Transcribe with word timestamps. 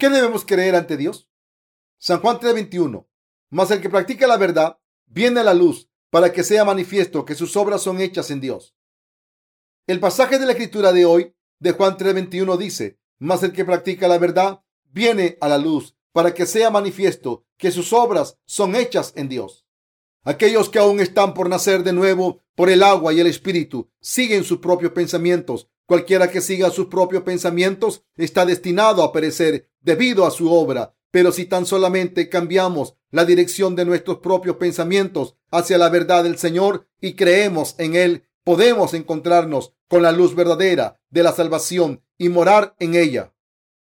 ¿En 0.00 0.08
qué 0.08 0.16
debemos 0.16 0.46
creer 0.46 0.76
ante 0.76 0.96
Dios? 0.96 1.28
San 1.98 2.20
Juan 2.20 2.40
3:21. 2.40 3.06
Mas 3.50 3.70
el 3.70 3.82
que 3.82 3.90
practica 3.90 4.26
la 4.26 4.38
verdad 4.38 4.78
viene 5.04 5.40
a 5.40 5.42
la 5.42 5.52
luz 5.52 5.90
para 6.08 6.32
que 6.32 6.42
sea 6.42 6.64
manifiesto 6.64 7.26
que 7.26 7.34
sus 7.34 7.54
obras 7.54 7.82
son 7.82 8.00
hechas 8.00 8.30
en 8.30 8.40
Dios. 8.40 8.74
El 9.86 10.00
pasaje 10.00 10.38
de 10.38 10.46
la 10.46 10.52
escritura 10.52 10.94
de 10.94 11.04
hoy 11.04 11.34
de 11.58 11.72
Juan 11.72 11.98
3:21 11.98 12.56
dice, 12.56 12.98
mas 13.18 13.42
el 13.42 13.52
que 13.52 13.66
practica 13.66 14.08
la 14.08 14.16
verdad 14.16 14.62
viene 14.84 15.36
a 15.42 15.48
la 15.48 15.58
luz 15.58 15.94
para 16.12 16.32
que 16.32 16.46
sea 16.46 16.70
manifiesto 16.70 17.44
que 17.58 17.70
sus 17.70 17.92
obras 17.92 18.38
son 18.46 18.76
hechas 18.76 19.12
en 19.16 19.28
Dios. 19.28 19.66
Aquellos 20.24 20.70
que 20.70 20.78
aún 20.78 21.00
están 21.00 21.34
por 21.34 21.50
nacer 21.50 21.82
de 21.82 21.92
nuevo 21.92 22.40
por 22.54 22.70
el 22.70 22.82
agua 22.82 23.12
y 23.12 23.20
el 23.20 23.26
espíritu 23.26 23.90
siguen 24.00 24.44
sus 24.44 24.60
propios 24.60 24.92
pensamientos. 24.92 25.68
Cualquiera 25.90 26.30
que 26.30 26.40
siga 26.40 26.70
sus 26.70 26.86
propios 26.86 27.24
pensamientos 27.24 28.04
está 28.16 28.46
destinado 28.46 29.02
a 29.02 29.12
perecer 29.12 29.72
debido 29.80 30.24
a 30.24 30.30
su 30.30 30.52
obra. 30.52 30.94
Pero 31.10 31.32
si 31.32 31.46
tan 31.46 31.66
solamente 31.66 32.28
cambiamos 32.28 32.94
la 33.10 33.24
dirección 33.24 33.74
de 33.74 33.84
nuestros 33.84 34.18
propios 34.18 34.54
pensamientos 34.54 35.34
hacia 35.50 35.78
la 35.78 35.88
verdad 35.88 36.22
del 36.22 36.38
Señor 36.38 36.86
y 37.00 37.14
creemos 37.14 37.74
en 37.78 37.96
Él, 37.96 38.22
podemos 38.44 38.94
encontrarnos 38.94 39.74
con 39.88 40.02
la 40.02 40.12
luz 40.12 40.36
verdadera 40.36 41.00
de 41.10 41.24
la 41.24 41.32
salvación 41.32 42.04
y 42.16 42.28
morar 42.28 42.76
en 42.78 42.94
ella. 42.94 43.34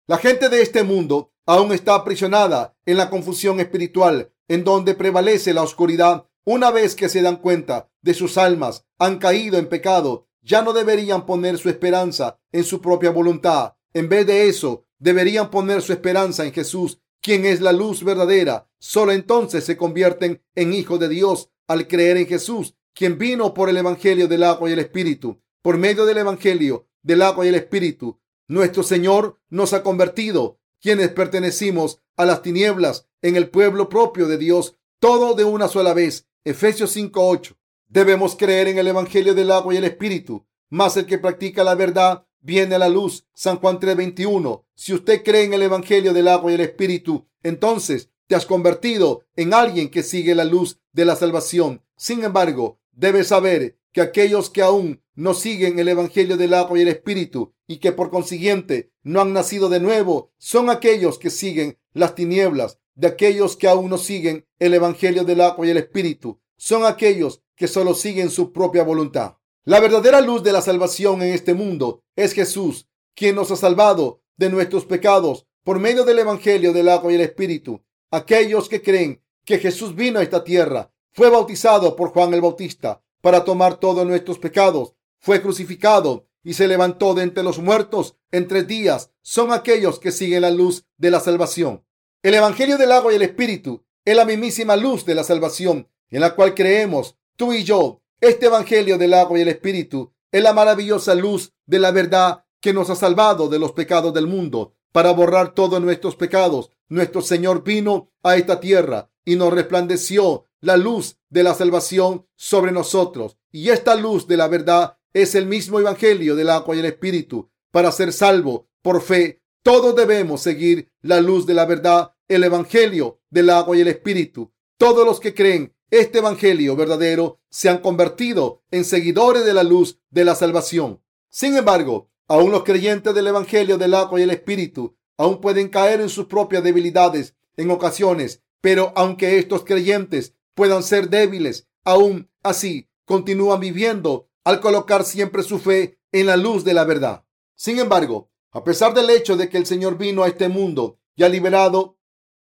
La 0.08 0.18
gente 0.18 0.48
de 0.48 0.62
este 0.62 0.84
mundo 0.84 1.34
aún 1.46 1.74
está 1.74 1.96
aprisionada 1.96 2.74
en 2.86 2.96
la 2.96 3.10
confusión 3.10 3.60
espiritual, 3.60 4.32
en 4.48 4.64
donde 4.64 4.96
prevalece 4.96 5.54
la 5.54 5.64
oscuridad. 5.64 6.26
Una 6.46 6.72
vez 6.72 6.96
que 6.96 7.10
se 7.10 7.22
dan 7.22 7.36
cuenta 7.36 7.90
de 8.02 8.14
sus 8.14 8.38
almas 8.38 8.86
han 8.98 9.18
caído 9.18 9.58
en 9.58 9.68
pecado, 9.68 10.30
ya 10.42 10.62
no 10.62 10.74
deberían 10.74 11.26
poner 11.26 11.58
su 11.58 11.70
esperanza 11.70 12.40
en 12.52 12.64
su 12.64 12.82
propia 12.82 13.12
voluntad. 13.12 13.76
En 13.94 14.10
vez 14.10 14.26
de 14.26 14.48
eso, 14.48 14.86
deberían 15.00 15.50
poner 15.50 15.82
su 15.82 15.94
esperanza 15.94 16.46
en 16.46 16.54
Jesús, 16.54 17.02
quien 17.22 17.46
es 17.46 17.62
la 17.62 17.72
luz 17.72 18.04
verdadera. 18.04 18.70
Solo 18.80 19.12
entonces 19.12 19.64
se 19.64 19.78
convierten 19.78 20.42
en 20.56 20.74
hijos 20.74 21.00
de 21.00 21.10
Dios 21.10 21.50
al 21.68 21.88
creer 21.88 22.18
en 22.18 22.28
Jesús, 22.28 22.76
quien 22.94 23.18
vino 23.18 23.54
por 23.54 23.70
el 23.70 23.78
Evangelio 23.78 24.28
del 24.28 24.44
agua 24.44 24.70
y 24.70 24.74
el 24.74 24.80
Espíritu. 24.80 25.42
Por 25.62 25.78
medio 25.78 26.06
del 26.06 26.18
Evangelio 26.18 26.88
del 27.04 27.22
agua 27.22 27.46
y 27.46 27.50
el 27.50 27.56
Espíritu, 27.56 28.20
nuestro 28.48 28.84
Señor 28.84 29.40
nos 29.50 29.74
ha 29.74 29.84
convertido, 29.84 30.60
quienes 30.82 31.10
pertenecimos 31.10 32.02
a 32.18 32.26
las 32.26 32.42
tinieblas 32.42 33.08
en 33.22 33.36
el 33.36 33.50
pueblo 33.50 33.88
propio 33.88 34.28
de 34.28 34.38
Dios, 34.38 34.76
todo 35.00 35.36
de 35.36 35.44
una 35.44 35.68
sola 35.68 35.94
vez. 35.94 36.28
Efesios 36.44 36.92
5:8. 36.96 37.56
Debemos 37.92 38.38
creer 38.38 38.70
en 38.70 38.78
el 38.78 38.88
Evangelio 38.88 39.34
del 39.34 39.52
agua 39.52 39.74
y 39.74 39.78
el 39.78 39.84
Espíritu, 39.84 40.48
más 40.70 40.96
el 40.96 41.06
que 41.06 41.18
practica 41.18 41.66
la 41.66 41.76
verdad 41.76 42.26
viene 42.40 42.76
a 42.76 42.80
la 42.80 42.88
luz. 42.88 43.28
San 43.34 43.58
Juan 43.58 43.82
3:21. 43.82 44.64
Si 44.76 44.94
usted 44.94 45.24
cree 45.24 45.44
en 45.44 45.54
el 45.54 45.62
Evangelio 45.62 46.14
del 46.14 46.30
agua 46.30 46.52
y 46.52 46.56
el 46.56 46.62
Espíritu, 46.62 47.28
entonces 47.44 48.10
te 48.28 48.36
has 48.36 48.46
convertido 48.46 49.26
en 49.36 49.54
alguien 49.54 49.90
que 49.90 50.04
sigue 50.04 50.36
la 50.36 50.46
luz 50.46 50.80
de 50.94 51.04
la 51.04 51.18
salvación. 51.18 51.84
Sin 51.98 52.24
embargo, 52.24 52.80
debes 52.94 53.28
saber 53.28 53.78
que 53.92 54.00
aquellos 54.00 54.50
que 54.50 54.62
aún 54.62 55.04
no 55.14 55.34
siguen 55.34 55.78
el 55.78 55.90
Evangelio 55.90 56.38
del 56.38 56.54
agua 56.54 56.80
y 56.80 56.84
el 56.84 56.88
Espíritu 56.88 57.54
y 57.68 57.80
que 57.80 57.92
por 57.92 58.10
consiguiente 58.10 58.94
no 59.04 59.20
han 59.20 59.34
nacido 59.34 59.68
de 59.68 59.82
nuevo, 59.82 60.32
son 60.38 60.70
aquellos 60.70 61.20
que 61.20 61.30
siguen 61.30 61.78
las 61.92 62.16
tinieblas 62.16 62.80
de 62.96 63.08
aquellos 63.08 63.58
que 63.58 63.68
aún 63.68 63.90
no 63.90 63.98
siguen 63.98 64.46
el 64.60 64.74
Evangelio 64.76 65.26
del 65.26 65.42
agua 65.42 65.68
y 65.68 65.72
el 65.72 65.78
Espíritu. 65.78 66.40
Son 66.56 66.86
aquellos 66.86 67.42
que 67.62 67.68
solo 67.68 67.94
siguen 67.94 68.32
su 68.32 68.52
propia 68.52 68.82
voluntad. 68.82 69.36
La 69.66 69.80
verdadera 69.80 70.20
luz 70.20 70.42
de 70.42 70.52
la 70.52 70.64
salvación 70.64 71.22
en 71.22 71.32
este 71.32 71.54
mundo 71.54 72.02
es 72.16 72.34
Jesús, 72.34 72.88
quien 73.14 73.36
nos 73.36 73.52
ha 73.52 73.56
salvado 73.56 74.24
de 74.36 74.50
nuestros 74.50 74.86
pecados 74.86 75.46
por 75.64 75.78
medio 75.78 76.04
del 76.04 76.18
Evangelio 76.18 76.74
del 76.74 76.90
agua 76.90 77.12
y 77.12 77.16
el 77.16 77.22
Espíritu. 77.22 77.84
Aquellos 78.10 78.68
que 78.68 78.82
creen 78.82 79.22
que 79.46 79.60
Jesús 79.60 79.94
vino 79.94 80.18
a 80.18 80.24
esta 80.24 80.44
tierra, 80.44 80.92
fue 81.12 81.30
bautizado 81.30 81.96
por 81.96 82.10
Juan 82.10 82.34
el 82.34 82.42
Bautista 82.42 83.04
para 83.22 83.44
tomar 83.44 83.80
todos 83.80 84.08
nuestros 84.08 84.40
pecados, 84.40 84.96
fue 85.20 85.40
crucificado 85.40 86.26
y 86.44 86.56
se 86.56 86.68
levantó 86.68 87.14
de 87.14 87.22
entre 87.22 87.44
los 87.44 87.60
muertos 87.60 88.16
en 88.32 88.48
tres 88.48 88.66
días, 88.66 89.12
son 89.22 89.54
aquellos 89.54 90.00
que 90.00 90.12
siguen 90.12 90.42
la 90.42 90.50
luz 90.50 90.88
de 90.98 91.12
la 91.12 91.20
salvación. 91.20 91.86
El 92.24 92.34
Evangelio 92.34 92.80
del 92.80 92.92
agua 92.92 93.14
y 93.14 93.18
el 93.18 93.22
Espíritu 93.22 93.86
es 94.04 94.16
la 94.16 94.26
mismísima 94.26 94.76
luz 94.76 95.06
de 95.06 95.14
la 95.14 95.24
salvación 95.24 95.88
en 96.10 96.22
la 96.22 96.36
cual 96.36 96.54
creemos 96.54 97.18
tú 97.42 97.54
y 97.54 97.64
yo. 97.64 98.04
Este 98.20 98.46
Evangelio 98.46 99.00
del 99.00 99.16
agua 99.16 99.40
y 99.40 99.42
el 99.42 99.48
Espíritu 99.48 100.14
es 100.32 100.44
la 100.44 100.54
maravillosa 100.54 101.16
luz 101.16 101.52
de 101.66 101.80
la 101.80 101.90
verdad 101.90 102.46
que 102.60 102.72
nos 102.72 102.92
ha 102.92 102.96
salvado 102.96 103.50
de 103.50 103.58
los 103.58 103.72
pecados 103.72 104.14
del 104.14 104.28
mundo. 104.28 104.76
Para 104.92 105.10
borrar 105.10 105.56
todos 105.56 105.82
nuestros 105.82 106.16
pecados, 106.16 106.70
nuestro 106.88 107.24
Señor 107.24 107.64
vino 107.64 108.12
a 108.22 108.36
esta 108.36 108.60
tierra 108.60 109.10
y 109.26 109.38
nos 109.38 109.52
resplandeció 109.52 110.46
la 110.60 110.78
luz 110.78 111.18
de 111.32 111.42
la 111.42 111.56
salvación 111.56 112.28
sobre 112.36 112.72
nosotros. 112.72 113.40
Y 113.52 113.70
esta 113.70 113.96
luz 113.96 114.28
de 114.28 114.38
la 114.38 114.48
verdad 114.48 115.00
es 115.12 115.34
el 115.34 115.48
mismo 115.48 115.80
Evangelio 115.80 116.36
del 116.36 116.52
agua 116.52 116.76
y 116.76 116.80
el 116.80 116.86
Espíritu. 116.86 117.50
Para 117.72 117.92
ser 117.92 118.14
salvo 118.14 118.68
por 118.84 119.02
fe, 119.02 119.42
todos 119.64 119.96
debemos 119.96 120.42
seguir 120.42 120.92
la 121.02 121.20
luz 121.22 121.48
de 121.48 121.56
la 121.56 121.66
verdad, 121.66 122.14
el 122.28 122.44
Evangelio 122.44 123.20
del 123.32 123.50
agua 123.50 123.76
y 123.76 123.82
el 123.82 123.88
Espíritu. 123.88 124.54
Todos 124.78 125.08
los 125.08 125.20
que 125.20 125.34
creen 125.34 125.74
este 125.92 126.20
Evangelio 126.20 126.76
verdadero 126.78 127.40
se 127.50 127.70
han 127.70 127.80
convertido 127.80 128.64
en 128.72 128.86
seguidores 128.86 129.46
de 129.46 129.54
la 129.54 129.64
luz 129.64 130.00
de 130.10 130.24
la 130.24 130.36
salvación. 130.36 131.02
Sin 131.30 131.56
embargo, 131.58 132.10
aún 132.28 132.52
los 132.52 132.64
creyentes 132.64 133.14
del 133.14 133.28
Evangelio 133.28 133.78
del 133.78 133.94
agua 133.94 134.20
y 134.20 134.24
el 134.24 134.32
Espíritu 134.32 134.96
aún 135.18 135.42
pueden 135.42 135.68
caer 135.68 136.00
en 136.00 136.10
sus 136.10 136.26
propias 136.26 136.64
debilidades 136.64 137.36
en 137.58 137.70
ocasiones, 137.72 138.42
pero 138.62 138.94
aunque 138.96 139.38
estos 139.38 139.66
creyentes 139.66 140.34
puedan 140.56 140.82
ser 140.82 141.10
débiles, 141.10 141.68
aún 141.84 142.32
así 142.42 142.90
continúan 143.06 143.60
viviendo 143.60 144.30
al 144.46 144.62
colocar 144.62 145.04
siempre 145.04 145.44
su 145.44 145.60
fe 145.60 146.00
en 146.14 146.26
la 146.26 146.38
luz 146.38 146.64
de 146.64 146.74
la 146.74 146.86
verdad. 146.86 147.26
Sin 147.56 147.80
embargo, 147.80 148.32
a 148.52 148.64
pesar 148.64 148.94
del 148.94 149.10
hecho 149.10 149.36
de 149.36 149.50
que 149.50 149.58
el 149.58 149.66
Señor 149.66 149.98
vino 149.98 150.24
a 150.24 150.28
este 150.28 150.48
mundo 150.48 151.00
y 151.16 151.24
ha 151.24 151.30
liberado 151.30 151.98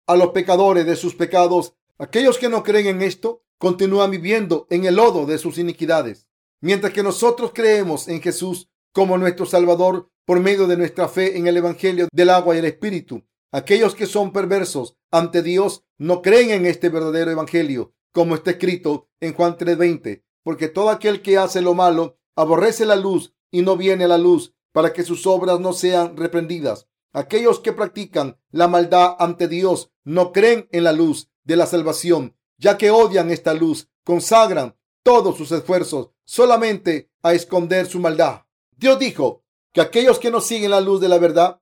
a 0.06 0.18
los 0.18 0.30
pecadores 0.30 0.86
de 0.86 0.96
sus 0.96 1.16
pecados, 1.16 1.74
aquellos 1.98 2.38
que 2.38 2.50
no 2.50 2.64
creen 2.64 2.88
en 2.88 3.02
esto 3.02 3.44
continúan 3.58 4.12
viviendo 4.12 4.68
en 4.70 4.86
el 4.86 4.96
lodo 4.96 5.26
de 5.26 5.38
sus 5.38 5.58
iniquidades. 5.58 6.28
Mientras 6.62 6.94
que 6.94 7.04
nosotros 7.04 7.52
creemos 7.54 8.08
en 8.08 8.22
Jesús 8.22 8.70
como 8.92 9.18
nuestro 9.18 9.46
Salvador 9.46 10.10
por 10.26 10.40
medio 10.40 10.68
de 10.68 10.78
nuestra 10.78 11.08
fe 11.08 11.38
en 11.38 11.48
el 11.48 11.58
Evangelio 11.58 12.08
del 12.12 12.30
agua 12.30 12.56
y 12.56 12.60
el 12.60 12.66
Espíritu, 12.66 13.26
aquellos 13.52 13.96
que 13.96 14.06
son 14.06 14.32
perversos 14.32 14.96
ante 15.12 15.42
Dios 15.42 15.84
no 15.98 16.22
creen 16.22 16.52
en 16.52 16.66
este 16.66 16.90
verdadero 16.90 17.32
Evangelio, 17.32 17.94
como 18.12 18.36
está 18.36 18.52
escrito 18.52 19.10
en 19.20 19.34
Juan 19.34 19.58
3:20 19.58 20.24
porque 20.48 20.70
todo 20.70 20.92
aquel 20.92 21.22
que 21.22 21.38
hace 21.38 21.62
lo 21.62 21.74
malo 21.74 22.20
aborrece 22.38 22.86
la 22.86 22.96
luz 22.96 23.34
y 23.52 23.64
no 23.64 23.76
viene 23.76 24.06
a 24.06 24.08
la 24.08 24.18
luz 24.18 24.56
para 24.72 24.94
que 24.94 25.04
sus 25.04 25.28
obras 25.28 25.60
no 25.60 25.74
sean 25.74 26.16
reprendidas. 26.16 26.88
Aquellos 27.12 27.60
que 27.60 27.74
practican 27.74 28.40
la 28.52 28.70
maldad 28.70 29.18
ante 29.20 29.50
Dios 29.50 29.92
no 30.06 30.32
creen 30.32 30.70
en 30.72 30.86
la 30.86 30.94
luz 30.94 31.30
de 31.48 31.56
la 31.56 31.66
salvación, 31.66 32.36
ya 32.58 32.78
que 32.78 32.92
odian 32.92 33.32
esta 33.32 33.56
luz, 33.56 33.90
consagran 34.04 34.78
todos 35.02 35.36
sus 35.36 35.52
esfuerzos 35.52 36.12
solamente 36.26 37.10
a 37.24 37.34
esconder 37.34 37.88
su 37.88 38.00
maldad. 38.00 38.42
Dios 38.76 39.00
dijo 39.00 39.44
que 39.74 39.82
aquellos 39.82 40.20
que 40.20 40.30
no 40.30 40.42
siguen 40.42 40.72
la 40.72 40.82
luz 40.82 41.02
de 41.02 41.10
la 41.10 41.18
verdad 41.18 41.62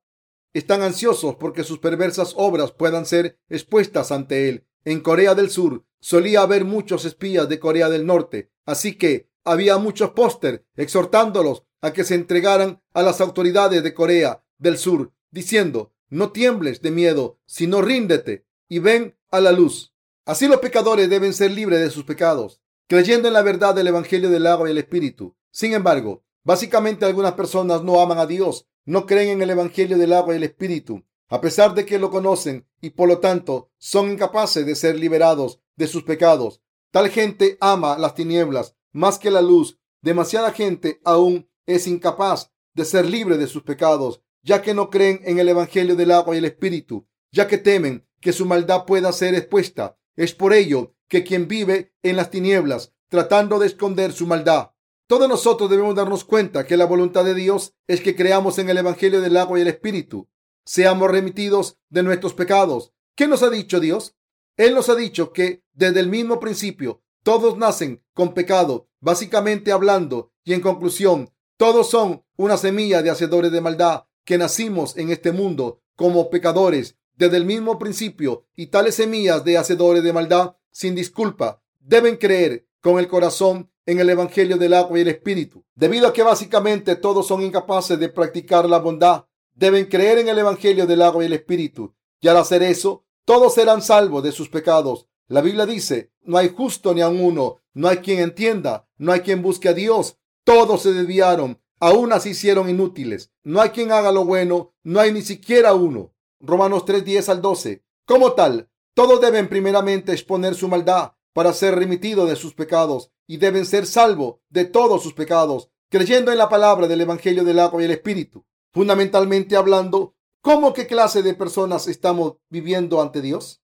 están 0.53 0.81
ansiosos 0.81 1.35
porque 1.35 1.63
sus 1.63 1.79
perversas 1.79 2.33
obras 2.35 2.73
puedan 2.73 3.05
ser 3.05 3.39
expuestas 3.47 4.11
ante 4.11 4.49
Él. 4.49 4.67
En 4.83 4.99
Corea 4.99 5.35
del 5.35 5.49
Sur 5.49 5.85
solía 5.99 6.41
haber 6.41 6.65
muchos 6.65 7.05
espías 7.05 7.47
de 7.47 7.59
Corea 7.59 7.89
del 7.89 8.05
Norte 8.05 8.51
Así 8.65 8.97
que 8.97 9.29
había 9.43 9.77
muchos 9.77 10.11
póster 10.11 10.65
exhortándolos 10.75 11.63
a 11.81 11.93
que 11.93 12.03
se 12.03 12.15
entregaran 12.15 12.81
a 12.93 13.03
las 13.03 13.21
autoridades 13.21 13.83
de 13.83 13.93
Corea 13.93 14.43
del 14.57 14.77
Sur, 14.77 15.13
diciendo, 15.29 15.93
no 16.09 16.31
tiembles 16.31 16.81
de 16.81 16.91
miedo, 16.91 17.39
sino 17.45 17.81
ríndete 17.81 18.45
y 18.67 18.79
ven 18.79 19.15
a 19.35 19.41
la 19.41 19.51
luz. 19.51 19.93
Así 20.25 20.47
los 20.47 20.59
pecadores 20.59 21.09
deben 21.09 21.33
ser 21.33 21.51
libres 21.51 21.79
de 21.79 21.89
sus 21.89 22.03
pecados, 22.03 22.61
creyendo 22.87 23.27
en 23.27 23.33
la 23.33 23.41
verdad 23.41 23.75
del 23.75 23.87
Evangelio 23.87 24.29
del 24.29 24.47
agua 24.47 24.67
y 24.67 24.71
el 24.71 24.77
Espíritu. 24.77 25.35
Sin 25.51 25.73
embargo, 25.73 26.23
básicamente 26.43 27.05
algunas 27.05 27.33
personas 27.33 27.83
no 27.83 28.01
aman 28.01 28.17
a 28.17 28.25
Dios, 28.25 28.67
no 28.85 29.05
creen 29.05 29.29
en 29.29 29.41
el 29.41 29.51
Evangelio 29.51 29.97
del 29.97 30.13
agua 30.13 30.33
y 30.33 30.37
el 30.37 30.43
Espíritu, 30.43 31.03
a 31.29 31.41
pesar 31.41 31.73
de 31.75 31.85
que 31.85 31.99
lo 31.99 32.09
conocen 32.09 32.67
y 32.81 32.91
por 32.91 33.07
lo 33.07 33.19
tanto 33.19 33.71
son 33.77 34.11
incapaces 34.11 34.65
de 34.65 34.75
ser 34.75 34.97
liberados 34.97 35.59
de 35.75 35.87
sus 35.87 36.03
pecados. 36.03 36.61
Tal 36.91 37.09
gente 37.09 37.57
ama 37.59 37.97
las 37.97 38.15
tinieblas 38.15 38.75
más 38.95 39.19
que 39.19 39.29
la 39.29 39.41
luz. 39.41 39.77
Demasiada 40.01 40.51
gente 40.51 41.01
aún 41.03 41.49
es 41.65 41.85
incapaz 41.85 42.51
de 42.73 42.85
ser 42.85 43.05
libre 43.05 43.37
de 43.37 43.47
sus 43.47 43.63
pecados, 43.63 44.21
ya 44.41 44.61
que 44.61 44.73
no 44.73 44.89
creen 44.89 45.19
en 45.23 45.39
el 45.39 45.49
Evangelio 45.49 45.95
del 45.95 46.11
agua 46.11 46.35
y 46.35 46.37
el 46.37 46.45
Espíritu, 46.45 47.05
ya 47.31 47.47
que 47.47 47.57
temen 47.57 48.07
que 48.25 48.33
su 48.33 48.47
maldad 48.47 48.85
pueda 48.85 49.13
ser 49.13 49.35
expuesta. 49.35 49.99
Es 50.15 50.33
por 50.33 50.51
ello 50.51 50.95
que 51.07 51.23
quien 51.23 51.47
vive 51.47 51.93
en 52.01 52.15
las 52.15 52.31
tinieblas, 52.31 52.91
tratando 53.07 53.59
de 53.59 53.67
esconder 53.67 54.13
su 54.13 54.25
maldad. 54.25 54.71
Todos 55.05 55.29
nosotros 55.29 55.69
debemos 55.69 55.93
darnos 55.93 56.25
cuenta 56.25 56.65
que 56.65 56.75
la 56.75 56.85
voluntad 56.85 57.23
de 57.23 57.35
Dios 57.35 57.75
es 57.85 58.01
que 58.01 58.15
creamos 58.15 58.57
en 58.57 58.67
el 58.67 58.79
Evangelio 58.79 59.21
del 59.21 59.37
agua 59.37 59.59
y 59.59 59.61
el 59.61 59.67
Espíritu. 59.67 60.27
seamos 60.65 61.11
remitidos 61.11 61.77
de 61.89 62.01
nuestros 62.01 62.33
pecados. 62.33 62.93
¿Qué 63.15 63.27
nos 63.27 63.43
ha 63.43 63.51
dicho 63.51 63.79
Dios? 63.79 64.15
Él 64.57 64.73
nos 64.73 64.89
ha 64.89 64.95
dicho 64.95 65.31
que 65.31 65.63
desde 65.73 65.99
el 65.99 66.09
mismo 66.09 66.39
principio 66.39 67.03
todos 67.21 67.59
nacen 67.59 68.03
con 68.15 68.33
pecado, 68.33 68.89
básicamente 69.01 69.71
hablando, 69.71 70.31
y 70.43 70.53
en 70.53 70.61
conclusión, 70.61 71.31
todos 71.57 71.91
son 71.91 72.25
una 72.37 72.57
semilla 72.57 73.03
de 73.03 73.11
hacedores 73.11 73.51
de 73.51 73.61
maldad 73.61 74.05
que 74.23 74.39
nacimos 74.39 74.97
en 74.97 75.11
este 75.11 75.31
mundo 75.31 75.83
como 75.95 76.31
pecadores 76.31 76.97
desde 77.15 77.37
el 77.37 77.45
mismo 77.45 77.79
principio 77.79 78.45
y 78.55 78.67
tales 78.67 78.95
semillas 78.95 79.43
de 79.43 79.57
hacedores 79.57 80.03
de 80.03 80.13
maldad 80.13 80.55
sin 80.71 80.95
disculpa 80.95 81.61
deben 81.79 82.17
creer 82.17 82.67
con 82.81 82.99
el 82.99 83.07
corazón 83.07 83.69
en 83.85 83.99
el 83.99 84.09
Evangelio 84.09 84.57
del 84.57 84.73
agua 84.73 84.97
y 84.97 85.01
el 85.01 85.07
Espíritu. 85.09 85.63
Debido 85.75 86.07
a 86.07 86.13
que 86.13 86.23
básicamente 86.23 86.95
todos 86.95 87.27
son 87.27 87.43
incapaces 87.43 87.99
de 87.99 88.09
practicar 88.09 88.67
la 88.67 88.79
bondad, 88.79 89.25
deben 89.53 89.85
creer 89.85 90.19
en 90.19 90.27
el 90.27 90.39
Evangelio 90.39 90.85
del 90.85 91.01
agua 91.01 91.23
y 91.23 91.27
el 91.27 91.33
Espíritu. 91.33 91.95
Y 92.19 92.27
al 92.27 92.37
hacer 92.37 92.63
eso, 92.63 93.05
todos 93.25 93.53
serán 93.53 93.81
salvos 93.81 94.23
de 94.23 94.31
sus 94.31 94.49
pecados. 94.49 95.07
La 95.27 95.41
Biblia 95.41 95.65
dice, 95.65 96.11
no 96.23 96.37
hay 96.37 96.49
justo 96.49 96.93
ni 96.93 97.01
a 97.01 97.09
uno, 97.09 97.57
no 97.73 97.87
hay 97.87 97.97
quien 97.97 98.19
entienda, 98.19 98.87
no 98.97 99.11
hay 99.11 99.21
quien 99.21 99.41
busque 99.41 99.69
a 99.69 99.73
Dios. 99.73 100.17
Todos 100.43 100.83
se 100.83 100.93
desviaron, 100.93 101.59
aún 101.79 102.13
así 102.13 102.29
hicieron 102.29 102.69
inútiles. 102.69 103.31
No 103.43 103.61
hay 103.61 103.69
quien 103.69 103.91
haga 103.91 104.11
lo 104.11 104.25
bueno, 104.25 104.73
no 104.83 104.99
hay 104.99 105.11
ni 105.11 105.21
siquiera 105.21 105.73
uno. 105.73 106.13
Romanos 106.45 106.85
3, 106.85 107.03
10 107.03 107.29
al 107.29 107.41
12. 107.41 107.83
Como 108.05 108.33
tal, 108.33 108.69
todos 108.93 109.19
deben 109.19 109.49
primeramente 109.49 110.11
exponer 110.11 110.53
su 110.53 110.67
maldad 110.67 111.13
para 111.33 111.53
ser 111.53 111.75
remitido 111.75 112.25
de 112.25 112.35
sus 112.35 112.53
pecados 112.53 113.11
y 113.27 113.37
deben 113.37 113.65
ser 113.65 113.87
salvos 113.87 114.35
de 114.49 114.65
todos 114.65 115.01
sus 115.01 115.13
pecados, 115.13 115.69
creyendo 115.89 116.31
en 116.31 116.37
la 116.37 116.47
palabra 116.47 116.87
del 116.87 117.01
Evangelio 117.01 117.43
del 117.43 117.59
agua 117.59 117.81
y 117.81 117.85
el 117.85 117.91
Espíritu. 117.91 118.45
Fundamentalmente 118.71 119.55
hablando, 119.55 120.15
¿cómo 120.41 120.73
qué 120.73 120.85
clase 120.85 121.23
de 121.23 121.33
personas 121.33 121.87
estamos 121.87 122.35
viviendo 122.49 123.01
ante 123.01 123.21
Dios? 123.21 123.63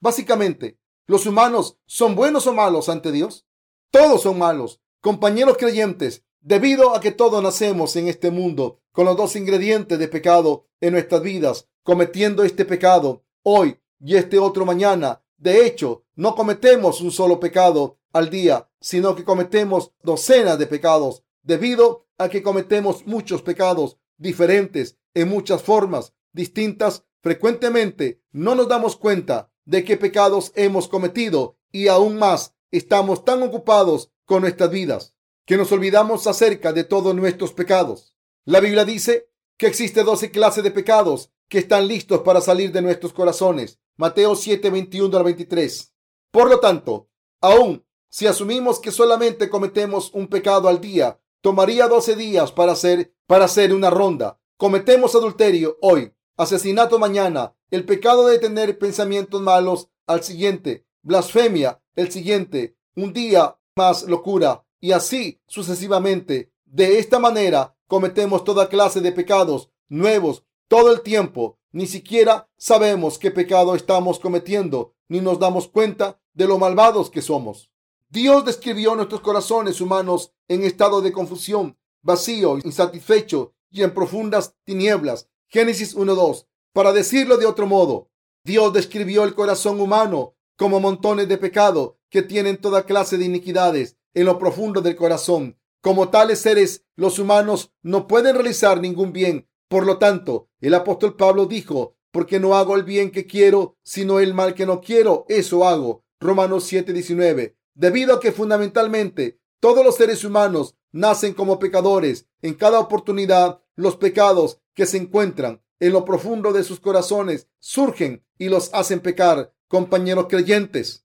Básicamente, 0.00 0.78
¿los 1.06 1.26
humanos 1.26 1.78
son 1.86 2.14
buenos 2.14 2.46
o 2.46 2.54
malos 2.54 2.88
ante 2.88 3.12
Dios? 3.12 3.46
Todos 3.90 4.22
son 4.22 4.38
malos. 4.38 4.80
Compañeros 5.00 5.56
creyentes, 5.58 6.24
debido 6.40 6.94
a 6.94 7.00
que 7.00 7.12
todos 7.12 7.42
nacemos 7.42 7.96
en 7.96 8.08
este 8.08 8.30
mundo 8.30 8.80
con 8.92 9.04
los 9.04 9.16
dos 9.16 9.36
ingredientes 9.36 9.98
de 9.98 10.08
pecado 10.08 10.66
en 10.80 10.92
nuestras 10.92 11.22
vidas, 11.22 11.68
cometiendo 11.88 12.44
este 12.44 12.66
pecado 12.66 13.24
hoy 13.42 13.78
y 13.98 14.16
este 14.16 14.38
otro 14.38 14.66
mañana. 14.66 15.22
De 15.38 15.64
hecho, 15.64 16.04
no 16.16 16.34
cometemos 16.34 17.00
un 17.00 17.10
solo 17.10 17.40
pecado 17.40 17.98
al 18.12 18.28
día, 18.28 18.68
sino 18.78 19.16
que 19.16 19.24
cometemos 19.24 19.92
docenas 20.02 20.58
de 20.58 20.66
pecados, 20.66 21.24
debido 21.42 22.06
a 22.18 22.28
que 22.28 22.42
cometemos 22.42 23.06
muchos 23.06 23.40
pecados 23.40 23.96
diferentes 24.18 24.98
en 25.14 25.30
muchas 25.30 25.62
formas 25.62 26.12
distintas. 26.34 27.06
Frecuentemente 27.22 28.20
no 28.32 28.54
nos 28.54 28.68
damos 28.68 28.94
cuenta 28.94 29.50
de 29.64 29.82
qué 29.82 29.96
pecados 29.96 30.52
hemos 30.56 30.88
cometido 30.88 31.56
y 31.72 31.88
aún 31.88 32.18
más 32.18 32.54
estamos 32.70 33.24
tan 33.24 33.42
ocupados 33.42 34.12
con 34.26 34.42
nuestras 34.42 34.70
vidas 34.70 35.14
que 35.46 35.56
nos 35.56 35.72
olvidamos 35.72 36.26
acerca 36.26 36.74
de 36.74 36.84
todos 36.84 37.14
nuestros 37.14 37.54
pecados. 37.54 38.14
La 38.44 38.60
Biblia 38.60 38.84
dice 38.84 39.30
que 39.56 39.68
existe 39.68 40.04
doce 40.04 40.30
clases 40.30 40.62
de 40.62 40.70
pecados 40.70 41.30
que 41.48 41.58
están 41.58 41.88
listos 41.88 42.20
para 42.20 42.40
salir 42.40 42.72
de 42.72 42.82
nuestros 42.82 43.12
corazones. 43.12 43.78
Mateo 43.96 44.36
7, 44.36 44.70
21 44.70 45.16
al 45.16 45.24
23. 45.24 45.94
Por 46.30 46.48
lo 46.48 46.60
tanto, 46.60 47.08
aún 47.40 47.84
si 48.10 48.26
asumimos 48.26 48.80
que 48.80 48.90
solamente 48.90 49.50
cometemos 49.50 50.10
un 50.14 50.28
pecado 50.28 50.68
al 50.68 50.80
día, 50.80 51.20
tomaría 51.42 51.88
12 51.88 52.16
días 52.16 52.52
para 52.52 52.72
hacer, 52.72 53.14
para 53.26 53.44
hacer 53.44 53.74
una 53.74 53.90
ronda. 53.90 54.40
Cometemos 54.56 55.14
adulterio 55.14 55.76
hoy, 55.82 56.12
asesinato 56.36 56.98
mañana, 56.98 57.54
el 57.70 57.84
pecado 57.84 58.26
de 58.26 58.38
tener 58.38 58.78
pensamientos 58.78 59.42
malos 59.42 59.90
al 60.06 60.22
siguiente, 60.22 60.86
blasfemia 61.02 61.82
el 61.96 62.10
siguiente, 62.10 62.76
un 62.94 63.12
día 63.12 63.58
más 63.76 64.04
locura 64.04 64.64
y 64.80 64.92
así 64.92 65.42
sucesivamente. 65.46 66.52
De 66.64 66.98
esta 66.98 67.18
manera 67.18 67.76
cometemos 67.86 68.44
toda 68.44 68.68
clase 68.68 69.00
de 69.00 69.12
pecados 69.12 69.70
nuevos 69.88 70.44
todo 70.68 70.92
el 70.92 71.00
tiempo. 71.00 71.58
Ni 71.72 71.86
siquiera 71.86 72.48
sabemos 72.56 73.18
qué 73.18 73.30
pecado 73.30 73.74
estamos 73.74 74.18
cometiendo, 74.18 74.94
ni 75.08 75.20
nos 75.20 75.38
damos 75.38 75.68
cuenta 75.68 76.20
de 76.32 76.46
lo 76.46 76.58
malvados 76.58 77.10
que 77.10 77.22
somos. 77.22 77.70
Dios 78.10 78.44
describió 78.44 78.94
nuestros 78.94 79.20
corazones 79.20 79.80
humanos 79.80 80.32
en 80.46 80.62
estado 80.62 81.02
de 81.02 81.12
confusión, 81.12 81.76
vacío, 82.02 82.58
insatisfecho 82.58 83.54
y 83.70 83.82
en 83.82 83.92
profundas 83.92 84.54
tinieblas. 84.64 85.28
Génesis 85.48 85.96
1.2. 85.96 86.46
Para 86.72 86.92
decirlo 86.92 87.36
de 87.36 87.46
otro 87.46 87.66
modo, 87.66 88.10
Dios 88.44 88.72
describió 88.72 89.24
el 89.24 89.34
corazón 89.34 89.80
humano 89.80 90.36
como 90.56 90.80
montones 90.80 91.28
de 91.28 91.36
pecado 91.36 91.98
que 92.08 92.22
tienen 92.22 92.56
toda 92.56 92.86
clase 92.86 93.18
de 93.18 93.26
iniquidades 93.26 93.96
en 94.14 94.24
lo 94.24 94.38
profundo 94.38 94.80
del 94.80 94.96
corazón. 94.96 95.58
Como 95.82 96.08
tales 96.08 96.40
seres, 96.40 96.84
los 96.96 97.18
humanos 97.18 97.72
no 97.82 98.08
pueden 98.08 98.34
realizar 98.34 98.80
ningún 98.80 99.12
bien 99.12 99.48
por 99.68 99.86
lo 99.86 99.98
tanto, 99.98 100.48
el 100.60 100.74
apóstol 100.74 101.16
Pablo 101.16 101.46
dijo, 101.46 101.96
porque 102.10 102.40
no 102.40 102.56
hago 102.56 102.74
el 102.74 102.84
bien 102.84 103.10
que 103.10 103.26
quiero, 103.26 103.76
sino 103.82 104.18
el 104.20 104.34
mal 104.34 104.54
que 104.54 104.66
no 104.66 104.80
quiero, 104.80 105.24
eso 105.28 105.66
hago. 105.66 106.04
Romanos 106.20 106.64
7:19. 106.70 107.56
Debido 107.74 108.14
a 108.14 108.20
que 108.20 108.32
fundamentalmente 108.32 109.38
todos 109.60 109.84
los 109.84 109.96
seres 109.96 110.24
humanos 110.24 110.76
nacen 110.90 111.34
como 111.34 111.58
pecadores, 111.58 112.26
en 112.42 112.54
cada 112.54 112.80
oportunidad 112.80 113.60
los 113.76 113.96
pecados 113.96 114.60
que 114.74 114.86
se 114.86 114.96
encuentran 114.96 115.62
en 115.80 115.92
lo 115.92 116.04
profundo 116.04 116.52
de 116.52 116.64
sus 116.64 116.80
corazones 116.80 117.48
surgen 117.60 118.24
y 118.36 118.48
los 118.48 118.72
hacen 118.74 119.00
pecar, 119.00 119.52
compañeros 119.68 120.26
creyentes. 120.28 121.04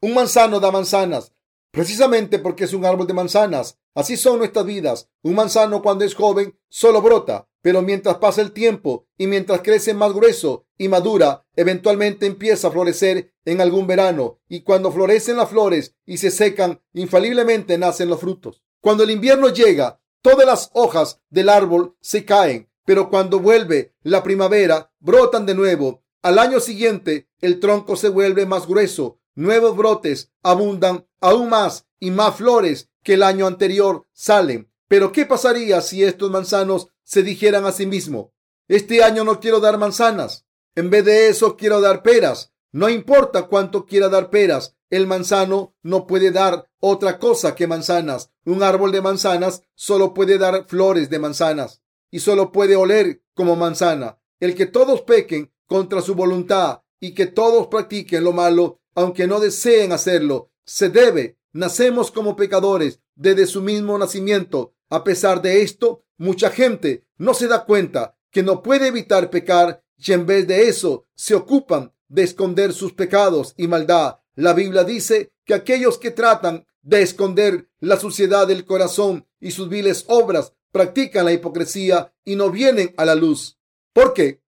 Un 0.00 0.14
manzano 0.14 0.60
da 0.60 0.70
manzanas, 0.70 1.32
precisamente 1.72 2.38
porque 2.38 2.64
es 2.64 2.74
un 2.74 2.84
árbol 2.84 3.08
de 3.08 3.14
manzanas. 3.14 3.78
Así 3.94 4.16
son 4.16 4.38
nuestras 4.38 4.64
vidas. 4.64 5.08
Un 5.22 5.34
manzano 5.34 5.82
cuando 5.82 6.04
es 6.04 6.14
joven 6.14 6.56
solo 6.68 7.02
brota, 7.02 7.48
pero 7.62 7.82
mientras 7.82 8.18
pasa 8.18 8.40
el 8.40 8.52
tiempo 8.52 9.06
y 9.18 9.26
mientras 9.26 9.62
crece 9.62 9.94
más 9.94 10.12
grueso 10.12 10.66
y 10.78 10.88
madura, 10.88 11.44
eventualmente 11.56 12.26
empieza 12.26 12.68
a 12.68 12.70
florecer 12.70 13.34
en 13.44 13.60
algún 13.60 13.86
verano 13.86 14.38
y 14.48 14.62
cuando 14.62 14.92
florecen 14.92 15.36
las 15.36 15.48
flores 15.48 15.96
y 16.06 16.18
se 16.18 16.30
secan, 16.30 16.80
infaliblemente 16.92 17.78
nacen 17.78 18.08
los 18.08 18.20
frutos. 18.20 18.62
Cuando 18.80 19.04
el 19.04 19.10
invierno 19.10 19.48
llega, 19.48 20.00
todas 20.22 20.46
las 20.46 20.70
hojas 20.74 21.20
del 21.30 21.48
árbol 21.48 21.96
se 22.00 22.24
caen, 22.24 22.70
pero 22.84 23.10
cuando 23.10 23.40
vuelve 23.40 23.94
la 24.02 24.22
primavera, 24.22 24.92
brotan 25.00 25.46
de 25.46 25.54
nuevo. 25.54 26.02
Al 26.22 26.38
año 26.38 26.60
siguiente, 26.60 27.28
el 27.40 27.60
tronco 27.60 27.96
se 27.96 28.08
vuelve 28.08 28.46
más 28.46 28.66
grueso, 28.66 29.20
nuevos 29.34 29.76
brotes 29.76 30.32
abundan 30.42 31.06
aún 31.22 31.48
más 31.48 31.86
y 31.98 32.10
más 32.10 32.36
flores 32.36 32.90
que 33.02 33.14
el 33.14 33.22
año 33.22 33.46
anterior 33.46 34.06
salen. 34.12 34.70
Pero 34.88 35.10
¿qué 35.12 35.24
pasaría 35.24 35.80
si 35.80 36.04
estos 36.04 36.30
manzanos 36.30 36.88
se 37.02 37.22
dijeran 37.22 37.64
a 37.64 37.72
sí 37.72 37.86
mismos, 37.86 38.26
este 38.68 39.02
año 39.02 39.24
no 39.24 39.40
quiero 39.40 39.60
dar 39.60 39.78
manzanas, 39.78 40.44
en 40.74 40.90
vez 40.90 41.04
de 41.06 41.28
eso 41.28 41.56
quiero 41.56 41.80
dar 41.80 42.02
peras? 42.02 42.52
No 42.72 42.88
importa 42.88 43.44
cuánto 43.44 43.86
quiera 43.86 44.08
dar 44.08 44.28
peras, 44.28 44.76
el 44.90 45.06
manzano 45.06 45.74
no 45.82 46.06
puede 46.06 46.30
dar 46.30 46.68
otra 46.80 47.18
cosa 47.18 47.54
que 47.54 47.66
manzanas. 47.66 48.30
Un 48.44 48.62
árbol 48.62 48.92
de 48.92 49.00
manzanas 49.00 49.62
solo 49.74 50.12
puede 50.12 50.36
dar 50.36 50.66
flores 50.66 51.08
de 51.08 51.18
manzanas 51.18 51.82
y 52.10 52.20
solo 52.20 52.52
puede 52.52 52.76
oler 52.76 53.22
como 53.34 53.56
manzana. 53.56 54.18
El 54.38 54.54
que 54.54 54.66
todos 54.66 55.00
pequen 55.02 55.50
contra 55.66 56.02
su 56.02 56.14
voluntad 56.14 56.82
y 57.00 57.14
que 57.14 57.26
todos 57.26 57.68
practiquen 57.68 58.24
lo 58.24 58.32
malo, 58.32 58.80
aunque 58.94 59.26
no 59.26 59.40
deseen 59.40 59.92
hacerlo, 59.92 60.51
se 60.64 60.88
debe 60.88 61.38
Nacemos 61.54 62.10
como 62.10 62.34
pecadores 62.34 63.00
desde 63.14 63.46
su 63.46 63.60
mismo 63.60 63.98
nacimiento. 63.98 64.74
A 64.88 65.04
pesar 65.04 65.42
de 65.42 65.60
esto, 65.62 66.04
mucha 66.16 66.50
gente 66.50 67.04
no 67.18 67.34
se 67.34 67.46
da 67.46 67.66
cuenta 67.66 68.16
que 68.30 68.42
no 68.42 68.62
puede 68.62 68.88
evitar 68.88 69.28
pecar 69.28 69.84
y 69.98 70.12
en 70.12 70.24
vez 70.24 70.46
de 70.46 70.68
eso 70.68 71.06
se 71.14 71.34
ocupan 71.34 71.92
de 72.08 72.22
esconder 72.22 72.72
sus 72.72 72.94
pecados 72.94 73.52
y 73.58 73.68
maldad. 73.68 74.20
La 74.34 74.54
Biblia 74.54 74.84
dice 74.84 75.32
que 75.44 75.52
aquellos 75.52 75.98
que 75.98 76.10
tratan 76.10 76.66
de 76.80 77.02
esconder 77.02 77.68
la 77.80 77.98
suciedad 77.98 78.46
del 78.46 78.64
corazón 78.64 79.26
y 79.38 79.50
sus 79.50 79.68
viles 79.68 80.06
obras 80.08 80.54
practican 80.72 81.26
la 81.26 81.32
hipocresía 81.32 82.14
y 82.24 82.36
no 82.36 82.50
vienen 82.50 82.94
a 82.96 83.04
la 83.04 83.14
luz. 83.14 83.58
¿Por 83.92 84.14
qué? 84.14 84.42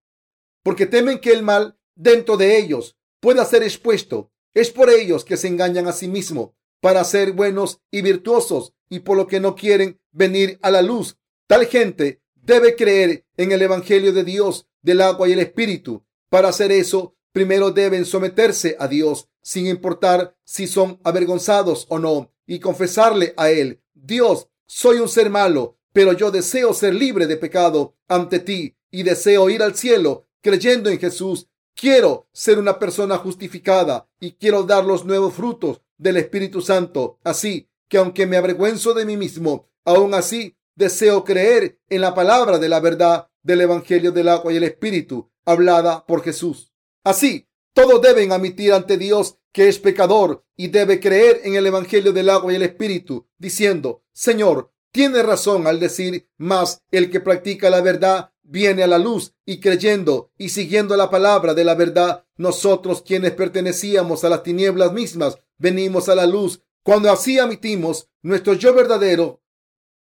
Porque 0.63 0.87
temen 0.87 1.19
que 1.19 1.31
el 1.31 1.43
mal 1.43 1.77
dentro 1.93 2.35
de 2.35 2.57
ellos 2.57 2.97
pueda 3.19 3.45
ser 3.45 3.61
expuesto. 3.61 4.31
Es 4.55 4.71
por 4.71 4.89
ellos 4.89 5.23
que 5.23 5.37
se 5.37 5.47
engañan 5.47 5.87
a 5.87 5.91
sí 5.91 6.07
mismos 6.07 6.49
para 6.81 7.03
ser 7.03 7.33
buenos 7.33 7.81
y 7.91 8.01
virtuosos 8.01 8.73
y 8.89 9.01
por 9.01 9.17
lo 9.17 9.27
que 9.27 9.39
no 9.39 9.55
quieren 9.55 9.99
venir 10.11 10.57
a 10.63 10.71
la 10.71 10.81
luz. 10.81 11.17
Tal 11.45 11.67
gente 11.67 12.21
debe 12.33 12.75
creer 12.75 13.25
en 13.37 13.51
el 13.51 13.61
Evangelio 13.61 14.13
de 14.13 14.23
Dios, 14.23 14.67
del 14.81 15.01
agua 15.01 15.29
y 15.29 15.33
el 15.33 15.39
Espíritu. 15.39 16.03
Para 16.29 16.49
hacer 16.49 16.71
eso, 16.71 17.15
primero 17.31 17.71
deben 17.71 18.05
someterse 18.05 18.75
a 18.79 18.87
Dios, 18.87 19.27
sin 19.41 19.67
importar 19.67 20.35
si 20.43 20.67
son 20.67 20.99
avergonzados 21.03 21.85
o 21.89 21.99
no, 21.99 22.31
y 22.47 22.59
confesarle 22.59 23.33
a 23.37 23.51
Él, 23.51 23.81
Dios, 23.93 24.47
soy 24.67 24.99
un 24.99 25.09
ser 25.09 25.29
malo, 25.29 25.77
pero 25.91 26.13
yo 26.13 26.31
deseo 26.31 26.73
ser 26.73 26.93
libre 26.93 27.27
de 27.27 27.37
pecado 27.37 27.95
ante 28.07 28.39
ti 28.39 28.75
y 28.91 29.03
deseo 29.03 29.49
ir 29.49 29.63
al 29.63 29.75
cielo 29.75 30.27
creyendo 30.41 30.89
en 30.89 30.99
Jesús. 30.99 31.47
Quiero 31.75 32.29
ser 32.31 32.57
una 32.57 32.79
persona 32.79 33.17
justificada 33.17 34.07
y 34.19 34.31
quiero 34.31 34.63
dar 34.63 34.85
los 34.85 35.03
nuevos 35.03 35.33
frutos 35.33 35.81
del 35.97 36.15
Espíritu 36.15 36.61
Santo. 36.61 37.19
Así 37.23 37.69
que 37.89 37.97
aunque 37.97 38.25
me 38.25 38.37
avergüenzo 38.37 38.93
de 38.93 39.05
mí 39.05 39.17
mismo, 39.17 39.69
aún 39.83 40.13
así 40.13 40.55
deseo 40.75 41.25
creer 41.25 41.79
en 41.89 41.99
la 41.99 42.15
palabra 42.15 42.59
de 42.59 42.69
la 42.69 42.79
verdad 42.79 43.27
del 43.43 43.61
Evangelio 43.61 44.13
del 44.13 44.29
agua 44.29 44.53
y 44.53 44.57
el 44.57 44.63
Espíritu 44.63 45.29
hablada 45.45 46.05
por 46.05 46.23
Jesús. 46.23 46.73
Así, 47.03 47.49
todos 47.73 48.01
deben 48.01 48.31
admitir 48.31 48.71
ante 48.71 48.97
Dios 48.97 49.37
que 49.51 49.67
es 49.67 49.77
pecador 49.79 50.45
y 50.55 50.69
debe 50.69 51.01
creer 51.01 51.41
en 51.43 51.55
el 51.55 51.67
Evangelio 51.67 52.13
del 52.13 52.29
agua 52.29 52.53
y 52.53 52.55
el 52.55 52.63
Espíritu, 52.63 53.27
diciendo, 53.37 54.03
Señor, 54.13 54.71
tiene 54.91 55.23
razón 55.23 55.67
al 55.67 55.81
decir, 55.81 56.29
más 56.37 56.81
el 56.89 57.11
que 57.11 57.19
practica 57.19 57.69
la 57.69 57.81
verdad 57.81 58.31
viene 58.45 58.83
a 58.83 58.87
la 58.87 58.97
luz 58.97 59.33
y 59.45 59.59
creyendo 59.59 60.31
y 60.37 60.49
siguiendo 60.49 60.95
la 60.95 61.09
palabra 61.09 61.53
de 61.53 61.63
la 61.63 61.75
verdad, 61.75 62.25
nosotros 62.37 63.01
quienes 63.01 63.31
pertenecíamos 63.31 64.23
a 64.23 64.29
las 64.29 64.43
tinieblas 64.43 64.93
mismas, 64.93 65.37
venimos 65.57 66.09
a 66.09 66.15
la 66.15 66.25
luz. 66.25 66.61
Cuando 66.83 67.11
así 67.11 67.39
admitimos 67.39 68.09
nuestro 68.21 68.53
yo 68.53 68.73
verdadero, 68.73 69.41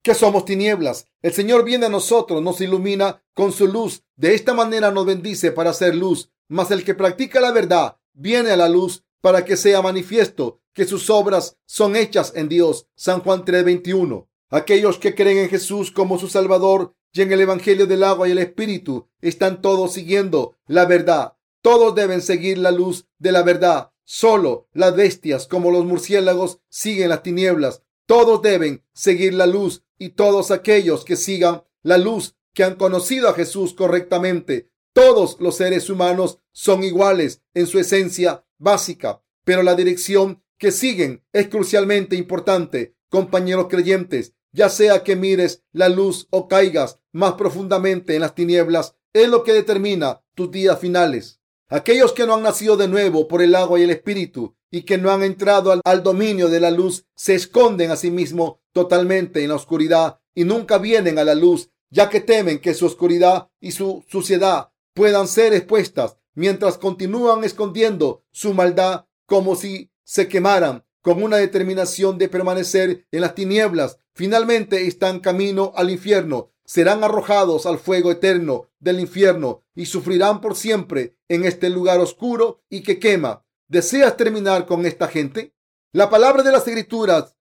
que 0.04 0.14
somos 0.14 0.46
tinieblas, 0.46 1.08
el 1.22 1.34
Señor 1.34 1.66
viene 1.66 1.88
a 1.88 1.90
nosotros, 1.90 2.42
nos 2.42 2.62
ilumina 2.62 3.22
con 3.34 3.52
su 3.52 3.68
luz. 3.68 4.04
De 4.16 4.36
esta 4.36 4.54
manera 4.54 4.92
nos 4.92 5.06
bendice 5.06 5.52
para 5.52 5.72
hacer 5.72 5.96
luz. 5.96 6.30
Mas 6.48 6.72
el 6.72 6.84
que 6.86 6.96
practica 6.96 7.42
la 7.42 7.52
verdad 7.52 7.98
viene 8.14 8.52
a 8.52 8.58
la 8.58 8.70
luz 8.70 9.04
para 9.20 9.44
que 9.44 9.58
sea 9.58 9.82
manifiesto 9.82 10.62
que 10.74 10.86
sus 10.86 11.10
obras 11.10 11.58
son 11.66 11.96
hechas 11.96 12.34
en 12.36 12.48
Dios. 12.48 12.88
San 12.96 13.20
Juan 13.22 13.44
3:21. 13.44 14.30
Aquellos 14.50 14.98
que 14.98 15.14
creen 15.14 15.40
en 15.40 15.50
Jesús 15.50 15.92
como 15.92 16.18
su 16.18 16.30
Salvador 16.30 16.94
y 17.18 17.22
en 17.22 17.32
el 17.32 17.42
Evangelio 17.42 17.88
del 17.88 18.04
agua 18.04 18.28
y 18.28 18.32
el 18.32 18.38
Espíritu 18.38 19.08
están 19.22 19.62
todos 19.62 19.94
siguiendo 19.94 20.58
la 20.68 20.86
verdad. 20.86 21.34
Todos 21.62 21.96
deben 21.96 22.22
seguir 22.22 22.58
la 22.58 22.72
luz 22.72 23.08
de 23.18 23.32
la 23.32 23.44
verdad. 23.44 23.92
Solo 24.04 24.68
las 24.74 24.96
bestias 24.96 25.48
como 25.48 25.72
los 25.72 25.86
murciélagos 25.86 26.60
siguen 26.70 27.10
las 27.10 27.24
tinieblas. 27.24 27.82
Todos 28.06 28.42
deben 28.42 28.84
seguir 28.94 29.34
la 29.34 29.48
luz 29.48 29.84
y 29.98 30.10
todos 30.10 30.52
aquellos 30.52 31.04
que 31.04 31.16
sigan 31.16 31.64
la 31.82 31.98
luz 31.98 32.36
que 32.54 32.64
han 32.64 32.76
conocido 32.76 33.30
a 33.30 33.34
Jesús 33.34 33.74
correctamente. 33.74 34.70
Todos 34.94 35.38
los 35.40 35.58
seres 35.58 35.90
humanos 35.90 36.40
son 36.52 36.84
iguales 36.84 37.42
en 37.54 37.68
su 37.68 37.80
esencia 37.80 38.46
básica, 38.58 39.22
pero 39.44 39.64
la 39.64 39.76
dirección 39.76 40.44
que 40.58 40.72
siguen 40.72 41.24
es 41.34 41.48
crucialmente 41.48 42.16
importante. 42.16 42.96
Compañeros 43.10 43.68
creyentes, 43.70 44.34
ya 44.58 44.70
sea 44.70 45.04
que 45.04 45.16
mires 45.16 45.64
la 45.72 45.88
luz 45.88 46.28
o 46.32 46.48
caigas 46.48 47.00
más 47.12 47.34
profundamente 47.34 48.16
en 48.16 48.22
las 48.22 48.34
tinieblas, 48.34 48.96
es 49.14 49.30
lo 49.30 49.44
que 49.44 49.54
determina 49.54 50.24
tus 50.34 50.50
días 50.50 50.80
finales. 50.80 51.40
Aquellos 51.70 52.12
que 52.12 52.26
no 52.26 52.34
han 52.34 52.42
nacido 52.42 52.76
de 52.76 52.88
nuevo 52.88 53.28
por 53.28 53.44
el 53.44 53.54
agua 53.54 53.80
y 53.80 53.84
el 53.84 53.92
espíritu 53.92 54.56
y 54.72 54.82
que 54.82 54.98
no 54.98 55.12
han 55.12 55.22
entrado 55.22 55.80
al, 55.86 56.02
dominio 56.02 56.50
de 56.50 56.60
la 56.60 56.72
luz 56.72 57.06
se 57.16 57.36
esconden 57.36 57.92
a 57.92 57.96
sí 57.96 58.10
mismos 58.10 58.56
totalmente 58.72 59.44
en 59.44 59.50
la 59.50 59.56
oscuridad 59.56 60.20
y 60.34 60.44
nunca 60.44 60.80
vienen 60.80 61.20
a 61.20 61.24
la 61.24 61.36
luz, 61.36 61.70
ya 61.92 62.10
que 62.10 62.20
temen 62.20 62.58
que 62.58 62.74
su 62.74 62.88
oscuridad 62.88 63.50
y 63.60 63.74
su 63.74 64.04
suciedad 64.08 64.72
puedan 64.96 65.28
ser 65.28 65.54
expuestas 65.54 66.18
mientras 66.34 66.80
continúan 66.80 67.44
escondiendo 67.44 68.24
su 68.32 68.56
maldad 68.56 69.06
como 69.28 69.56
si 69.56 69.92
se 70.04 70.28
quemaran 70.28 70.84
con 71.02 71.22
una 71.22 71.38
determinación 71.38 72.18
de 72.18 72.28
permanecer 72.28 73.06
en 73.12 73.22
las 73.22 73.36
tinieblas. 73.36 74.00
Finalmente 74.18 74.88
están 74.88 75.20
camino 75.20 75.74
al 75.76 75.92
infierno. 75.92 76.52
Serán 76.66 77.04
arrojados 77.04 77.68
al 77.68 77.78
fuego 77.78 78.12
eterno 78.12 78.68
del 78.80 79.00
infierno 79.00 79.64
y 79.76 79.86
sufrirán 79.86 80.42
por 80.42 80.56
siempre 80.56 81.16
en 81.28 81.46
este 81.46 81.70
lugar 81.70 82.00
oscuro 82.00 82.64
y 82.68 82.82
que 82.82 82.98
quema. 82.98 83.46
¿Deseas 83.68 84.18
terminar 84.18 84.66
con 84.66 84.88
esta 84.88 85.08
gente? 85.08 85.54
La 85.94 86.10
palabra 86.10 86.42
de 86.42 86.52
las 86.52 86.68
escrituras 86.68 87.36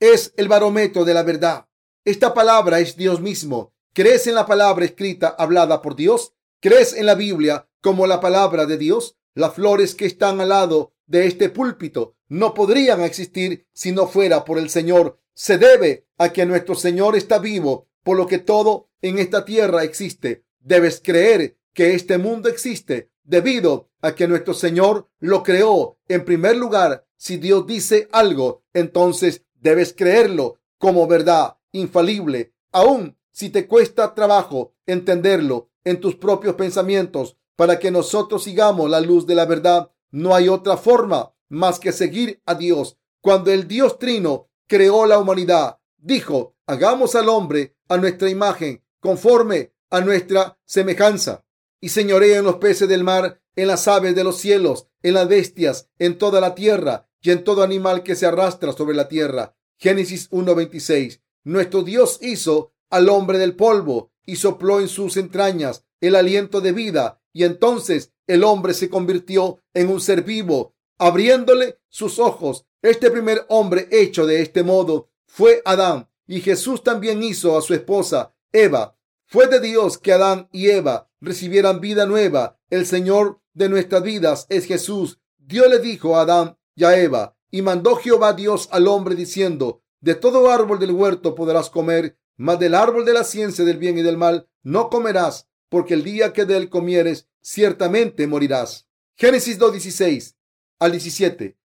es 0.00 0.34
el 0.36 0.48
barómetro 0.48 1.04
de 1.04 1.14
la 1.14 1.22
verdad. 1.22 1.68
Esta 2.04 2.34
palabra 2.34 2.80
es 2.80 2.96
Dios 2.96 3.20
mismo. 3.20 3.72
¿Crees 3.94 4.26
en 4.26 4.34
la 4.34 4.44
palabra 4.44 4.84
escrita 4.84 5.36
hablada 5.38 5.82
por 5.82 5.94
Dios? 5.94 6.34
¿Crees 6.60 6.94
en 6.94 7.06
la 7.06 7.14
Biblia 7.14 7.68
como 7.80 8.08
la 8.08 8.18
palabra 8.18 8.66
de 8.66 8.76
Dios? 8.76 9.16
Las 9.36 9.54
flores 9.54 9.94
que 9.94 10.06
están 10.06 10.40
al 10.40 10.48
lado 10.48 10.94
de 11.06 11.28
este 11.28 11.48
púlpito 11.48 12.16
no 12.26 12.54
podrían 12.54 13.02
existir 13.02 13.68
si 13.72 13.92
no 13.92 14.08
fuera 14.08 14.44
por 14.44 14.58
el 14.58 14.68
Señor. 14.68 15.20
Se 15.38 15.58
debe 15.58 16.06
a 16.16 16.32
que 16.32 16.46
nuestro 16.46 16.74
Señor 16.74 17.14
está 17.14 17.38
vivo, 17.38 17.88
por 18.02 18.16
lo 18.16 18.26
que 18.26 18.38
todo 18.38 18.88
en 19.02 19.18
esta 19.18 19.44
tierra 19.44 19.84
existe. 19.84 20.46
Debes 20.60 21.02
creer 21.04 21.58
que 21.74 21.92
este 21.92 22.16
mundo 22.16 22.48
existe 22.48 23.10
debido 23.22 23.90
a 24.00 24.14
que 24.14 24.28
nuestro 24.28 24.54
Señor 24.54 25.10
lo 25.18 25.42
creó. 25.42 25.98
En 26.08 26.24
primer 26.24 26.56
lugar, 26.56 27.06
si 27.18 27.36
Dios 27.36 27.66
dice 27.66 28.08
algo, 28.12 28.64
entonces 28.72 29.44
debes 29.54 29.92
creerlo 29.92 30.58
como 30.78 31.06
verdad 31.06 31.58
infalible, 31.70 32.54
aun 32.72 33.18
si 33.30 33.50
te 33.50 33.66
cuesta 33.66 34.14
trabajo 34.14 34.72
entenderlo 34.86 35.68
en 35.84 36.00
tus 36.00 36.14
propios 36.14 36.54
pensamientos. 36.54 37.36
Para 37.56 37.78
que 37.78 37.90
nosotros 37.90 38.44
sigamos 38.44 38.88
la 38.88 39.00
luz 39.00 39.26
de 39.26 39.34
la 39.34 39.44
verdad, 39.44 39.90
no 40.10 40.34
hay 40.34 40.48
otra 40.48 40.78
forma 40.78 41.34
más 41.50 41.78
que 41.78 41.92
seguir 41.92 42.40
a 42.46 42.54
Dios. 42.54 42.96
Cuando 43.20 43.50
el 43.50 43.68
Dios 43.68 43.98
Trino 43.98 44.48
creó 44.66 45.06
la 45.06 45.18
humanidad, 45.18 45.78
dijo, 45.96 46.56
hagamos 46.66 47.14
al 47.14 47.28
hombre 47.28 47.76
a 47.88 47.96
nuestra 47.96 48.30
imagen, 48.30 48.82
conforme 49.00 49.72
a 49.90 50.00
nuestra 50.00 50.58
semejanza, 50.64 51.44
y 51.80 51.90
señorea 51.90 52.38
en 52.38 52.44
los 52.44 52.56
peces 52.56 52.88
del 52.88 53.04
mar, 53.04 53.40
en 53.54 53.68
las 53.68 53.88
aves 53.88 54.14
de 54.14 54.24
los 54.24 54.38
cielos, 54.38 54.88
en 55.02 55.14
las 55.14 55.28
bestias, 55.28 55.88
en 55.98 56.18
toda 56.18 56.40
la 56.40 56.54
tierra 56.54 57.08
y 57.20 57.30
en 57.30 57.44
todo 57.44 57.62
animal 57.62 58.02
que 58.02 58.14
se 58.14 58.26
arrastra 58.26 58.72
sobre 58.72 58.96
la 58.96 59.08
tierra. 59.08 59.56
Génesis 59.78 60.30
1.26. 60.30 61.20
Nuestro 61.44 61.82
Dios 61.82 62.18
hizo 62.22 62.72
al 62.90 63.08
hombre 63.08 63.38
del 63.38 63.56
polvo 63.56 64.10
y 64.24 64.36
sopló 64.36 64.80
en 64.80 64.88
sus 64.88 65.16
entrañas 65.16 65.84
el 66.00 66.14
aliento 66.14 66.60
de 66.60 66.72
vida, 66.72 67.22
y 67.32 67.44
entonces 67.44 68.12
el 68.26 68.44
hombre 68.44 68.74
se 68.74 68.90
convirtió 68.90 69.60
en 69.74 69.88
un 69.88 70.00
ser 70.00 70.22
vivo 70.22 70.75
abriéndole 70.98 71.78
sus 71.88 72.18
ojos. 72.18 72.66
Este 72.82 73.10
primer 73.10 73.44
hombre 73.48 73.88
hecho 73.90 74.26
de 74.26 74.42
este 74.42 74.62
modo 74.62 75.10
fue 75.26 75.62
Adán 75.64 76.08
y 76.26 76.40
Jesús 76.40 76.82
también 76.82 77.22
hizo 77.22 77.56
a 77.56 77.62
su 77.62 77.74
esposa 77.74 78.34
Eva. 78.52 78.96
Fue 79.26 79.48
de 79.48 79.60
Dios 79.60 79.98
que 79.98 80.12
Adán 80.12 80.48
y 80.52 80.70
Eva 80.70 81.10
recibieran 81.20 81.80
vida 81.80 82.06
nueva. 82.06 82.58
El 82.70 82.86
Señor 82.86 83.40
de 83.54 83.68
nuestras 83.68 84.02
vidas 84.02 84.46
es 84.48 84.66
Jesús. 84.66 85.20
Dios 85.38 85.68
le 85.68 85.78
dijo 85.78 86.16
a 86.16 86.22
Adán 86.22 86.58
y 86.74 86.84
a 86.84 86.96
Eva 86.98 87.36
y 87.50 87.62
mandó 87.62 87.96
Jehová 87.96 88.32
Dios 88.32 88.68
al 88.70 88.86
hombre 88.86 89.14
diciendo, 89.14 89.82
de 90.00 90.14
todo 90.14 90.50
árbol 90.50 90.78
del 90.78 90.92
huerto 90.92 91.34
podrás 91.34 91.70
comer, 91.70 92.18
mas 92.36 92.58
del 92.58 92.74
árbol 92.74 93.04
de 93.04 93.14
la 93.14 93.24
ciencia 93.24 93.64
del 93.64 93.78
bien 93.78 93.98
y 93.98 94.02
del 94.02 94.16
mal 94.16 94.48
no 94.62 94.90
comerás, 94.90 95.48
porque 95.68 95.94
el 95.94 96.04
día 96.04 96.32
que 96.32 96.44
de 96.44 96.56
él 96.56 96.68
comieres, 96.68 97.28
ciertamente 97.40 98.26
morirás. 98.26 98.88
Génesis 99.16 99.58
2.16 99.58 100.35
al 100.78 100.92
17. 100.92 101.56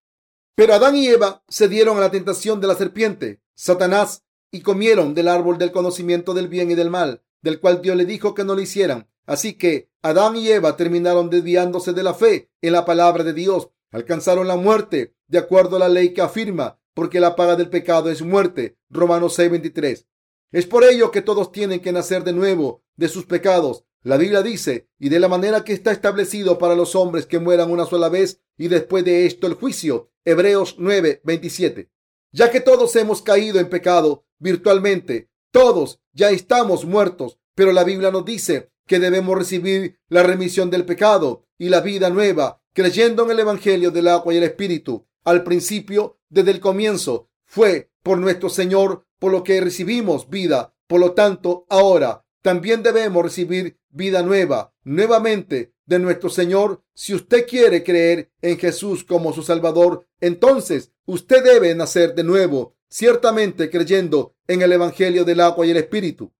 Pero 0.56 0.74
Adán 0.74 0.96
y 0.96 1.08
Eva 1.08 1.44
se 1.48 1.68
dieron 1.68 1.98
a 1.98 2.02
la 2.02 2.12
tentación 2.12 2.62
de 2.62 2.68
la 2.68 2.76
serpiente, 2.76 3.42
Satanás, 3.56 4.24
y 4.52 4.62
comieron 4.62 5.14
del 5.14 5.28
árbol 5.28 5.58
del 5.58 5.72
conocimiento 5.72 6.34
del 6.34 6.48
bien 6.48 6.72
y 6.72 6.76
del 6.76 6.90
mal, 6.90 7.24
del 7.42 7.60
cual 7.60 7.82
Dios 7.82 7.96
le 7.96 8.06
dijo 8.06 8.36
que 8.36 8.44
no 8.44 8.56
lo 8.56 8.62
hicieran. 8.62 9.10
Así 9.26 9.54
que 9.54 9.90
Adán 10.02 10.36
y 10.36 10.50
Eva 10.50 10.76
terminaron 10.76 11.30
desviándose 11.30 11.94
de 11.94 12.04
la 12.04 12.14
fe 12.14 12.52
en 12.62 12.74
la 12.74 12.86
palabra 12.86 13.24
de 13.24 13.34
Dios, 13.34 13.70
alcanzaron 13.92 14.48
la 14.48 14.58
muerte 14.58 15.16
de 15.28 15.38
acuerdo 15.38 15.78
a 15.78 15.80
la 15.80 15.90
ley 15.90 16.14
que 16.14 16.22
afirma, 16.22 16.80
porque 16.94 17.20
la 17.20 17.36
paga 17.36 17.56
del 17.56 17.70
pecado 17.70 18.10
es 18.10 18.22
muerte. 18.22 18.78
Romanos 18.90 19.38
6:23. 19.38 20.06
Es 20.52 20.66
por 20.66 20.84
ello 20.84 21.12
que 21.12 21.22
todos 21.22 21.52
tienen 21.52 21.80
que 21.80 21.94
nacer 21.94 22.24
de 22.24 22.34
nuevo 22.34 22.84
de 22.98 23.08
sus 23.08 23.26
pecados 23.26 23.86
la 24.04 24.18
Biblia 24.18 24.42
dice, 24.42 24.88
y 24.98 25.10
de 25.10 25.20
la 25.20 25.28
manera 25.28 25.64
que 25.64 25.74
está 25.74 25.92
establecido 25.92 26.58
para 26.58 26.76
los 26.76 26.96
hombres 26.96 27.28
que 27.28 27.38
mueran 27.38 27.70
una 27.70 27.86
sola 27.86 28.10
vez 28.10 28.42
y 28.58 28.68
después 28.68 29.06
de 29.06 29.28
esto 29.28 29.46
el 29.46 29.54
juicio. 29.54 30.12
Hebreos 30.26 30.76
9, 30.80 31.22
27. 31.24 31.92
Ya 32.32 32.50
que 32.50 32.62
todos 32.62 32.96
hemos 32.96 33.22
caído 33.22 33.60
en 33.60 33.70
pecado 33.70 34.26
virtualmente, 34.40 35.30
todos 35.52 36.00
ya 36.14 36.32
estamos 36.32 36.86
muertos, 36.86 37.38
pero 37.54 37.74
la 37.74 37.84
Biblia 37.84 38.10
nos 38.10 38.26
dice 38.26 38.72
que 38.88 39.00
debemos 39.00 39.38
recibir 39.38 40.00
la 40.10 40.24
remisión 40.24 40.72
del 40.72 40.86
pecado 40.86 41.46
y 41.60 41.70
la 41.70 41.82
vida 41.82 42.10
nueva, 42.10 42.64
creyendo 42.74 43.26
en 43.26 43.32
el 43.32 43.40
Evangelio 43.40 43.92
del 43.92 44.08
agua 44.08 44.34
y 44.34 44.38
el 44.38 44.44
Espíritu. 44.44 45.06
Al 45.24 45.44
principio, 45.44 46.20
desde 46.30 46.52
el 46.52 46.60
comienzo, 46.60 47.30
fue 47.46 47.92
por 48.02 48.18
nuestro 48.18 48.50
Señor 48.50 49.06
por 49.20 49.32
lo 49.32 49.44
que 49.44 49.62
recibimos 49.62 50.30
vida. 50.30 50.74
Por 50.88 51.00
lo 51.00 51.12
tanto, 51.12 51.66
ahora 51.70 52.26
también 52.42 52.82
debemos 52.82 53.24
recibir 53.24 53.78
vida 53.92 54.24
nueva 54.24 54.74
nuevamente 54.84 55.74
de 55.86 56.00
nuestro 56.00 56.30
Señor. 56.30 56.84
Si 56.94 57.14
usted 57.14 57.46
quiere 57.48 57.84
creer 57.84 58.32
en 58.42 58.58
Jesús 58.58 59.04
como 59.04 59.34
su 59.34 59.44
Salvador, 59.44 60.08
entonces 60.20 60.92
usted 61.06 61.44
debe 61.44 61.76
nacer 61.76 62.16
de 62.16 62.24
nuevo, 62.24 62.76
ciertamente 62.90 63.70
creyendo 63.70 64.36
en 64.48 64.62
el 64.62 64.72
Evangelio 64.72 65.26
del 65.26 65.40
agua 65.42 65.66
y 65.66 65.72
el 65.72 65.78
Espíritu. 65.78 66.32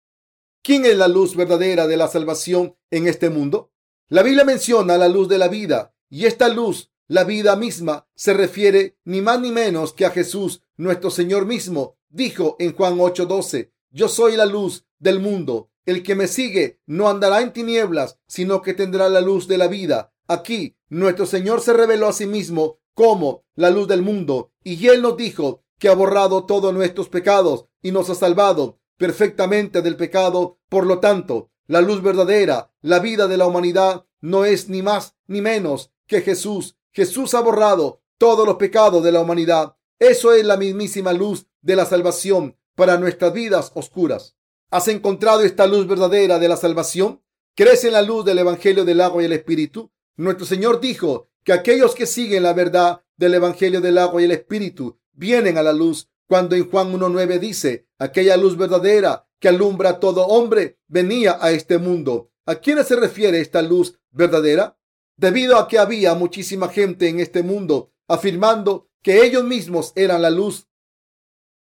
¿Quién 0.64 0.86
es 0.86 0.96
la 0.98 1.08
luz 1.08 1.36
verdadera 1.36 1.88
de 1.88 1.98
la 1.98 2.08
salvación 2.08 2.76
en 2.92 3.08
este 3.08 3.30
mundo? 3.30 3.72
La 4.10 4.24
Biblia 4.24 4.44
menciona 4.44 4.98
la 4.98 5.08
luz 5.08 5.28
de 5.28 5.38
la 5.38 5.48
vida 5.48 5.96
y 6.10 6.26
esta 6.26 6.50
luz, 6.50 6.92
la 7.08 7.24
vida 7.24 7.56
misma, 7.56 8.08
se 8.16 8.34
refiere 8.34 8.98
ni 9.06 9.22
más 9.22 9.40
ni 9.42 9.52
menos 9.52 9.94
que 9.94 10.06
a 10.06 10.12
Jesús, 10.12 10.62
nuestro 10.78 11.10
Señor 11.10 11.46
mismo. 11.46 11.98
Dijo 12.10 12.58
en 12.60 12.74
Juan 12.76 13.00
8:12, 13.00 13.72
yo 13.90 14.08
soy 14.08 14.36
la 14.36 14.46
luz 14.46 14.86
del 15.00 15.20
mundo. 15.20 15.71
El 15.86 16.04
que 16.04 16.16
me 16.16 16.28
sigue 16.28 16.80
no 16.86 17.10
andará 17.10 17.42
en 17.42 17.54
tinieblas, 17.54 18.20
sino 18.28 18.62
que 18.62 18.74
tendrá 18.74 19.10
la 19.10 19.22
luz 19.22 19.48
de 19.48 19.58
la 19.58 19.68
vida. 19.68 20.14
Aquí 20.28 20.78
nuestro 20.90 21.26
Señor 21.26 21.62
se 21.62 21.74
reveló 21.74 22.08
a 22.08 22.14
sí 22.14 22.26
mismo 22.26 22.80
como 22.94 23.46
la 23.56 23.70
luz 23.70 23.88
del 23.88 24.02
mundo 24.02 24.52
y 24.64 24.88
Él 24.88 25.02
nos 25.02 25.18
dijo 25.18 25.64
que 25.80 25.90
ha 25.90 25.96
borrado 25.96 26.46
todos 26.46 26.74
nuestros 26.74 27.10
pecados 27.10 27.66
y 27.82 27.92
nos 27.92 28.10
ha 28.10 28.16
salvado 28.16 28.80
perfectamente 28.98 29.82
del 29.82 29.98
pecado. 29.98 30.60
Por 30.70 30.86
lo 30.86 31.00
tanto, 31.00 31.50
la 31.66 31.82
luz 31.82 32.04
verdadera, 32.04 32.72
la 32.82 33.00
vida 33.00 33.28
de 33.28 33.38
la 33.38 33.48
humanidad, 33.48 34.06
no 34.20 34.46
es 34.46 34.70
ni 34.70 34.82
más 34.84 35.16
ni 35.26 35.42
menos 35.42 35.92
que 36.06 36.22
Jesús. 36.22 36.78
Jesús 36.92 37.34
ha 37.34 37.42
borrado 37.42 38.02
todos 38.18 38.46
los 38.46 38.58
pecados 38.58 39.04
de 39.04 39.12
la 39.12 39.22
humanidad. 39.22 39.76
Eso 39.98 40.34
es 40.34 40.46
la 40.46 40.58
mismísima 40.58 41.14
luz 41.14 41.48
de 41.62 41.76
la 41.76 41.86
salvación 41.86 42.58
para 42.76 42.98
nuestras 42.98 43.34
vidas 43.34 43.72
oscuras. 43.74 44.36
¿Has 44.72 44.88
encontrado 44.88 45.42
esta 45.42 45.68
luz 45.68 45.86
verdadera 45.86 46.40
de 46.40 46.48
la 46.48 46.56
salvación? 46.56 47.22
¿Crees 47.56 47.84
en 47.84 47.92
la 47.92 48.02
luz 48.02 48.24
del 48.24 48.40
Evangelio 48.40 48.86
del 48.86 49.02
agua 49.02 49.22
y 49.22 49.26
el 49.26 49.34
Espíritu? 49.34 49.92
Nuestro 50.16 50.46
Señor 50.46 50.80
dijo 50.80 51.28
que 51.44 51.52
aquellos 51.52 51.94
que 51.94 52.06
siguen 52.06 52.44
la 52.44 52.54
verdad 52.54 53.02
del 53.18 53.34
Evangelio 53.34 53.82
del 53.82 53.98
agua 53.98 54.22
y 54.22 54.26
el 54.26 54.32
Espíritu 54.32 54.98
vienen 55.12 55.58
a 55.58 55.64
la 55.64 55.74
luz. 55.74 56.08
Cuando 56.26 56.56
en 56.56 56.70
Juan 56.70 56.94
1.9 56.94 57.40
dice, 57.40 57.86
aquella 58.00 58.38
luz 58.38 58.56
verdadera 58.56 59.28
que 59.40 59.50
alumbra 59.50 59.90
a 59.90 60.00
todo 60.00 60.26
hombre 60.26 60.80
venía 60.88 61.38
a 61.42 61.52
este 61.52 61.78
mundo. 61.78 62.32
¿A 62.46 62.56
quiénes 62.56 62.88
se 62.88 62.96
refiere 62.96 63.42
esta 63.42 63.62
luz 63.62 64.00
verdadera? 64.12 64.78
Debido 65.18 65.58
a 65.58 65.68
que 65.68 65.80
había 65.80 66.16
muchísima 66.16 66.70
gente 66.70 67.10
en 67.10 67.20
este 67.20 67.44
mundo 67.44 67.92
afirmando 68.08 68.88
que 69.02 69.26
ellos 69.26 69.44
mismos 69.44 69.92
eran 69.96 70.22
la 70.22 70.30
luz, 70.30 70.70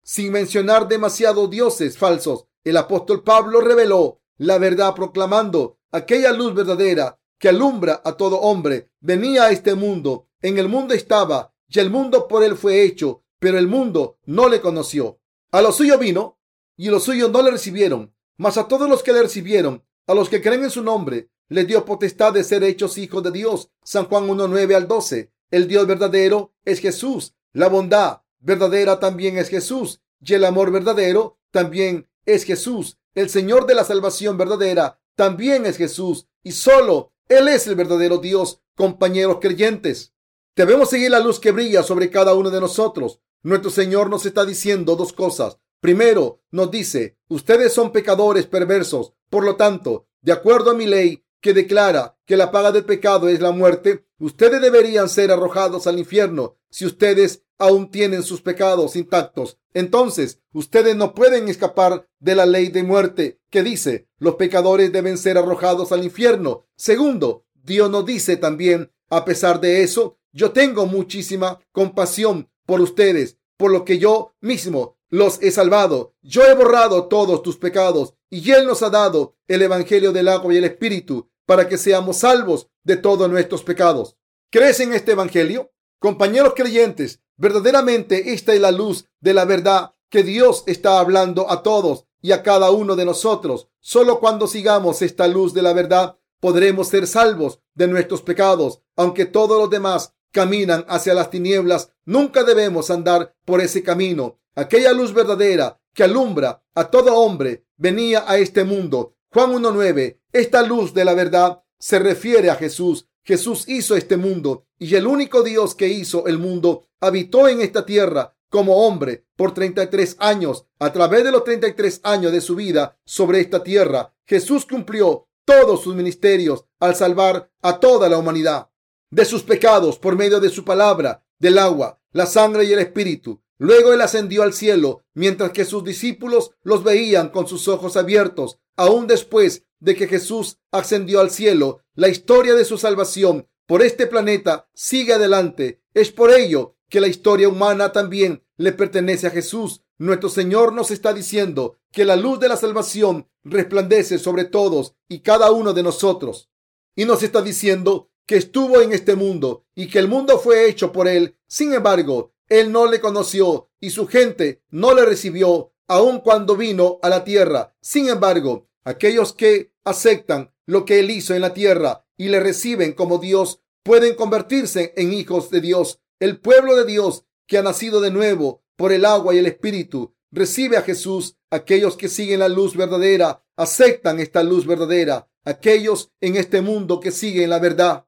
sin 0.05 0.31
mencionar 0.31 0.87
demasiados 0.87 1.51
dioses 1.51 1.99
falsos, 1.99 2.47
el 2.65 2.77
apóstol 2.77 3.23
Pablo 3.23 3.61
reveló 3.61 4.21
la 4.39 4.59
verdad 4.59 4.95
proclamando 4.95 5.79
aquella 5.93 6.33
luz 6.33 6.55
verdadera 6.55 7.19
que 7.39 7.49
alumbra 7.49 8.03
a 8.05 8.13
todo 8.13 8.41
hombre. 8.41 8.91
Venía 9.01 9.45
a 9.45 9.51
este 9.51 9.75
mundo, 9.75 10.29
en 10.43 10.59
el 10.59 10.69
mundo 10.69 10.95
estaba, 10.95 11.55
y 11.69 11.79
el 11.79 11.91
mundo 11.91 12.29
por 12.29 12.43
él 12.43 12.57
fue 12.57 12.83
hecho, 12.83 13.23
pero 13.39 13.59
el 13.59 13.67
mundo 13.67 14.19
no 14.27 14.49
le 14.49 14.61
conoció. 14.61 15.21
A 15.53 15.63
lo 15.63 15.73
suyo 15.73 15.99
vino, 15.99 16.39
y 16.77 16.89
los 16.89 17.05
suyos 17.05 17.31
no 17.31 17.43
le 17.43 17.51
recibieron, 17.51 18.15
mas 18.37 18.57
a 18.57 18.69
todos 18.69 18.89
los 18.89 19.03
que 19.03 19.13
le 19.13 19.23
recibieron, 19.23 19.85
a 20.07 20.15
los 20.15 20.29
que 20.29 20.43
creen 20.43 20.65
en 20.65 20.71
su 20.71 20.83
nombre, 20.83 21.31
les 21.49 21.67
dio 21.67 21.85
potestad 21.85 22.33
de 22.33 22.45
ser 22.45 22.65
hechos 22.65 22.97
hijos 22.97 23.23
de 23.23 23.33
Dios. 23.33 23.71
San 23.83 24.07
Juan 24.07 24.31
1, 24.31 24.49
9 24.49 24.75
al 24.75 24.89
12. 24.89 25.33
El 25.51 25.67
Dios 25.67 25.87
verdadero 25.87 26.55
es 26.65 26.81
Jesús. 26.81 27.35
La 27.53 27.69
bondad 27.69 28.23
verdadera 28.39 29.01
también 29.01 29.37
es 29.37 29.49
Jesús. 29.49 30.01
Y 30.21 30.35
el 30.35 30.45
amor 30.45 30.71
verdadero 30.71 31.39
también 31.51 32.09
es 32.27 32.45
Jesús. 32.45 32.99
El 33.15 33.29
Señor 33.29 33.67
de 33.67 33.75
la 33.75 33.85
salvación 33.85 34.37
verdadera 34.37 35.01
también 35.15 35.67
es 35.67 35.77
Jesús. 35.77 36.27
Y 36.43 36.53
solo 36.53 37.13
Él 37.29 37.49
es 37.49 37.67
el 37.67 37.75
verdadero 37.75 38.19
Dios, 38.19 38.63
compañeros 38.75 39.39
creyentes. 39.41 40.15
Debemos 40.57 40.91
seguir 40.91 41.11
la 41.11 41.21
luz 41.21 41.39
que 41.41 41.53
brilla 41.53 41.83
sobre 41.83 42.11
cada 42.11 42.35
uno 42.35 42.51
de 42.51 42.61
nosotros. 42.61 43.21
Nuestro 43.43 43.71
Señor 43.71 44.11
nos 44.11 44.27
está 44.27 44.45
diciendo 44.45 44.97
dos 44.97 45.13
cosas. 45.13 45.59
Primero, 45.81 46.43
nos 46.51 46.71
dice, 46.71 47.17
ustedes 47.29 47.73
son 47.73 47.93
pecadores 47.93 48.47
perversos. 48.47 49.15
Por 49.31 49.45
lo 49.45 49.57
tanto, 49.57 50.09
de 50.21 50.33
acuerdo 50.33 50.73
a 50.73 50.75
mi 50.75 50.87
ley, 50.87 51.25
que 51.41 51.55
declara 51.55 52.19
que 52.27 52.37
la 52.37 52.51
paga 52.51 52.71
del 52.71 52.85
pecado 52.85 53.29
es 53.29 53.41
la 53.41 53.53
muerte, 53.53 54.07
ustedes 54.19 54.61
deberían 54.61 55.09
ser 55.09 55.33
arrojados 55.33 55.87
al 55.87 55.99
infierno 55.99 56.59
si 56.71 56.87
ustedes 56.87 57.43
aún 57.61 57.91
tienen 57.91 58.25
sus 58.25 58.41
pecados 58.41 58.97
intactos. 58.97 59.59
Entonces, 59.75 60.41
ustedes 60.53 60.97
no 60.97 61.15
pueden 61.15 61.49
escapar 61.49 62.09
de 62.19 62.35
la 62.35 62.47
ley 62.47 62.69
de 62.69 62.83
muerte 62.83 63.39
que 63.51 63.63
dice 63.63 64.09
los 64.19 64.35
pecadores 64.35 64.93
deben 64.93 65.19
ser 65.19 65.39
arrojados 65.39 65.93
al 65.93 66.03
infierno. 66.03 66.67
Segundo, 66.75 67.45
Dios 67.55 67.91
nos 67.91 68.05
dice 68.05 68.37
también, 68.37 68.91
a 69.09 69.25
pesar 69.25 69.61
de 69.61 69.83
eso, 69.83 70.19
yo 70.33 70.53
tengo 70.53 70.87
muchísima 70.87 71.61
compasión 71.73 72.51
por 72.67 72.81
ustedes, 72.81 73.39
por 73.57 73.71
lo 73.71 73.85
que 73.85 73.99
yo 73.99 74.35
mismo 74.41 74.97
los 75.09 75.43
he 75.43 75.51
salvado. 75.51 76.15
Yo 76.23 76.45
he 76.45 76.55
borrado 76.55 77.09
todos 77.09 77.43
tus 77.43 77.57
pecados 77.57 78.15
y 78.31 78.51
Él 78.53 78.67
nos 78.67 78.83
ha 78.83 78.91
dado 78.91 79.37
el 79.49 79.63
Evangelio 79.63 80.13
del 80.13 80.29
agua 80.29 80.55
y 80.55 80.57
el 80.57 80.65
Espíritu 80.65 81.31
para 81.47 81.69
que 81.69 81.79
seamos 81.79 82.19
salvos 82.19 82.69
de 82.85 82.97
todos 82.97 83.29
nuestros 83.29 83.63
pecados. 83.65 84.17
¿Crees 84.51 84.81
en 84.81 84.93
este 84.93 85.13
Evangelio? 85.13 85.73
Compañeros 85.99 86.55
creyentes, 86.57 87.21
verdaderamente 87.41 88.35
esta 88.35 88.53
es 88.53 88.61
la 88.61 88.71
luz 88.71 89.07
de 89.21 89.33
la 89.33 89.47
verdad 89.47 89.95
que 90.11 90.23
Dios 90.23 90.63
está 90.67 91.01
hablando 91.01 91.51
a 91.51 91.63
todos 91.63 92.05
y 92.21 92.33
a 92.33 92.43
cada 92.43 92.71
uno 92.71 92.97
de 92.97 93.07
nosotros. 93.07 93.69
Solo 93.81 94.21
cuando 94.21 94.47
sigamos 94.47 95.01
esta 95.01 95.27
luz 95.27 95.55
de 95.55 95.63
la 95.63 95.73
verdad 95.73 96.19
podremos 96.39 96.89
ser 96.89 97.07
salvos 97.07 97.61
de 97.75 97.89
nuestros 97.89 98.21
pecados, 98.21 98.83
aunque 98.95 99.25
todos 99.25 99.59
los 99.59 99.71
demás 99.71 100.15
caminan 100.31 100.85
hacia 100.87 101.15
las 101.15 101.31
tinieblas, 101.31 101.93
nunca 102.05 102.45
debemos 102.45 102.91
andar 102.91 103.35
por 103.47 103.63
ese 103.63 103.83
camino. 103.83 104.39
Aquella 104.55 104.93
luz 104.93 105.15
verdadera 105.15 105.81
que 105.95 106.05
alumbra 106.05 106.63
a 106.75 106.91
todo 106.91 107.17
hombre 107.17 107.65
venía 107.77 108.25
a 108.27 108.37
este 108.37 108.65
mundo. 108.65 109.17
Juan 109.33 109.53
1.9. 109.53 110.21
Esta 110.33 110.63
luz 110.63 110.93
de 110.93 111.05
la 111.07 111.15
verdad 111.15 111.63
se 111.79 111.99
refiere 111.99 112.51
a 112.51 112.57
Jesús. 112.57 113.07
Jesús 113.25 113.65
hizo 113.67 113.97
este 113.97 114.17
mundo 114.17 114.67
y 114.79 114.95
el 114.95 115.07
único 115.07 115.43
Dios 115.43 115.75
que 115.75 115.89
hizo 115.89 116.27
el 116.27 116.39
mundo 116.39 116.90
habitó 117.01 117.49
en 117.49 117.61
esta 117.61 117.85
tierra 117.85 118.37
como 118.49 118.87
hombre 118.87 119.27
por 119.37 119.55
33 119.55 120.17
años. 120.19 120.67
A 120.79 120.93
través 120.93 121.25
de 121.25 121.33
los 121.33 121.45
33 121.45 122.01
años 122.05 122.33
de 122.33 122.41
su 122.41 122.57
vida 122.57 122.99
sobre 123.05 123.41
esta 123.41 123.63
tierra, 123.63 124.15
Jesús 124.27 124.67
cumplió 124.67 125.29
todos 125.45 125.83
sus 125.83 125.95
ministerios 125.95 126.65
al 126.79 126.95
salvar 126.95 127.51
a 127.63 127.81
toda 127.81 128.09
la 128.09 128.19
humanidad 128.19 128.71
de 129.11 129.25
sus 129.25 129.43
pecados 129.43 129.99
por 129.99 130.17
medio 130.17 130.41
de 130.41 130.51
su 130.51 130.65
palabra, 130.65 131.25
del 131.39 131.59
agua, 131.59 132.01
la 132.13 132.27
sangre 132.27 132.65
y 132.65 132.73
el 132.73 132.79
espíritu. 132.79 133.43
Luego 133.59 133.93
él 133.93 134.01
ascendió 134.01 134.43
al 134.43 134.53
cielo, 134.53 135.05
mientras 135.15 135.51
que 135.51 135.65
sus 135.65 135.85
discípulos 135.85 136.53
los 136.63 136.85
veían 136.85 137.29
con 137.31 137.47
sus 137.47 137.69
ojos 137.69 137.97
abiertos. 137.97 138.59
Aún 138.77 139.07
después 139.07 139.65
de 139.81 139.95
que 139.95 140.07
Jesús 140.07 140.59
ascendió 140.71 141.21
al 141.21 141.31
cielo, 141.31 141.83
la 141.95 142.09
historia 142.09 142.55
de 142.55 142.65
su 142.65 142.79
salvación 142.79 143.49
por 143.67 143.83
este 143.83 144.07
planeta 144.07 144.69
sigue 144.75 145.15
adelante. 145.15 145.83
Es 145.93 146.11
por 146.11 146.31
ello 146.33 146.77
que 146.91 147.01
la 147.01 147.09
historia 147.09 147.49
humana 147.49 147.93
también 147.93 148.45
le 148.57 148.73
pertenece 148.73 149.29
a 149.29 149.31
Jesús. 149.31 149.83
Nuestro 149.97 150.29
Señor 150.29 150.75
nos 150.75 150.91
está 150.91 151.15
diciendo 151.15 151.79
que 151.93 152.05
la 152.05 152.17
luz 152.17 152.41
de 152.41 152.49
la 152.49 152.57
salvación 152.57 153.29
resplandece 153.45 154.19
sobre 154.19 154.45
todos 154.45 154.95
y 155.09 155.21
cada 155.21 155.51
uno 155.53 155.73
de 155.73 155.83
nosotros. 155.83 156.51
Y 156.95 157.07
nos 157.07 157.23
está 157.23 157.41
diciendo 157.41 158.11
que 158.27 158.37
estuvo 158.37 158.83
en 158.83 158.93
este 158.93 159.15
mundo 159.17 159.65
y 159.75 159.89
que 159.89 159.99
el 159.99 160.09
mundo 160.09 160.39
fue 160.39 160.69
hecho 160.69 160.93
por 160.93 161.09
él. 161.09 161.37
Sin 161.47 161.73
embargo, 161.73 162.35
él 162.49 162.73
no 162.73 162.87
le 162.87 163.01
conoció 163.01 163.71
y 163.81 163.91
su 163.91 164.07
gente 164.07 164.63
no 164.71 164.95
le 164.95 165.05
recibió 165.05 165.73
aun 165.87 166.21
cuando 166.21 166.57
vino 166.57 166.99
a 167.03 167.09
la 167.09 167.25
tierra. 167.25 167.75
Sin 167.81 168.09
embargo, 168.09 168.69
aquellos 168.85 169.33
que 169.33 169.73
aceptan 169.85 170.53
lo 170.67 170.85
que 170.85 171.01
él 171.01 171.11
hizo 171.11 171.35
en 171.35 171.43
la 171.43 171.55
tierra 171.55 172.05
y 172.17 172.29
le 172.29 172.41
reciben 172.41 172.93
como 172.93 173.19
Dios 173.19 173.63
pueden 173.83 174.15
convertirse 174.15 174.93
en 174.97 175.13
hijos 175.13 175.51
de 175.51 175.61
Dios. 175.61 176.01
El 176.21 176.39
pueblo 176.39 176.77
de 176.77 176.85
Dios 176.85 177.25
que 177.49 177.59
ha 177.59 177.63
nacido 177.63 178.01
de 178.01 178.13
nuevo 178.13 178.63
por 178.77 178.93
el 178.93 179.05
agua 179.05 179.35
y 179.35 179.39
el 179.39 179.47
espíritu 179.47 180.15
recibe 180.31 180.77
a 180.77 180.83
Jesús. 180.83 181.37
Aquellos 181.51 181.97
que 181.97 182.09
siguen 182.09 182.39
la 182.39 182.49
luz 182.49 182.77
verdadera 182.77 183.45
aceptan 183.57 184.21
esta 184.21 184.45
luz 184.45 184.67
verdadera. 184.67 185.29
Aquellos 185.45 186.13
en 186.21 186.37
este 186.37 186.61
mundo 186.61 187.01
que 187.01 187.11
siguen 187.11 187.51
la 187.51 187.59
verdad 187.59 188.07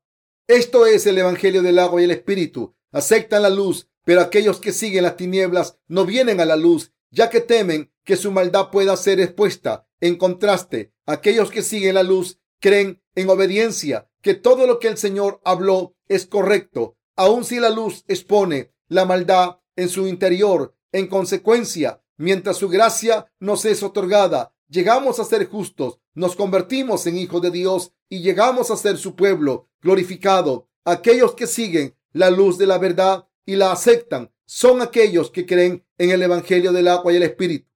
esto 0.48 0.86
es 0.86 1.06
el 1.06 1.16
Evangelio 1.16 1.62
del 1.62 1.78
agua 1.78 2.00
y 2.00 2.04
el 2.04 2.10
Espíritu. 2.10 2.74
Aceptan 2.90 3.42
la 3.42 3.50
luz, 3.50 3.88
pero 4.04 4.20
aquellos 4.20 4.58
que 4.58 4.72
siguen 4.72 5.04
las 5.04 5.16
tinieblas 5.16 5.78
no 5.86 6.04
vienen 6.04 6.40
a 6.40 6.44
la 6.44 6.56
luz, 6.56 6.92
ya 7.10 7.30
que 7.30 7.40
temen 7.40 7.92
que 8.04 8.16
su 8.16 8.32
maldad 8.32 8.70
pueda 8.70 8.96
ser 8.96 9.20
expuesta. 9.20 9.86
En 10.00 10.16
contraste, 10.16 10.92
aquellos 11.06 11.50
que 11.50 11.62
siguen 11.62 11.94
la 11.94 12.02
luz 12.02 12.40
creen 12.60 13.02
en 13.14 13.30
obediencia 13.30 14.10
que 14.20 14.34
todo 14.34 14.66
lo 14.66 14.78
que 14.78 14.88
el 14.88 14.98
Señor 14.98 15.40
habló 15.44 15.96
es 16.06 16.26
correcto, 16.26 16.96
aun 17.16 17.44
si 17.44 17.60
la 17.60 17.70
luz 17.70 18.04
expone 18.08 18.72
la 18.88 19.04
maldad 19.04 19.58
en 19.76 19.88
su 19.88 20.06
interior. 20.06 20.74
En 20.92 21.06
consecuencia, 21.06 22.02
mientras 22.16 22.58
su 22.58 22.68
gracia 22.68 23.26
nos 23.40 23.64
es 23.64 23.82
otorgada, 23.82 24.54
llegamos 24.68 25.18
a 25.18 25.24
ser 25.24 25.48
justos, 25.48 25.98
nos 26.14 26.36
convertimos 26.36 27.06
en 27.06 27.16
hijos 27.16 27.40
de 27.40 27.50
Dios 27.50 27.92
y 28.08 28.20
llegamos 28.22 28.70
a 28.70 28.76
ser 28.76 28.98
su 28.98 29.16
pueblo 29.16 29.68
glorificado. 29.80 30.68
Aquellos 30.84 31.34
que 31.34 31.46
siguen 31.46 31.96
la 32.12 32.30
luz 32.30 32.58
de 32.58 32.66
la 32.66 32.78
verdad 32.78 33.26
y 33.46 33.56
la 33.56 33.72
aceptan 33.72 34.30
son 34.44 34.82
aquellos 34.82 35.30
que 35.30 35.46
creen 35.46 35.84
en 35.96 36.10
el 36.10 36.22
Evangelio 36.22 36.72
del 36.72 36.88
agua 36.88 37.12
y 37.12 37.16
el 37.16 37.22
Espíritu. 37.22 37.68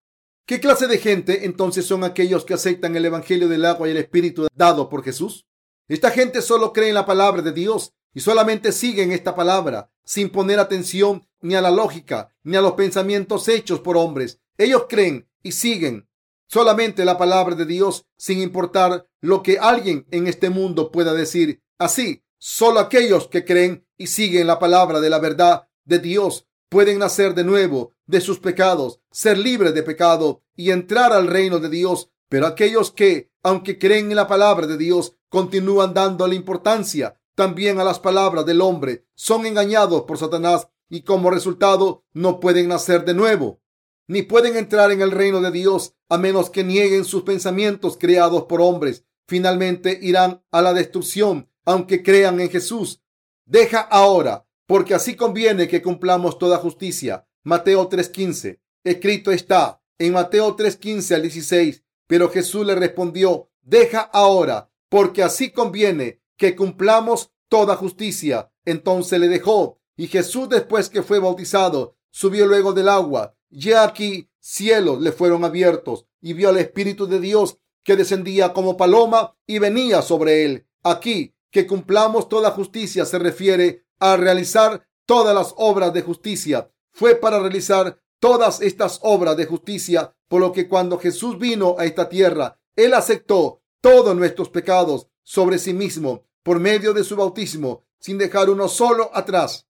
¿Qué 0.44 0.60
clase 0.60 0.86
de 0.86 0.98
gente 0.98 1.46
entonces 1.46 1.86
son 1.86 2.04
aquellos 2.04 2.44
que 2.44 2.54
aceptan 2.54 2.94
el 2.94 3.04
Evangelio 3.04 3.48
del 3.48 3.64
agua 3.64 3.88
y 3.88 3.92
el 3.92 3.96
Espíritu 3.96 4.46
dado 4.54 4.88
por 4.88 5.02
Jesús? 5.02 5.46
Esta 5.88 6.10
gente 6.10 6.42
solo 6.42 6.72
cree 6.72 6.88
en 6.88 6.94
la 6.94 7.06
palabra 7.06 7.42
de 7.42 7.52
Dios 7.52 7.94
y 8.16 8.20
solamente 8.20 8.72
siguen 8.72 9.12
esta 9.12 9.36
palabra 9.36 9.90
sin 10.02 10.30
poner 10.30 10.58
atención 10.58 11.28
ni 11.42 11.54
a 11.54 11.60
la 11.60 11.70
lógica 11.70 12.34
ni 12.44 12.56
a 12.56 12.62
los 12.62 12.72
pensamientos 12.72 13.46
hechos 13.46 13.80
por 13.80 13.98
hombres. 13.98 14.40
Ellos 14.56 14.86
creen 14.88 15.28
y 15.42 15.52
siguen 15.52 16.08
solamente 16.48 17.04
la 17.04 17.18
palabra 17.18 17.54
de 17.54 17.66
Dios 17.66 18.06
sin 18.16 18.40
importar 18.40 19.06
lo 19.20 19.42
que 19.42 19.58
alguien 19.58 20.06
en 20.10 20.28
este 20.28 20.48
mundo 20.48 20.90
pueda 20.90 21.12
decir. 21.12 21.60
Así, 21.76 22.24
solo 22.38 22.80
aquellos 22.80 23.28
que 23.28 23.44
creen 23.44 23.86
y 23.98 24.06
siguen 24.06 24.46
la 24.46 24.58
palabra 24.58 25.00
de 25.00 25.10
la 25.10 25.18
verdad 25.18 25.68
de 25.84 25.98
Dios 25.98 26.46
pueden 26.70 26.98
nacer 26.98 27.34
de 27.34 27.44
nuevo 27.44 27.92
de 28.06 28.22
sus 28.22 28.38
pecados, 28.38 28.98
ser 29.10 29.36
libres 29.36 29.74
de 29.74 29.82
pecado 29.82 30.42
y 30.54 30.70
entrar 30.70 31.12
al 31.12 31.26
reino 31.26 31.58
de 31.58 31.68
Dios. 31.68 32.08
Pero 32.30 32.46
aquellos 32.46 32.92
que, 32.92 33.30
aunque 33.42 33.78
creen 33.78 34.08
en 34.08 34.16
la 34.16 34.26
palabra 34.26 34.66
de 34.66 34.78
Dios, 34.78 35.12
continúan 35.28 35.92
dando 35.92 36.26
la 36.26 36.34
importancia 36.34 37.20
también 37.36 37.78
a 37.78 37.84
las 37.84 38.00
palabras 38.00 38.44
del 38.46 38.60
hombre, 38.60 39.06
son 39.14 39.46
engañados 39.46 40.02
por 40.02 40.18
Satanás 40.18 40.68
y 40.88 41.02
como 41.02 41.30
resultado 41.30 42.04
no 42.12 42.40
pueden 42.40 42.68
nacer 42.68 43.04
de 43.04 43.14
nuevo, 43.14 43.60
ni 44.08 44.22
pueden 44.22 44.56
entrar 44.56 44.90
en 44.90 45.02
el 45.02 45.12
reino 45.12 45.40
de 45.40 45.52
Dios 45.52 45.94
a 46.08 46.18
menos 46.18 46.50
que 46.50 46.64
nieguen 46.64 47.04
sus 47.04 47.22
pensamientos 47.22 47.96
creados 47.98 48.44
por 48.44 48.60
hombres. 48.60 49.04
Finalmente 49.28 49.98
irán 50.02 50.42
a 50.50 50.62
la 50.62 50.72
destrucción, 50.72 51.50
aunque 51.64 52.02
crean 52.02 52.40
en 52.40 52.48
Jesús. 52.48 53.02
Deja 53.44 53.80
ahora, 53.80 54.46
porque 54.66 54.94
así 54.94 55.14
conviene 55.14 55.68
que 55.68 55.82
cumplamos 55.82 56.38
toda 56.38 56.58
justicia. 56.58 57.28
Mateo 57.44 57.88
3:15. 57.88 58.60
Escrito 58.84 59.30
está 59.30 59.82
en 59.98 60.12
Mateo 60.12 60.56
3:15 60.56 61.14
al 61.14 61.22
16. 61.22 61.82
Pero 62.06 62.30
Jesús 62.30 62.64
le 62.64 62.76
respondió, 62.76 63.50
deja 63.62 64.00
ahora, 64.00 64.70
porque 64.88 65.24
así 65.24 65.50
conviene 65.50 66.22
que 66.36 66.56
cumplamos 66.56 67.30
toda 67.48 67.76
justicia. 67.76 68.50
Entonces 68.64 69.18
le 69.20 69.28
dejó. 69.28 69.80
Y 69.96 70.08
Jesús, 70.08 70.48
después 70.48 70.88
que 70.88 71.02
fue 71.02 71.18
bautizado, 71.18 71.96
subió 72.10 72.46
luego 72.46 72.72
del 72.72 72.88
agua. 72.88 73.34
Ya 73.50 73.84
aquí 73.84 74.28
cielos 74.40 75.00
le 75.00 75.12
fueron 75.12 75.44
abiertos 75.44 76.06
y 76.20 76.32
vio 76.32 76.50
al 76.50 76.58
Espíritu 76.58 77.06
de 77.06 77.20
Dios 77.20 77.58
que 77.82 77.96
descendía 77.96 78.52
como 78.52 78.76
paloma 78.76 79.36
y 79.46 79.58
venía 79.58 80.02
sobre 80.02 80.44
él. 80.44 80.66
Aquí 80.82 81.34
que 81.50 81.66
cumplamos 81.66 82.28
toda 82.28 82.50
justicia 82.50 83.04
se 83.06 83.18
refiere 83.18 83.86
a 83.98 84.16
realizar 84.16 84.86
todas 85.06 85.34
las 85.34 85.54
obras 85.56 85.92
de 85.92 86.02
justicia. 86.02 86.70
Fue 86.92 87.14
para 87.14 87.38
realizar 87.38 88.00
todas 88.18 88.60
estas 88.60 88.98
obras 89.02 89.36
de 89.36 89.46
justicia, 89.46 90.14
por 90.28 90.40
lo 90.40 90.52
que 90.52 90.68
cuando 90.68 90.98
Jesús 90.98 91.38
vino 91.38 91.76
a 91.78 91.84
esta 91.84 92.08
tierra, 92.08 92.58
Él 92.74 92.92
aceptó 92.94 93.62
todos 93.80 94.16
nuestros 94.16 94.48
pecados 94.48 95.08
sobre 95.26 95.58
sí 95.58 95.74
mismo 95.74 96.22
por 96.44 96.60
medio 96.60 96.94
de 96.94 97.02
su 97.02 97.16
bautismo, 97.16 97.82
sin 97.98 98.16
dejar 98.16 98.48
uno 98.48 98.68
solo 98.68 99.10
atrás. 99.12 99.66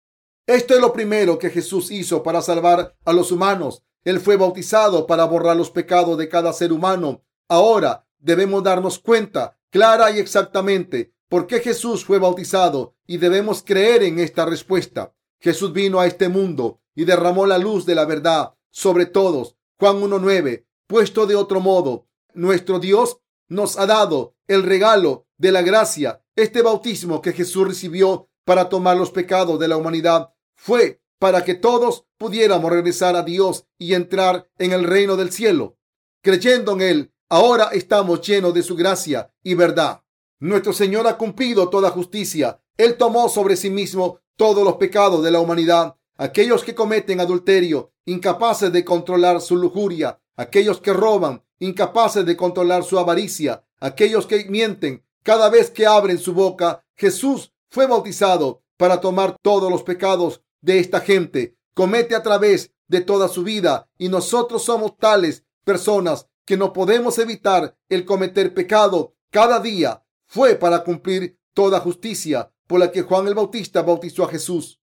Esto 0.46 0.74
es 0.74 0.80
lo 0.80 0.92
primero 0.92 1.38
que 1.38 1.48
Jesús 1.48 1.90
hizo 1.90 2.22
para 2.22 2.42
salvar 2.42 2.94
a 3.06 3.12
los 3.14 3.32
humanos. 3.32 3.82
Él 4.04 4.20
fue 4.20 4.36
bautizado 4.36 5.06
para 5.06 5.24
borrar 5.24 5.56
los 5.56 5.70
pecados 5.70 6.18
de 6.18 6.28
cada 6.28 6.52
ser 6.52 6.72
humano. 6.72 7.24
Ahora 7.48 8.06
debemos 8.18 8.62
darnos 8.62 8.98
cuenta 8.98 9.58
clara 9.70 10.10
y 10.10 10.18
exactamente 10.18 11.14
por 11.28 11.46
qué 11.46 11.60
Jesús 11.60 12.04
fue 12.04 12.18
bautizado 12.18 12.94
y 13.06 13.16
debemos 13.16 13.62
creer 13.64 14.02
en 14.02 14.18
esta 14.18 14.44
respuesta. 14.44 15.14
Jesús 15.40 15.72
vino 15.72 16.00
a 16.00 16.06
este 16.06 16.28
mundo 16.28 16.80
y 16.94 17.06
derramó 17.06 17.46
la 17.46 17.56
luz 17.56 17.86
de 17.86 17.94
la 17.94 18.04
verdad 18.04 18.52
sobre 18.70 19.06
todos. 19.06 19.56
Juan 19.78 20.02
1.9. 20.02 20.66
Puesto 20.86 21.26
de 21.26 21.34
otro 21.34 21.60
modo, 21.60 22.06
nuestro 22.34 22.78
Dios 22.78 23.18
nos 23.48 23.78
ha 23.78 23.86
dado 23.86 24.34
el 24.46 24.62
regalo 24.62 25.25
de 25.38 25.53
la 25.53 25.62
gracia 25.62 26.22
este 26.37 26.61
bautismo 26.61 27.22
que 27.22 27.33
Jesús 27.33 27.66
recibió 27.66 28.29
para 28.44 28.68
tomar 28.68 28.96
los 28.96 29.11
pecados 29.11 29.59
de 29.59 29.68
la 29.68 29.79
humanidad 29.79 30.35
fue 30.55 31.01
para 31.18 31.44
que 31.44 31.55
todos 31.55 32.05
pudiéramos 32.18 32.70
regresar 32.70 33.16
a 33.16 33.22
Dios 33.22 33.66
y 33.79 33.94
entrar 33.94 34.49
en 34.59 34.72
el 34.72 34.85
reino 34.85 35.16
del 35.16 35.33
cielo. 35.33 35.79
Creyendo 36.22 36.72
en 36.72 36.83
Él, 36.83 37.14
ahora 37.31 37.70
estamos 37.72 38.20
llenos 38.20 38.53
de 38.53 38.62
su 38.62 38.77
gracia 38.77 39.33
y 39.42 39.55
verdad. 39.55 40.03
Nuestro 40.38 40.75
Señor 40.75 41.07
ha 41.07 41.16
cumplido 41.16 41.70
toda 41.70 41.90
justicia. 41.90 42.61
Él 42.77 42.99
tomó 42.99 43.31
sobre 43.31 43.57
sí 43.57 43.70
mismo 43.70 44.20
todos 44.37 44.62
los 44.62 44.77
pecados 44.77 45.25
de 45.25 45.31
la 45.31 45.40
humanidad. 45.40 45.96
Aquellos 46.18 46.64
que 46.64 46.75
cometen 46.75 47.20
adulterio, 47.20 47.92
incapaces 48.05 48.70
de 48.70 48.85
controlar 48.85 49.40
su 49.40 49.57
lujuria, 49.57 50.20
aquellos 50.37 50.81
que 50.81 50.92
roban, 50.92 51.42
incapaces 51.59 52.27
de 52.27 52.37
controlar 52.37 52.85
su 52.85 52.99
avaricia, 52.99 53.64
aquellos 53.81 54.27
que 54.27 54.44
mienten, 54.51 55.05
cada 55.26 55.50
vez 55.50 55.72
que 55.72 55.88
abren 55.88 56.20
su 56.20 56.32
boca, 56.34 56.84
Jesús 56.94 57.52
fue 57.68 57.88
bautizado 57.88 58.62
para 58.76 59.00
tomar 59.00 59.36
todos 59.42 59.68
los 59.68 59.82
pecados 59.82 60.40
de 60.60 60.78
esta 60.78 61.00
gente. 61.00 61.56
Comete 61.74 62.14
a 62.14 62.22
través 62.22 62.72
de 62.86 63.00
toda 63.00 63.26
su 63.26 63.42
vida 63.42 63.90
y 63.98 64.08
nosotros 64.08 64.62
somos 64.62 64.96
tales 64.98 65.44
personas 65.64 66.28
que 66.44 66.56
no 66.56 66.72
podemos 66.72 67.18
evitar 67.18 67.76
el 67.88 68.04
cometer 68.04 68.54
pecado 68.54 69.16
cada 69.32 69.58
día. 69.58 70.04
Fue 70.26 70.54
para 70.54 70.84
cumplir 70.84 71.36
toda 71.54 71.80
justicia 71.80 72.52
por 72.68 72.78
la 72.78 72.92
que 72.92 73.02
Juan 73.02 73.26
el 73.26 73.34
Bautista 73.34 73.82
bautizó 73.82 74.22
a 74.22 74.28
Jesús. 74.28 74.80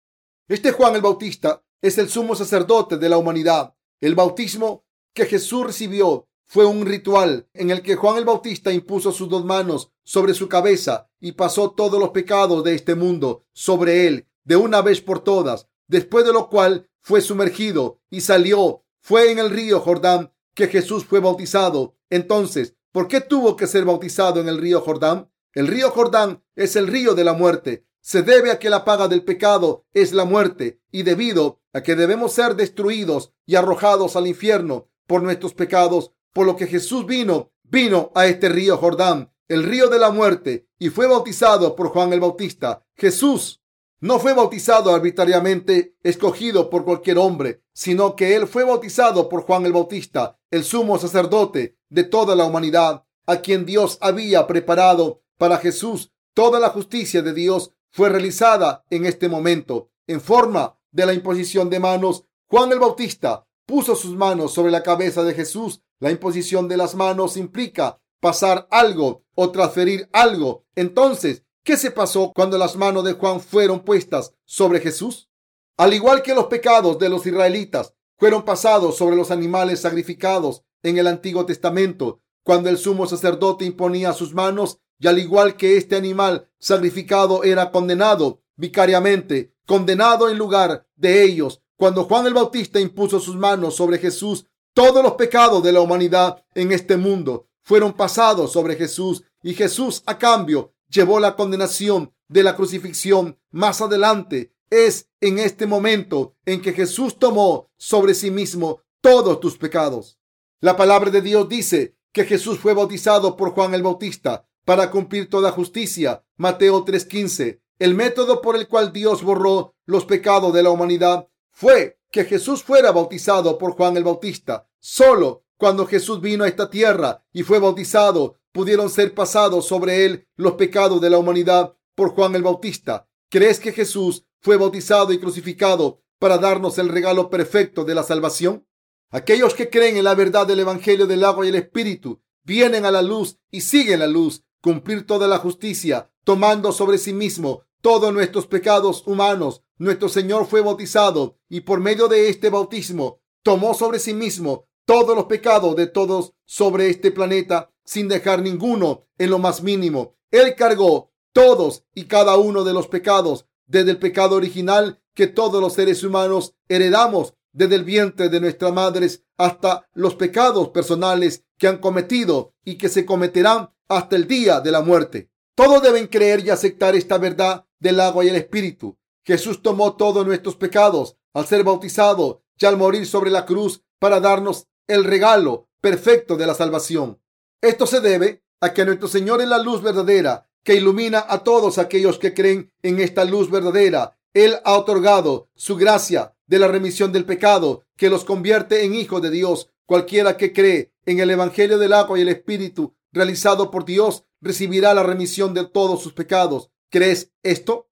Este 0.47 0.71
Juan 0.71 0.95
el 0.95 1.03
Bautista 1.03 1.65
es 1.83 1.99
el 1.99 2.09
sumo 2.09 2.37
sacerdote 2.37 2.97
de 2.97 3.09
la 3.09 3.19
humanidad. 3.19 3.75
El 4.01 4.15
bautismo 4.15 4.85
que 5.13 5.27
Jesús 5.27 5.67
recibió 5.67 6.28
fue 6.49 6.65
un 6.65 6.87
ritual 6.87 7.47
en 7.53 7.71
el 7.71 7.83
que 7.83 7.95
Juan 7.95 8.17
el 8.17 8.25
Bautista 8.25 8.73
impuso 8.73 9.13
sus 9.13 9.29
dos 9.29 9.45
manos 9.45 9.93
sobre 10.03 10.33
su 10.33 10.49
cabeza 10.49 11.11
y 11.21 11.33
pasó 11.33 11.73
todos 11.73 12.01
los 12.01 12.09
pecados 12.11 12.65
de 12.65 12.75
este 12.75 12.95
mundo 12.95 13.45
sobre 13.53 14.07
él 14.07 14.27
de 14.45 14.57
una 14.57 14.81
vez 14.81 15.03
por 15.03 15.21
todas, 15.21 15.69
después 15.89 16.25
de 16.25 16.33
lo 16.33 16.49
cual 16.49 16.89
fue 17.03 17.21
sumergido 17.21 18.01
y 18.09 18.23
salió. 18.23 18.83
Fue 19.01 19.31
en 19.31 19.39
el 19.39 19.51
río 19.51 19.81
Jordán 19.81 20.33
que 20.55 20.69
Jesús 20.69 21.05
fue 21.05 21.21
bautizado. 21.21 21.97
Entonces, 22.09 22.75
¿por 22.93 23.09
qué 23.09 23.21
tuvo 23.21 23.55
que 23.55 23.67
ser 23.67 23.85
bautizado 23.85 24.41
en 24.41 24.49
el 24.49 24.57
río 24.57 24.81
Jordán? 24.81 25.31
El 25.53 25.67
río 25.67 25.91
Jordán 25.91 26.43
es 26.57 26.77
el 26.77 26.87
río 26.87 27.15
de 27.15 27.25
la 27.25 27.35
muerte. 27.35 27.85
Se 28.01 28.23
debe 28.23 28.51
a 28.51 28.59
que 28.59 28.71
la 28.71 28.87
paga 28.87 29.07
del 29.07 29.23
pecado 29.23 29.85
es 29.93 30.15
la 30.15 30.25
muerte 30.25 30.81
y 30.91 31.03
debido 31.03 31.61
a 31.75 31.83
que 31.83 31.95
debemos 31.95 32.33
ser 32.33 32.57
destruidos 32.57 33.35
y 33.45 33.57
arrojados 33.57 34.17
al 34.17 34.27
infierno 34.27 34.89
por 35.07 35.23
nuestros 35.23 35.53
pecados, 35.55 36.13
por 36.33 36.47
lo 36.47 36.57
que 36.57 36.67
Jesús 36.67 37.07
vino, 37.07 37.53
vino 37.63 38.11
a 38.15 38.27
este 38.27 38.49
río 38.49 38.77
Jordán, 38.77 39.33
el 39.49 39.65
río 39.65 39.89
de 39.89 39.99
la 39.99 40.11
muerte, 40.11 40.69
y 40.79 40.91
fue 40.91 41.07
bautizado 41.07 41.75
por 41.75 41.89
Juan 41.89 42.13
el 42.13 42.21
Bautista. 42.21 42.85
Jesús 42.95 43.63
no 44.01 44.21
fue 44.21 44.33
bautizado 44.33 44.95
arbitrariamente, 44.95 45.97
escogido 46.03 46.71
por 46.71 46.85
cualquier 46.85 47.19
hombre, 47.19 47.63
sino 47.73 48.15
que 48.15 48.37
él 48.37 48.47
fue 48.47 48.65
bautizado 48.65 49.29
por 49.29 49.43
Juan 49.43 49.67
el 49.67 49.73
Bautista, 49.73 50.39
el 50.51 50.65
sumo 50.65 50.99
sacerdote 50.99 51.79
de 51.89 52.05
toda 52.05 52.37
la 52.37 52.45
humanidad, 52.45 53.05
a 53.27 53.39
quien 53.39 53.67
Dios 53.67 53.99
había 54.01 54.47
preparado 54.47 55.23
para 55.37 55.59
Jesús. 55.59 56.13
Toda 56.33 56.61
la 56.61 56.69
justicia 56.69 57.23
de 57.23 57.35
Dios 57.35 57.73
fue 57.91 58.09
realizada 58.09 58.85
en 58.91 59.05
este 59.05 59.29
momento, 59.29 59.91
en 60.07 60.21
forma 60.21 60.79
de 60.93 61.07
la 61.07 61.15
imposición 61.15 61.69
de 61.69 61.81
manos. 61.81 62.25
Juan 62.47 62.71
el 62.71 62.79
Bautista 62.79 63.48
puso 63.69 63.95
sus 63.95 64.17
manos 64.17 64.55
sobre 64.55 64.73
la 64.73 64.83
cabeza 64.83 65.23
de 65.25 65.35
Jesús. 65.35 65.83
La 66.01 66.11
imposición 66.11 66.69
de 66.69 66.79
las 66.79 66.95
manos 66.95 67.37
implica 67.37 68.01
pasar 68.19 68.67
algo 68.71 69.27
o 69.35 69.51
transferir 69.51 70.09
algo. 70.15 70.65
Entonces, 70.75 71.45
¿qué 71.63 71.77
se 71.77 71.91
pasó 71.91 72.33
cuando 72.35 72.57
las 72.57 72.77
manos 72.77 73.05
de 73.05 73.13
Juan 73.13 73.41
fueron 73.41 73.81
puestas 73.81 74.33
sobre 74.47 74.81
Jesús? 74.81 75.29
Al 75.77 75.93
igual 75.93 76.23
que 76.23 76.35
los 76.35 76.47
pecados 76.47 76.99
de 76.99 77.11
los 77.11 77.27
israelitas 77.27 77.95
fueron 78.17 78.47
pasados 78.47 78.97
sobre 78.97 79.17
los 79.17 79.31
animales 79.31 79.81
sacrificados 79.81 80.63
en 80.83 80.97
el 80.97 81.07
Antiguo 81.07 81.45
Testamento, 81.45 82.23
cuando 82.43 82.71
el 82.71 82.79
sumo 82.79 83.07
sacerdote 83.07 83.67
imponía 83.67 84.15
sus 84.15 84.33
manos, 84.33 84.81
y 84.99 85.09
al 85.09 85.19
igual 85.19 85.57
que 85.57 85.77
este 85.77 85.95
animal 85.95 86.49
sacrificado 86.59 87.45
era 87.45 87.71
condenado 87.71 88.41
vicariamente, 88.57 89.55
condenado 89.67 90.31
en 90.31 90.39
lugar 90.39 90.89
de 90.97 91.23
ellos, 91.23 91.63
cuando 91.79 92.05
Juan 92.05 92.27
el 92.27 92.35
Bautista 92.35 92.81
impuso 92.81 93.21
sus 93.21 93.37
manos 93.37 93.77
sobre 93.77 93.99
Jesús, 93.99 94.45
todos 94.75 95.01
los 95.01 95.13
pecados 95.13 95.63
de 95.63 95.71
la 95.71 95.81
humanidad 95.81 96.45
en 96.55 96.73
este 96.73 96.97
mundo 96.97 97.47
fueron 97.63 97.93
pasados 97.93 98.53
sobre 98.53 98.75
Jesús 98.75 99.23
y 99.45 99.55
Jesús 99.55 100.03
a 100.05 100.19
cambio 100.19 100.75
llevó 100.89 101.21
la 101.21 101.37
condenación 101.37 102.13
de 102.27 102.43
la 102.43 102.57
crucifixión. 102.57 103.39
Más 103.53 103.81
adelante 103.81 104.53
es 104.71 105.09
en 105.21 105.39
este 105.39 105.67
momento 105.67 106.35
en 106.45 106.61
que 106.61 106.73
Jesús 106.73 107.17
tomó 107.17 107.71
sobre 107.77 108.15
sí 108.15 108.33
mismo 108.33 108.83
todos 109.01 109.39
tus 109.39 109.57
pecados. 109.57 110.19
La 110.61 110.77
palabra 110.77 111.13
de 111.13 111.23
Dios 111.23 111.49
dice 111.49 111.97
que 112.13 112.25
Jesús 112.25 112.59
fue 112.59 112.75
bautizado 112.75 113.37
por 113.37 113.51
Juan 113.51 113.73
el 113.75 113.85
Bautista 113.85 114.49
para 114.65 114.91
cumplir 114.91 115.31
toda 115.31 115.53
justicia. 115.53 116.25
Mateo 116.37 116.85
3:15. 116.85 117.61
El 117.79 117.95
método 117.95 118.43
por 118.43 118.57
el 118.57 118.67
cual 118.67 118.93
Dios 118.93 119.23
borró 119.23 119.77
los 119.87 120.05
pecados 120.05 120.53
de 120.53 120.65
la 120.65 120.71
humanidad 120.71 121.29
fue 121.59 121.99
que 122.13 122.25
Jesús 122.25 122.63
fuera 122.63 122.93
bautizado 122.93 123.59
por 123.59 123.73
Juan 123.73 123.97
el 123.97 124.05
Bautista. 124.05 124.69
Solo 124.79 125.43
cuando 125.57 125.89
Jesús 125.89 126.21
vino 126.21 126.45
a 126.45 126.47
esta 126.47 126.71
tierra 126.71 127.25
y 127.33 127.43
fue 127.43 127.59
bautizado, 127.59 128.37
pudieron 128.53 128.89
ser 128.89 129.13
pasados 129.13 129.67
sobre 129.67 130.05
él 130.05 130.29
los 130.37 130.53
pecados 130.53 131.01
de 131.01 131.11
la 131.11 131.19
humanidad 131.19 131.75
por 131.97 132.11
Juan 132.11 132.37
el 132.37 132.45
Bautista. 132.45 133.09
¿Crees 133.29 133.59
que 133.59 133.73
Jesús 133.73 134.25
fue 134.41 134.57
bautizado 134.57 135.13
y 135.13 135.19
crucificado 135.19 136.01
para 136.21 136.39
darnos 136.39 136.79
el 136.79 136.91
regalo 136.91 137.29
perfecto 137.29 137.85
de 137.85 137.97
la 137.97 138.05
salvación? 138.05 138.65
Aquellos 139.11 139.55
que 139.55 139.69
creen 139.69 139.97
en 139.97 140.05
la 140.05 140.15
verdad 140.15 140.47
del 140.47 140.61
Evangelio 140.61 141.09
del 141.09 141.25
agua 141.25 141.45
y 141.45 141.49
el 141.49 141.57
Espíritu 141.57 142.23
vienen 142.45 142.85
a 142.85 142.93
la 142.93 143.03
luz 143.03 143.37
y 143.51 143.63
siguen 143.63 143.99
la 143.99 144.07
luz, 144.07 144.45
cumplir 144.61 145.09
toda 145.09 145.27
la 145.27 145.39
justicia, 145.39 146.09
tomando 146.23 146.71
sobre 146.71 146.99
sí 146.99 147.13
mismo 147.13 147.63
todos 147.81 148.15
nuestros 148.15 148.47
pecados 148.47 149.03
humanos. 149.09 149.65
Nuestro 149.79 150.09
Señor 150.09 150.47
fue 150.47 150.61
bautizado 150.61 151.39
y 151.49 151.61
por 151.61 151.81
medio 151.81 152.09
de 152.09 152.29
este 152.29 152.51
bautismo 152.51 153.21
tomó 153.45 153.75
sobre 153.75 154.01
sí 154.01 154.13
mismo 154.13 154.67
todos 154.85 155.15
los 155.15 155.27
pecados 155.27 155.77
de 155.77 155.87
todos 155.87 156.33
sobre 156.45 156.91
este 156.91 157.13
planeta 157.13 157.71
sin 157.85 158.09
dejar 158.09 158.43
ninguno 158.43 159.07
en 159.19 159.31
lo 159.31 159.39
más 159.39 159.63
mínimo. 159.63 160.17
Él 160.33 160.57
cargó 160.57 161.13
todos 161.33 161.85
y 161.95 162.07
cada 162.07 162.37
uno 162.37 162.65
de 162.65 162.73
los 162.73 162.89
pecados, 162.89 163.47
desde 163.67 163.93
el 163.93 163.99
pecado 163.99 164.35
original 164.35 165.01
que 165.15 165.29
todos 165.29 165.61
los 165.61 165.75
seres 165.75 166.03
humanos 166.03 166.55
heredamos 166.69 167.35
desde 167.53 167.77
el 167.77 167.85
vientre 167.85 168.29
de 168.29 168.41
nuestras 168.41 168.73
madres 168.73 169.25
hasta 169.37 169.89
los 169.93 170.17
pecados 170.17 170.71
personales 170.71 171.45
que 171.57 171.69
han 171.69 171.79
cometido 171.79 172.55
y 172.65 172.77
que 172.79 172.89
se 172.89 173.07
cometerán 173.07 173.71
hasta 173.89 174.17
el 174.17 174.27
día 174.27 174.61
de 174.61 174.73
la 174.73 174.83
muerte. 174.83 175.31
Todos 175.55 175.83
deben 175.83 176.09
creer 176.09 176.45
y 176.45 176.51
aceptar 176.51 176.97
esta 176.97 177.19
verdad 177.19 177.65
del 177.79 178.01
agua 178.01 178.25
y 178.25 178.29
el 178.29 178.37
espíritu. 178.37 178.99
Jesús 179.29 179.61
tomó 179.61 179.95
todos 179.95 180.27
nuestros 180.27 180.57
pecados 180.57 181.19
al 181.35 181.47
ser 181.47 181.63
bautizado 181.63 182.41
y 182.59 182.65
al 182.65 182.79
morir 182.79 183.07
sobre 183.07 183.31
la 183.31 183.45
cruz 183.45 183.83
para 183.99 184.21
darnos 184.21 184.69
el 184.87 185.05
regalo 185.05 185.69
perfecto 185.83 186.39
de 186.39 186.47
la 186.47 186.55
salvación. 186.55 187.21
Esto 187.61 187.87
se 187.87 188.01
debe 188.01 188.43
a 188.63 188.73
que 188.73 188.87
nuestro 188.87 189.07
Señor 189.07 189.43
es 189.43 189.49
la 189.49 189.59
luz 189.59 189.83
verdadera 189.83 190.49
que 190.65 190.77
ilumina 190.77 191.27
a 191.29 191.45
todos 191.45 191.77
aquellos 191.77 192.19
que 192.19 192.33
creen 192.33 192.73
en 192.83 193.01
esta 193.01 193.27
luz 193.27 193.51
verdadera. 193.51 194.19
Él 194.33 194.57
ha 194.65 194.79
otorgado 194.79 195.51
su 195.55 195.77
gracia 195.77 196.35
de 196.47 196.59
la 196.59 196.69
remisión 196.69 197.13
del 197.13 197.27
pecado 197.27 197.85
que 197.99 198.09
los 198.09 198.25
convierte 198.25 198.87
en 198.87 198.95
hijos 198.95 199.21
de 199.21 199.29
Dios. 199.29 199.69
Cualquiera 199.85 200.39
que 200.39 200.55
cree 200.55 200.95
en 201.05 201.21
el 201.21 201.31
Evangelio 201.31 201.77
del 201.77 201.93
agua 201.93 202.19
y 202.19 202.23
el 202.23 202.31
Espíritu 202.31 202.95
realizado 203.13 203.71
por 203.71 203.85
Dios 203.85 204.25
recibirá 204.41 204.95
la 204.95 205.03
remisión 205.03 205.53
de 205.53 205.67
todos 205.67 206.03
sus 206.03 206.15
pecados. 206.15 206.71
¿Crees 206.89 207.31
esto? 207.43 207.88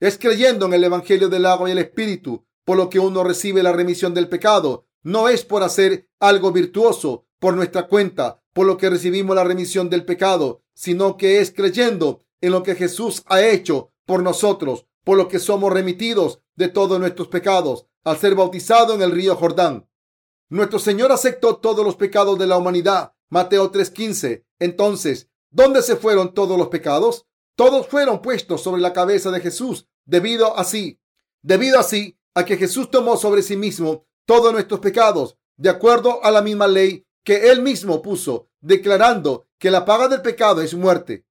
Es 0.00 0.18
creyendo 0.18 0.66
en 0.66 0.74
el 0.74 0.84
Evangelio 0.84 1.28
del 1.28 1.46
agua 1.46 1.68
y 1.68 1.72
el 1.72 1.78
Espíritu 1.78 2.44
por 2.68 2.76
lo 2.76 2.90
que 2.90 2.98
uno 2.98 3.24
recibe 3.24 3.62
la 3.62 3.72
remisión 3.72 4.12
del 4.12 4.28
pecado. 4.28 4.86
No 5.02 5.30
es 5.30 5.42
por 5.42 5.62
hacer 5.62 6.06
algo 6.20 6.52
virtuoso 6.52 7.24
por 7.38 7.56
nuestra 7.56 7.88
cuenta, 7.88 8.42
por 8.52 8.66
lo 8.66 8.76
que 8.76 8.90
recibimos 8.90 9.34
la 9.34 9.42
remisión 9.42 9.88
del 9.88 10.04
pecado, 10.04 10.62
sino 10.74 11.16
que 11.16 11.40
es 11.40 11.50
creyendo 11.50 12.26
en 12.42 12.52
lo 12.52 12.62
que 12.62 12.74
Jesús 12.74 13.22
ha 13.24 13.40
hecho 13.40 13.90
por 14.04 14.22
nosotros, 14.22 14.84
por 15.02 15.16
lo 15.16 15.28
que 15.28 15.38
somos 15.38 15.72
remitidos 15.72 16.42
de 16.56 16.68
todos 16.68 17.00
nuestros 17.00 17.28
pecados 17.28 17.86
al 18.04 18.18
ser 18.18 18.34
bautizado 18.34 18.94
en 18.94 19.00
el 19.00 19.12
río 19.12 19.34
Jordán. 19.34 19.88
Nuestro 20.50 20.78
Señor 20.78 21.10
aceptó 21.10 21.56
todos 21.56 21.86
los 21.86 21.96
pecados 21.96 22.38
de 22.38 22.46
la 22.46 22.58
humanidad. 22.58 23.14
Mateo 23.30 23.70
3:15. 23.72 24.44
Entonces, 24.58 25.30
¿dónde 25.50 25.80
se 25.80 25.96
fueron 25.96 26.34
todos 26.34 26.58
los 26.58 26.68
pecados? 26.68 27.26
Todos 27.58 27.88
fueron 27.88 28.22
puestos 28.22 28.62
sobre 28.62 28.80
la 28.80 28.92
cabeza 28.92 29.32
de 29.32 29.40
Jesús, 29.40 29.88
debido 30.04 30.56
así, 30.56 31.00
debido 31.42 31.80
así 31.80 32.16
a 32.32 32.44
que 32.44 32.56
Jesús 32.56 32.88
tomó 32.88 33.16
sobre 33.16 33.42
sí 33.42 33.56
mismo 33.56 34.06
todos 34.26 34.52
nuestros 34.52 34.78
pecados, 34.78 35.36
de 35.56 35.68
acuerdo 35.68 36.24
a 36.24 36.30
la 36.30 36.40
misma 36.40 36.68
ley 36.68 37.04
que 37.24 37.50
él 37.50 37.60
mismo 37.62 38.00
puso, 38.00 38.48
declarando 38.60 39.48
que 39.58 39.72
la 39.72 39.84
paga 39.84 40.06
del 40.06 40.22
pecado 40.22 40.62
es 40.62 40.72
muerte. 40.74 41.26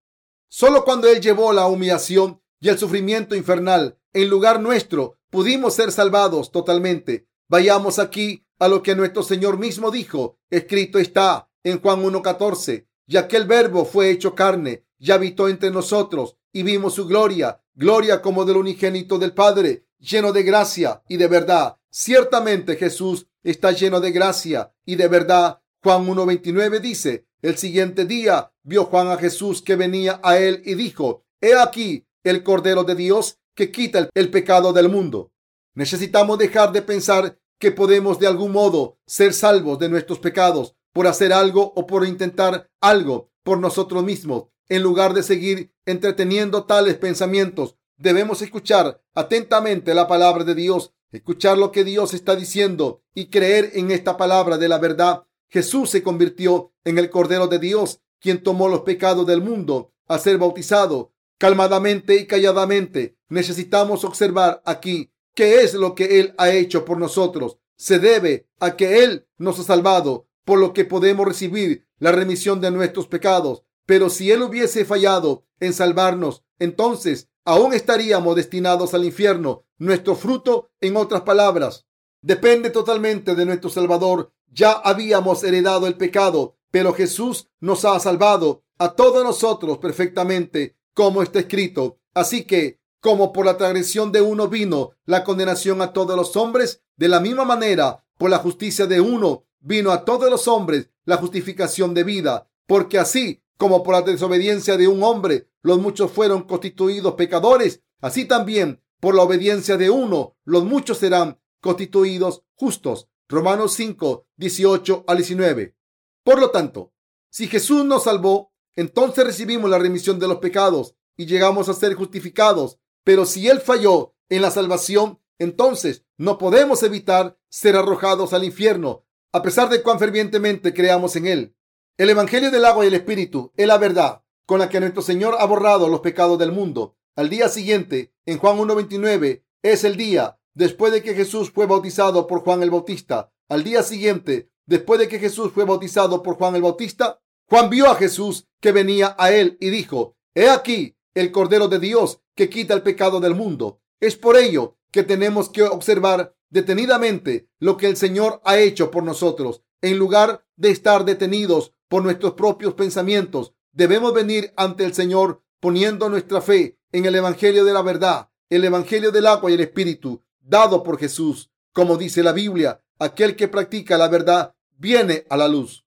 Solo 0.49 0.83
cuando 0.83 1.07
él 1.07 1.21
llevó 1.21 1.53
la 1.53 1.67
humillación 1.67 2.41
y 2.59 2.67
el 2.67 2.77
sufrimiento 2.77 3.33
infernal 3.33 3.97
en 4.11 4.29
lugar 4.29 4.59
nuestro, 4.59 5.17
pudimos 5.29 5.75
ser 5.75 5.93
salvados 5.93 6.51
totalmente. 6.51 7.25
Vayamos 7.47 7.99
aquí 7.99 8.45
a 8.59 8.67
lo 8.67 8.83
que 8.83 8.97
nuestro 8.97 9.23
Señor 9.23 9.57
mismo 9.57 9.91
dijo. 9.91 10.37
Escrito 10.49 10.99
está 10.99 11.49
en 11.63 11.79
Juan 11.79 12.03
1.14, 12.03 12.85
ya 13.05 13.29
que 13.29 13.37
el 13.37 13.45
verbo 13.45 13.85
fue 13.85 14.09
hecho 14.11 14.35
carne 14.35 14.86
y 14.99 15.11
habitó 15.11 15.49
entre 15.49 15.71
nosotros 15.71 16.37
y 16.51 16.63
vimos 16.63 16.95
su 16.95 17.05
gloria, 17.05 17.61
gloria 17.75 18.21
como 18.21 18.45
del 18.45 18.57
unigénito 18.57 19.17
del 19.19 19.33
Padre, 19.33 19.85
lleno 19.99 20.31
de 20.31 20.43
gracia 20.43 21.03
y 21.07 21.17
de 21.17 21.27
verdad. 21.27 21.77
Ciertamente 21.89 22.75
Jesús 22.75 23.27
está 23.43 23.71
lleno 23.71 23.99
de 23.99 24.11
gracia 24.11 24.73
y 24.85 24.95
de 24.95 25.07
verdad. 25.07 25.61
Juan 25.83 26.07
1.29 26.07 26.79
dice, 26.79 27.27
el 27.41 27.57
siguiente 27.57 28.05
día 28.05 28.51
vio 28.63 28.85
Juan 28.85 29.09
a 29.09 29.17
Jesús 29.17 29.61
que 29.61 29.75
venía 29.75 30.19
a 30.23 30.37
él 30.37 30.61
y 30.65 30.73
dijo, 30.73 31.25
he 31.39 31.55
aquí 31.55 32.05
el 32.23 32.43
Cordero 32.43 32.83
de 32.83 32.95
Dios 32.95 33.39
que 33.55 33.71
quita 33.71 34.09
el 34.13 34.29
pecado 34.31 34.73
del 34.73 34.89
mundo. 34.89 35.31
Necesitamos 35.75 36.37
dejar 36.39 36.71
de 36.71 36.81
pensar 36.81 37.37
que 37.59 37.71
podemos 37.71 38.19
de 38.19 38.27
algún 38.27 38.51
modo 38.51 38.97
ser 39.05 39.33
salvos 39.33 39.79
de 39.79 39.89
nuestros 39.89 40.19
pecados 40.19 40.75
por 40.93 41.07
hacer 41.07 41.31
algo 41.31 41.73
o 41.75 41.85
por 41.85 42.05
intentar 42.05 42.69
algo 42.81 43.29
por 43.43 43.59
nosotros 43.59 44.03
mismos. 44.03 44.45
En 44.69 44.83
lugar 44.83 45.13
de 45.13 45.23
seguir 45.23 45.73
entreteniendo 45.85 46.65
tales 46.65 46.95
pensamientos, 46.95 47.77
debemos 47.97 48.41
escuchar 48.41 49.01
atentamente 49.13 49.93
la 49.93 50.07
palabra 50.07 50.43
de 50.43 50.55
Dios, 50.55 50.93
escuchar 51.11 51.57
lo 51.57 51.71
que 51.71 51.83
Dios 51.83 52.13
está 52.13 52.35
diciendo 52.35 53.01
y 53.13 53.27
creer 53.27 53.71
en 53.73 53.91
esta 53.91 54.17
palabra 54.17 54.57
de 54.57 54.67
la 54.67 54.77
verdad. 54.77 55.23
Jesús 55.49 55.89
se 55.89 56.03
convirtió 56.03 56.73
en 56.83 56.97
el 56.97 57.09
Cordero 57.09 57.47
de 57.47 57.59
Dios, 57.59 58.01
quien 58.19 58.43
tomó 58.43 58.67
los 58.67 58.81
pecados 58.81 59.25
del 59.25 59.41
mundo 59.41 59.93
al 60.07 60.19
ser 60.19 60.37
bautizado 60.37 61.13
calmadamente 61.37 62.15
y 62.15 62.25
calladamente. 62.25 63.17
Necesitamos 63.29 64.03
observar 64.03 64.61
aquí 64.65 65.11
qué 65.33 65.61
es 65.61 65.73
lo 65.73 65.95
que 65.95 66.19
Él 66.19 66.33
ha 66.37 66.49
hecho 66.49 66.85
por 66.85 66.97
nosotros. 66.97 67.59
Se 67.75 67.99
debe 67.99 68.47
a 68.59 68.75
que 68.75 69.03
Él 69.03 69.27
nos 69.37 69.59
ha 69.59 69.63
salvado, 69.63 70.27
por 70.45 70.59
lo 70.59 70.73
que 70.73 70.85
podemos 70.85 71.27
recibir 71.27 71.87
la 71.99 72.11
remisión 72.11 72.61
de 72.61 72.71
nuestros 72.71 73.07
pecados. 73.07 73.63
Pero 73.87 74.11
si 74.11 74.31
Él 74.31 74.43
hubiese 74.43 74.85
fallado 74.85 75.45
en 75.59 75.73
salvarnos, 75.73 76.43
entonces 76.59 77.29
aún 77.45 77.73
estaríamos 77.73 78.35
destinados 78.35 78.93
al 78.93 79.05
infierno. 79.05 79.63
Nuestro 79.79 80.15
fruto, 80.15 80.69
en 80.81 80.97
otras 80.97 81.21
palabras, 81.21 81.87
depende 82.21 82.69
totalmente 82.69 83.33
de 83.33 83.45
nuestro 83.45 83.69
Salvador. 83.69 84.33
Ya 84.51 84.73
habíamos 84.73 85.43
heredado 85.43 85.87
el 85.87 85.95
pecado, 85.95 86.57
pero 86.69 86.93
Jesús 86.93 87.49
nos 87.61 87.85
ha 87.85 87.97
salvado 87.99 88.63
a 88.77 88.93
todos 88.93 89.23
nosotros 89.23 89.77
perfectamente 89.77 90.75
como 90.93 91.23
está 91.23 91.39
escrito. 91.39 91.99
Así 92.13 92.43
que, 92.43 92.81
como 92.99 93.31
por 93.31 93.45
la 93.45 93.55
transgresión 93.55 94.11
de 94.11 94.19
uno 94.19 94.49
vino 94.49 94.91
la 95.05 95.23
condenación 95.23 95.81
a 95.81 95.93
todos 95.93 96.17
los 96.17 96.35
hombres, 96.35 96.83
de 96.97 97.07
la 97.07 97.21
misma 97.21 97.45
manera, 97.45 98.03
por 98.17 98.29
la 98.29 98.39
justicia 98.39 98.85
de 98.85 98.99
uno 98.99 99.45
vino 99.61 99.91
a 99.91 100.03
todos 100.03 100.29
los 100.29 100.47
hombres 100.49 100.89
la 101.05 101.15
justificación 101.15 101.93
de 101.93 102.03
vida. 102.03 102.49
Porque 102.65 102.99
así 102.99 103.41
como 103.57 103.83
por 103.83 103.95
la 103.95 104.01
desobediencia 104.01 104.77
de 104.77 104.87
un 104.87 105.03
hombre 105.03 105.49
los 105.61 105.79
muchos 105.79 106.11
fueron 106.11 106.43
constituidos 106.43 107.15
pecadores, 107.15 107.81
así 108.01 108.25
también 108.25 108.81
por 108.99 109.15
la 109.15 109.23
obediencia 109.23 109.77
de 109.77 109.89
uno 109.89 110.37
los 110.45 110.63
muchos 110.63 110.99
serán 110.99 111.39
constituidos 111.59 112.43
justos. 112.55 113.09
Romanos 113.29 113.73
5, 113.73 114.25
18 114.37 115.03
al 115.05 115.17
19. 115.17 115.75
Por 116.23 116.39
lo 116.39 116.51
tanto, 116.51 116.93
si 117.29 117.47
Jesús 117.47 117.83
nos 117.83 118.03
salvó, 118.03 118.53
entonces 118.75 119.25
recibimos 119.25 119.69
la 119.69 119.79
remisión 119.79 120.19
de 120.19 120.27
los 120.27 120.37
pecados 120.37 120.95
y 121.17 121.25
llegamos 121.25 121.67
a 121.67 121.73
ser 121.73 121.95
justificados. 121.95 122.79
Pero 123.03 123.25
si 123.25 123.49
Él 123.49 123.59
falló 123.59 124.15
en 124.29 124.41
la 124.41 124.51
salvación, 124.51 125.19
entonces 125.39 126.05
no 126.17 126.37
podemos 126.37 126.83
evitar 126.83 127.37
ser 127.49 127.75
arrojados 127.75 128.33
al 128.33 128.43
infierno, 128.43 129.05
a 129.33 129.41
pesar 129.41 129.69
de 129.69 129.83
cuán 129.83 129.99
fervientemente 129.99 130.73
creamos 130.73 131.15
en 131.15 131.27
Él. 131.27 131.56
El 131.97 132.11
Evangelio 132.11 132.51
del 132.51 132.63
agua 132.65 132.85
y 132.85 132.89
el 132.89 132.93
Espíritu 132.93 133.51
es 133.57 133.65
la 133.65 133.79
verdad 133.79 134.21
con 134.45 134.59
la 134.59 134.69
que 134.69 134.79
nuestro 134.79 135.01
Señor 135.01 135.35
ha 135.39 135.45
borrado 135.45 135.89
los 135.89 136.01
pecados 136.01 136.37
del 136.37 136.51
mundo. 136.51 136.95
Al 137.15 137.27
día 137.27 137.49
siguiente, 137.49 138.13
en 138.27 138.37
Juan 138.37 138.59
1.29, 138.59 139.43
es 139.63 139.83
el 139.83 139.97
día 139.97 140.39
después 140.53 140.93
de 140.93 141.01
que 141.01 141.15
Jesús 141.15 141.49
fue 141.49 141.65
bautizado 141.65 142.27
por 142.27 142.41
Juan 142.41 142.61
el 142.61 142.69
Bautista. 142.69 143.33
Al 143.49 143.63
día 143.63 143.81
siguiente, 143.81 144.51
después 144.67 144.99
de 144.99 145.07
que 145.07 145.17
Jesús 145.17 145.51
fue 145.51 145.65
bautizado 145.65 146.21
por 146.21 146.35
Juan 146.35 146.55
el 146.55 146.61
Bautista, 146.61 147.19
Juan 147.49 147.71
vio 147.71 147.89
a 147.89 147.95
Jesús 147.95 148.47
que 148.61 148.71
venía 148.71 149.15
a 149.17 149.31
él 149.31 149.57
y 149.59 149.71
dijo, 149.71 150.17
He 150.35 150.49
aquí 150.49 150.95
el 151.15 151.31
Cordero 151.31 151.67
de 151.67 151.79
Dios 151.79 152.21
que 152.35 152.47
quita 152.47 152.75
el 152.75 152.83
pecado 152.83 153.19
del 153.19 153.33
mundo. 153.33 153.81
Es 153.99 154.15
por 154.15 154.37
ello 154.37 154.77
que 154.91 155.01
tenemos 155.01 155.49
que 155.49 155.63
observar 155.63 156.35
detenidamente 156.51 157.49
lo 157.57 157.75
que 157.75 157.87
el 157.87 157.97
Señor 157.97 158.39
ha 158.45 158.59
hecho 158.59 158.91
por 158.91 159.01
nosotros. 159.01 159.63
En 159.81 159.97
lugar 159.97 160.45
de 160.55 160.69
estar 160.69 161.03
detenidos 161.05 161.73
por 161.87 162.03
nuestros 162.03 162.33
propios 162.33 162.73
pensamientos, 162.73 163.53
debemos 163.71 164.13
venir 164.13 164.53
ante 164.55 164.83
el 164.83 164.93
Señor 164.93 165.43
poniendo 165.59 166.09
nuestra 166.09 166.41
fe 166.41 166.77
en 166.91 167.05
el 167.05 167.15
Evangelio 167.15 167.65
de 167.65 167.73
la 167.73 167.81
verdad, 167.81 168.29
el 168.49 168.63
Evangelio 168.63 169.11
del 169.11 169.27
agua 169.27 169.51
y 169.51 169.55
el 169.55 169.61
Espíritu, 169.61 170.23
dado 170.39 170.83
por 170.83 170.97
Jesús. 170.99 171.51
Como 171.73 171.97
dice 171.97 172.23
la 172.23 172.31
Biblia, 172.31 172.81
aquel 172.99 173.35
que 173.35 173.47
practica 173.47 173.97
la 173.97 174.07
verdad 174.07 174.55
viene 174.77 175.25
a 175.29 175.37
la 175.37 175.47
luz. 175.47 175.85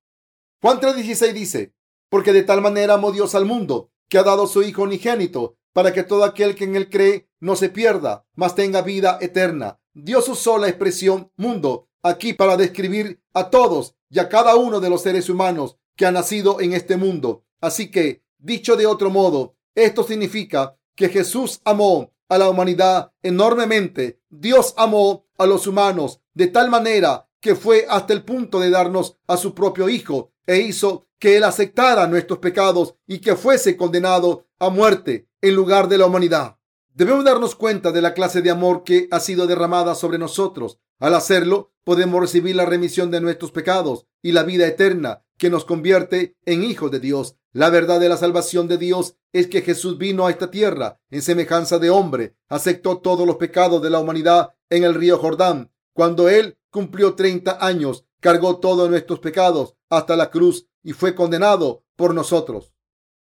Juan 0.61 0.79
3:16 0.79 1.33
dice, 1.33 1.75
porque 2.09 2.33
de 2.33 2.43
tal 2.43 2.61
manera 2.61 2.95
amó 2.95 3.13
Dios 3.13 3.35
al 3.35 3.47
mundo, 3.47 3.91
que 4.09 4.19
ha 4.19 4.23
dado 4.23 4.47
su 4.47 4.63
Hijo 4.63 4.83
unigénito, 4.83 5.57
para 5.73 5.93
que 5.93 6.03
todo 6.03 6.25
aquel 6.25 6.55
que 6.55 6.65
en 6.65 6.77
él 6.77 6.91
cree 6.91 7.29
no 7.39 7.57
se 7.57 7.69
pierda, 7.69 8.27
mas 8.35 8.55
tenga 8.55 8.83
vida 8.83 9.19
eterna. 9.21 9.81
Dios 9.95 10.29
usó 10.29 10.59
la 10.59 10.69
expresión 10.69 11.33
mundo 11.37 11.89
aquí 12.03 12.33
para 12.33 12.57
describir 12.57 13.23
a 13.35 13.51
todos 13.51 13.95
y 14.09 14.19
a 14.19 14.29
cada 14.29 14.57
uno 14.57 14.81
de 14.81 14.91
los 14.91 15.03
seres 15.03 15.29
humanos 15.29 15.77
que 16.01 16.07
han 16.07 16.15
nacido 16.15 16.63
en 16.63 16.73
este 16.73 16.97
mundo. 16.97 17.45
Así 17.61 17.91
que, 17.91 18.25
dicho 18.39 18.75
de 18.75 18.87
otro 18.87 19.11
modo, 19.11 19.57
esto 19.75 20.03
significa 20.03 20.75
que 20.97 21.11
Jesús 21.11 21.61
amó 21.63 22.15
a 22.31 22.39
la 22.39 22.49
humanidad 22.49 23.13
enormemente. 23.23 24.19
Dios 24.31 24.73
amó 24.79 25.27
a 25.37 25.45
los 25.45 25.67
humanos 25.67 26.23
de 26.33 26.47
tal 26.47 26.71
manera 26.71 27.29
que 27.39 27.55
fue 27.55 27.85
hasta 27.87 28.15
el 28.15 28.25
punto 28.25 28.61
de 28.61 28.71
darnos 28.71 29.19
a 29.27 29.37
su 29.37 29.55
propio 29.55 29.91
Hijo 29.91 30.33
e 30.47 30.61
hizo 30.61 31.07
que 31.19 31.37
Él 31.37 31.45
aceptara 31.45 32.07
nuestros 32.07 32.39
pecados 32.39 32.95
y 33.07 33.19
que 33.19 33.37
fuese 33.37 33.77
condenado 33.77 34.47
a 34.59 34.71
muerte 34.71 35.29
en 35.43 35.55
lugar 35.55 35.87
de 35.87 35.99
la 35.99 36.07
humanidad. 36.07 36.57
Debemos 36.95 37.25
darnos 37.25 37.55
cuenta 37.55 37.93
de 37.93 38.03
la 38.03 38.15
clase 38.15 38.43
de 38.43 38.51
amor 38.51 38.83
que 38.83 39.09
ha 39.11 39.21
sido 39.21 39.47
derramada 39.47 39.95
sobre 39.95 40.19
nosotros. 40.19 40.79
Al 40.99 41.15
hacerlo, 41.15 41.73
podemos 41.85 42.21
recibir 42.21 42.57
la 42.57 42.67
remisión 42.67 43.11
de 43.11 43.21
nuestros 43.21 43.53
pecados 43.53 44.07
y 44.23 44.33
la 44.33 44.43
vida 44.43 44.67
eterna 44.67 45.25
que 45.39 45.51
nos 45.51 45.65
convierte 45.65 46.37
en 46.45 46.65
hijos 46.65 46.91
de 46.91 47.01
Dios. 47.01 47.37
La 47.53 47.71
verdad 47.71 48.01
de 48.01 48.09
la 48.09 48.17
salvación 48.17 48.69
de 48.69 48.77
Dios 48.77 49.17
es 49.33 49.47
que 49.47 49.63
Jesús 49.63 49.99
vino 49.99 50.27
a 50.27 50.31
esta 50.31 50.51
tierra 50.51 51.01
en 51.11 51.23
semejanza 51.23 51.79
de 51.79 51.91
hombre, 51.91 52.37
aceptó 52.49 52.99
todos 52.99 53.27
los 53.27 53.37
pecados 53.37 53.81
de 53.83 53.91
la 53.91 54.01
humanidad 54.01 54.55
en 54.69 54.85
el 54.85 54.95
río 54.95 55.19
Jordán. 55.19 55.73
Cuando 55.95 56.29
Él 56.29 56.59
cumplió 56.71 57.15
30 57.15 57.65
años, 57.65 58.05
cargó 58.21 58.59
todos 58.59 58.91
nuestros 58.91 59.21
pecados 59.21 59.77
hasta 59.89 60.17
la 60.17 60.31
cruz 60.31 60.67
y 60.83 60.93
fue 60.93 61.15
condenado 61.15 61.85
por 61.97 62.15
nosotros. 62.15 62.75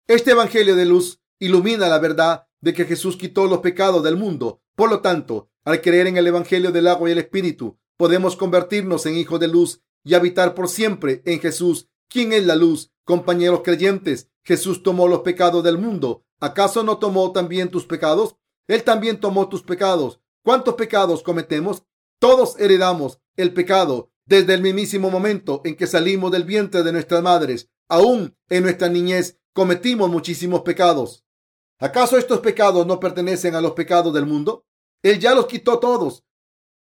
Este 0.08 0.32
Evangelio 0.32 0.76
de 0.76 0.86
luz 0.86 1.22
ilumina 1.38 1.88
la 1.88 2.00
verdad 2.00 2.48
de 2.62 2.74
que 2.74 2.86
Jesús 2.86 3.18
quitó 3.18 3.48
los 3.48 3.60
pecados 3.60 4.04
del 4.04 4.18
mundo. 4.18 4.62
Por 4.76 4.90
lo 4.90 5.02
tanto, 5.02 5.50
al 5.64 5.82
creer 5.82 6.08
en 6.08 6.18
el 6.18 6.28
Evangelio 6.28 6.72
del 6.72 6.88
agua 6.88 7.10
y 7.10 7.14
el 7.14 7.20
Espíritu, 7.20 7.78
podemos 7.98 8.36
convertirnos 8.36 9.06
en 9.06 9.16
hijos 9.16 9.40
de 9.40 9.48
luz 9.48 9.82
y 10.04 10.14
habitar 10.14 10.56
por 10.56 10.70
siempre 10.70 11.22
en 11.26 11.40
Jesús. 11.40 11.90
¿Quién 12.10 12.34
es 12.34 12.46
la 12.46 12.56
luz? 12.56 12.92
Compañeros 13.04 13.62
creyentes, 13.64 14.30
Jesús 14.44 14.84
tomó 14.84 15.08
los 15.08 15.20
pecados 15.20 15.64
del 15.64 15.78
mundo. 15.78 16.24
¿Acaso 16.40 16.84
no 16.84 16.98
tomó 16.98 17.32
también 17.32 17.70
tus 17.70 17.86
pecados? 17.86 18.36
Él 18.68 18.84
también 18.84 19.20
tomó 19.20 19.50
tus 19.50 19.64
pecados. 19.64 20.22
¿Cuántos 20.44 20.76
pecados 20.76 21.24
cometemos? 21.24 21.84
Todos 22.20 22.60
heredamos 22.60 23.20
el 23.36 23.54
pecado 23.54 24.12
desde 24.26 24.54
el 24.54 24.62
mismísimo 24.62 25.10
momento 25.10 25.62
en 25.66 25.76
que 25.76 25.88
salimos 25.88 26.32
del 26.32 26.44
vientre 26.44 26.84
de 26.84 26.92
nuestras 26.92 27.22
madres. 27.22 27.70
Aún 27.88 28.38
en 28.50 28.64
nuestra 28.64 28.90
niñez 28.90 29.40
cometimos 29.54 30.10
muchísimos 30.10 30.62
pecados. 30.62 31.26
¿Acaso 31.82 32.18
estos 32.18 32.42
pecados 32.42 32.86
no 32.86 33.00
pertenecen 33.00 33.56
a 33.56 33.62
los 33.62 33.72
pecados 33.72 34.14
del 34.14 34.26
mundo? 34.26 34.66
Él 35.02 35.18
ya 35.18 35.34
los 35.34 35.48
quitó 35.48 35.80
todos. 35.80 36.26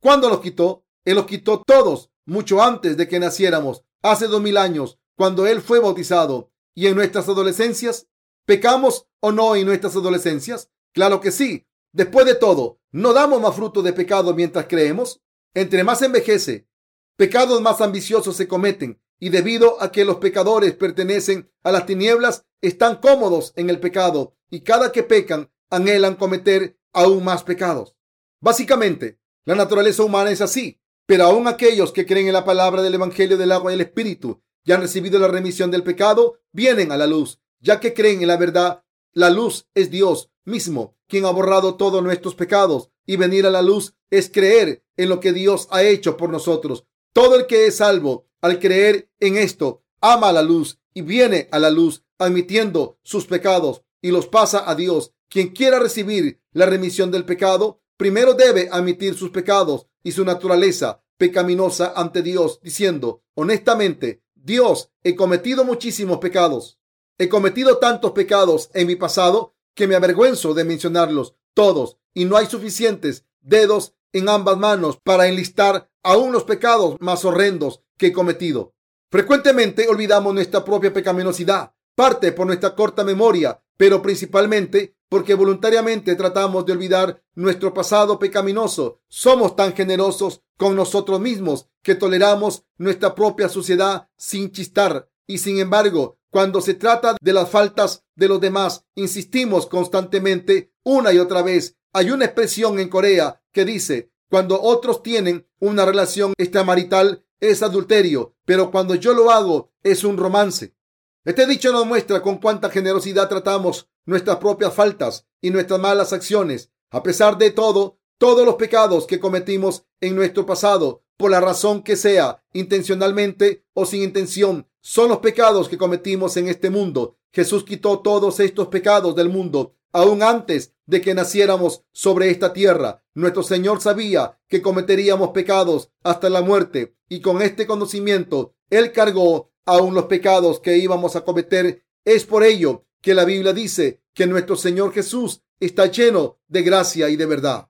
¿Cuándo 0.00 0.28
los 0.28 0.40
quitó? 0.40 0.84
Él 1.04 1.14
los 1.14 1.26
quitó 1.26 1.62
todos 1.64 2.10
mucho 2.26 2.60
antes 2.60 2.96
de 2.96 3.06
que 3.06 3.20
naciéramos, 3.20 3.84
hace 4.02 4.26
dos 4.26 4.42
mil 4.42 4.56
años, 4.56 4.98
cuando 5.16 5.46
Él 5.46 5.62
fue 5.62 5.78
bautizado. 5.78 6.50
¿Y 6.74 6.88
en 6.88 6.96
nuestras 6.96 7.28
adolescencias? 7.28 8.08
¿Pecamos 8.46 9.06
o 9.20 9.30
no 9.30 9.54
en 9.54 9.66
nuestras 9.66 9.94
adolescencias? 9.94 10.70
Claro 10.92 11.20
que 11.20 11.30
sí. 11.30 11.66
Después 11.92 12.26
de 12.26 12.34
todo, 12.34 12.80
¿no 12.90 13.12
damos 13.12 13.40
más 13.40 13.54
fruto 13.54 13.82
de 13.82 13.92
pecado 13.92 14.34
mientras 14.34 14.66
creemos? 14.66 15.20
Entre 15.54 15.84
más 15.84 16.02
envejece, 16.02 16.68
pecados 17.16 17.60
más 17.60 17.80
ambiciosos 17.80 18.36
se 18.36 18.48
cometen 18.48 19.00
y 19.20 19.28
debido 19.28 19.80
a 19.82 19.92
que 19.92 20.04
los 20.04 20.16
pecadores 20.16 20.74
pertenecen 20.74 21.52
a 21.62 21.70
las 21.70 21.86
tinieblas, 21.86 22.44
están 22.60 22.96
cómodos 22.96 23.52
en 23.56 23.70
el 23.70 23.78
pecado 23.78 24.36
y 24.50 24.60
cada 24.60 24.92
que 24.92 25.02
pecan 25.02 25.50
anhelan 25.70 26.16
cometer 26.16 26.76
aún 26.92 27.24
más 27.24 27.44
pecados. 27.44 27.96
Básicamente, 28.40 29.18
la 29.44 29.54
naturaleza 29.54 30.02
humana 30.02 30.30
es 30.30 30.40
así, 30.40 30.80
pero 31.06 31.24
aún 31.24 31.48
aquellos 31.48 31.92
que 31.92 32.06
creen 32.06 32.26
en 32.26 32.32
la 32.32 32.44
palabra 32.44 32.82
del 32.82 32.94
Evangelio 32.94 33.36
del 33.36 33.52
agua 33.52 33.72
y 33.72 33.74
el 33.74 33.80
Espíritu 33.80 34.42
y 34.64 34.72
han 34.72 34.80
recibido 34.80 35.18
la 35.18 35.28
remisión 35.28 35.70
del 35.70 35.82
pecado, 35.82 36.38
vienen 36.52 36.92
a 36.92 36.96
la 36.96 37.06
luz, 37.06 37.40
ya 37.60 37.80
que 37.80 37.94
creen 37.94 38.22
en 38.22 38.28
la 38.28 38.36
verdad. 38.36 38.82
La 39.12 39.30
luz 39.30 39.66
es 39.74 39.90
Dios 39.90 40.30
mismo, 40.44 40.96
quien 41.08 41.24
ha 41.24 41.30
borrado 41.30 41.76
todos 41.76 42.02
nuestros 42.02 42.34
pecados, 42.34 42.90
y 43.06 43.16
venir 43.16 43.46
a 43.46 43.50
la 43.50 43.62
luz 43.62 43.94
es 44.10 44.30
creer 44.30 44.84
en 44.96 45.08
lo 45.08 45.20
que 45.20 45.32
Dios 45.32 45.66
ha 45.70 45.82
hecho 45.82 46.16
por 46.16 46.30
nosotros. 46.30 46.84
Todo 47.12 47.36
el 47.36 47.46
que 47.46 47.66
es 47.66 47.76
salvo 47.78 48.28
al 48.40 48.58
creer 48.58 49.10
en 49.18 49.36
esto, 49.36 49.82
ama 50.00 50.32
la 50.32 50.42
luz 50.42 50.78
y 50.94 51.02
viene 51.02 51.48
a 51.50 51.58
la 51.58 51.70
luz 51.70 52.04
admitiendo 52.18 52.98
sus 53.02 53.26
pecados 53.26 53.82
y 54.02 54.10
los 54.10 54.26
pasa 54.26 54.68
a 54.68 54.74
Dios. 54.74 55.12
Quien 55.28 55.48
quiera 55.48 55.78
recibir 55.78 56.40
la 56.52 56.66
remisión 56.66 57.10
del 57.10 57.24
pecado, 57.24 57.80
primero 57.96 58.34
debe 58.34 58.68
admitir 58.72 59.14
sus 59.14 59.30
pecados 59.30 59.86
y 60.02 60.12
su 60.12 60.24
naturaleza 60.24 61.02
pecaminosa 61.16 61.92
ante 61.94 62.22
Dios, 62.22 62.60
diciendo, 62.62 63.22
honestamente, 63.34 64.22
Dios, 64.34 64.90
he 65.04 65.14
cometido 65.14 65.64
muchísimos 65.64 66.18
pecados. 66.18 66.80
He 67.18 67.28
cometido 67.28 67.76
tantos 67.76 68.12
pecados 68.12 68.70
en 68.72 68.86
mi 68.86 68.96
pasado 68.96 69.54
que 69.74 69.86
me 69.86 69.94
avergüenzo 69.94 70.54
de 70.54 70.64
mencionarlos 70.64 71.34
todos 71.52 71.98
y 72.14 72.24
no 72.24 72.36
hay 72.36 72.46
suficientes 72.46 73.26
dedos 73.40 73.94
en 74.12 74.28
ambas 74.28 74.56
manos 74.56 74.98
para 75.02 75.28
enlistar 75.28 75.90
aún 76.02 76.32
los 76.32 76.44
pecados 76.44 76.96
más 77.00 77.24
horrendos 77.24 77.82
que 77.98 78.08
he 78.08 78.12
cometido. 78.12 78.74
Frecuentemente 79.10 79.88
olvidamos 79.88 80.32
nuestra 80.32 80.64
propia 80.64 80.92
pecaminosidad, 80.92 81.74
parte 82.00 82.32
por 82.32 82.46
nuestra 82.46 82.74
corta 82.74 83.04
memoria, 83.04 83.62
pero 83.76 84.00
principalmente 84.00 84.96
porque 85.10 85.34
voluntariamente 85.34 86.16
tratamos 86.16 86.64
de 86.64 86.72
olvidar 86.72 87.22
nuestro 87.34 87.74
pasado 87.74 88.18
pecaminoso. 88.18 89.02
Somos 89.06 89.54
tan 89.54 89.74
generosos 89.74 90.40
con 90.56 90.74
nosotros 90.74 91.20
mismos 91.20 91.68
que 91.82 91.94
toleramos 91.94 92.64
nuestra 92.78 93.14
propia 93.14 93.50
suciedad 93.50 94.08
sin 94.16 94.50
chistar. 94.50 95.10
Y 95.26 95.36
sin 95.36 95.58
embargo, 95.58 96.16
cuando 96.30 96.62
se 96.62 96.72
trata 96.72 97.16
de 97.20 97.32
las 97.34 97.50
faltas 97.50 98.02
de 98.14 98.28
los 98.28 98.40
demás, 98.40 98.86
insistimos 98.94 99.66
constantemente 99.66 100.72
una 100.82 101.12
y 101.12 101.18
otra 101.18 101.42
vez. 101.42 101.76
Hay 101.92 102.12
una 102.12 102.24
expresión 102.24 102.78
en 102.78 102.88
Corea 102.88 103.42
que 103.52 103.66
dice, 103.66 104.10
cuando 104.30 104.58
otros 104.58 105.02
tienen 105.02 105.46
una 105.58 105.84
relación 105.84 106.32
extramarital 106.38 107.26
es 107.40 107.62
adulterio, 107.62 108.36
pero 108.46 108.70
cuando 108.70 108.94
yo 108.94 109.12
lo 109.12 109.30
hago 109.30 109.74
es 109.82 110.02
un 110.02 110.16
romance. 110.16 110.74
Este 111.24 111.46
dicho 111.46 111.70
nos 111.70 111.86
muestra 111.86 112.22
con 112.22 112.38
cuánta 112.38 112.70
generosidad 112.70 113.28
tratamos 113.28 113.90
nuestras 114.06 114.38
propias 114.38 114.72
faltas 114.72 115.26
y 115.42 115.50
nuestras 115.50 115.78
malas 115.78 116.14
acciones. 116.14 116.70
A 116.90 117.02
pesar 117.02 117.36
de 117.36 117.50
todo, 117.50 117.98
todos 118.16 118.46
los 118.46 118.54
pecados 118.54 119.06
que 119.06 119.20
cometimos 119.20 119.84
en 120.00 120.16
nuestro 120.16 120.46
pasado, 120.46 121.04
por 121.18 121.30
la 121.30 121.40
razón 121.40 121.82
que 121.82 121.96
sea, 121.96 122.42
intencionalmente 122.54 123.66
o 123.74 123.84
sin 123.84 124.02
intención, 124.02 124.66
son 124.80 125.10
los 125.10 125.18
pecados 125.18 125.68
que 125.68 125.76
cometimos 125.76 126.38
en 126.38 126.48
este 126.48 126.70
mundo. 126.70 127.18
Jesús 127.32 127.64
quitó 127.64 128.00
todos 128.00 128.40
estos 128.40 128.68
pecados 128.68 129.14
del 129.14 129.28
mundo 129.28 129.74
aún 129.92 130.22
antes 130.22 130.72
de 130.86 131.00
que 131.00 131.14
naciéramos 131.14 131.84
sobre 131.92 132.30
esta 132.30 132.52
tierra. 132.52 133.04
Nuestro 133.14 133.42
Señor 133.42 133.80
sabía 133.80 134.38
que 134.48 134.62
cometeríamos 134.62 135.30
pecados 135.30 135.90
hasta 136.02 136.30
la 136.30 136.40
muerte 136.42 136.96
y 137.08 137.20
con 137.20 137.42
este 137.42 137.66
conocimiento 137.66 138.54
Él 138.70 138.92
cargó 138.92 139.49
aún 139.70 139.94
los 139.94 140.06
pecados 140.06 140.60
que 140.60 140.78
íbamos 140.78 141.16
a 141.16 141.24
cometer. 141.24 141.84
Es 142.04 142.24
por 142.24 142.42
ello 142.42 142.86
que 143.00 143.14
la 143.14 143.24
Biblia 143.24 143.52
dice 143.52 144.02
que 144.12 144.26
nuestro 144.26 144.56
Señor 144.56 144.92
Jesús 144.92 145.42
está 145.60 145.86
lleno 145.86 146.38
de 146.48 146.62
gracia 146.62 147.08
y 147.08 147.16
de 147.16 147.26
verdad. 147.26 147.68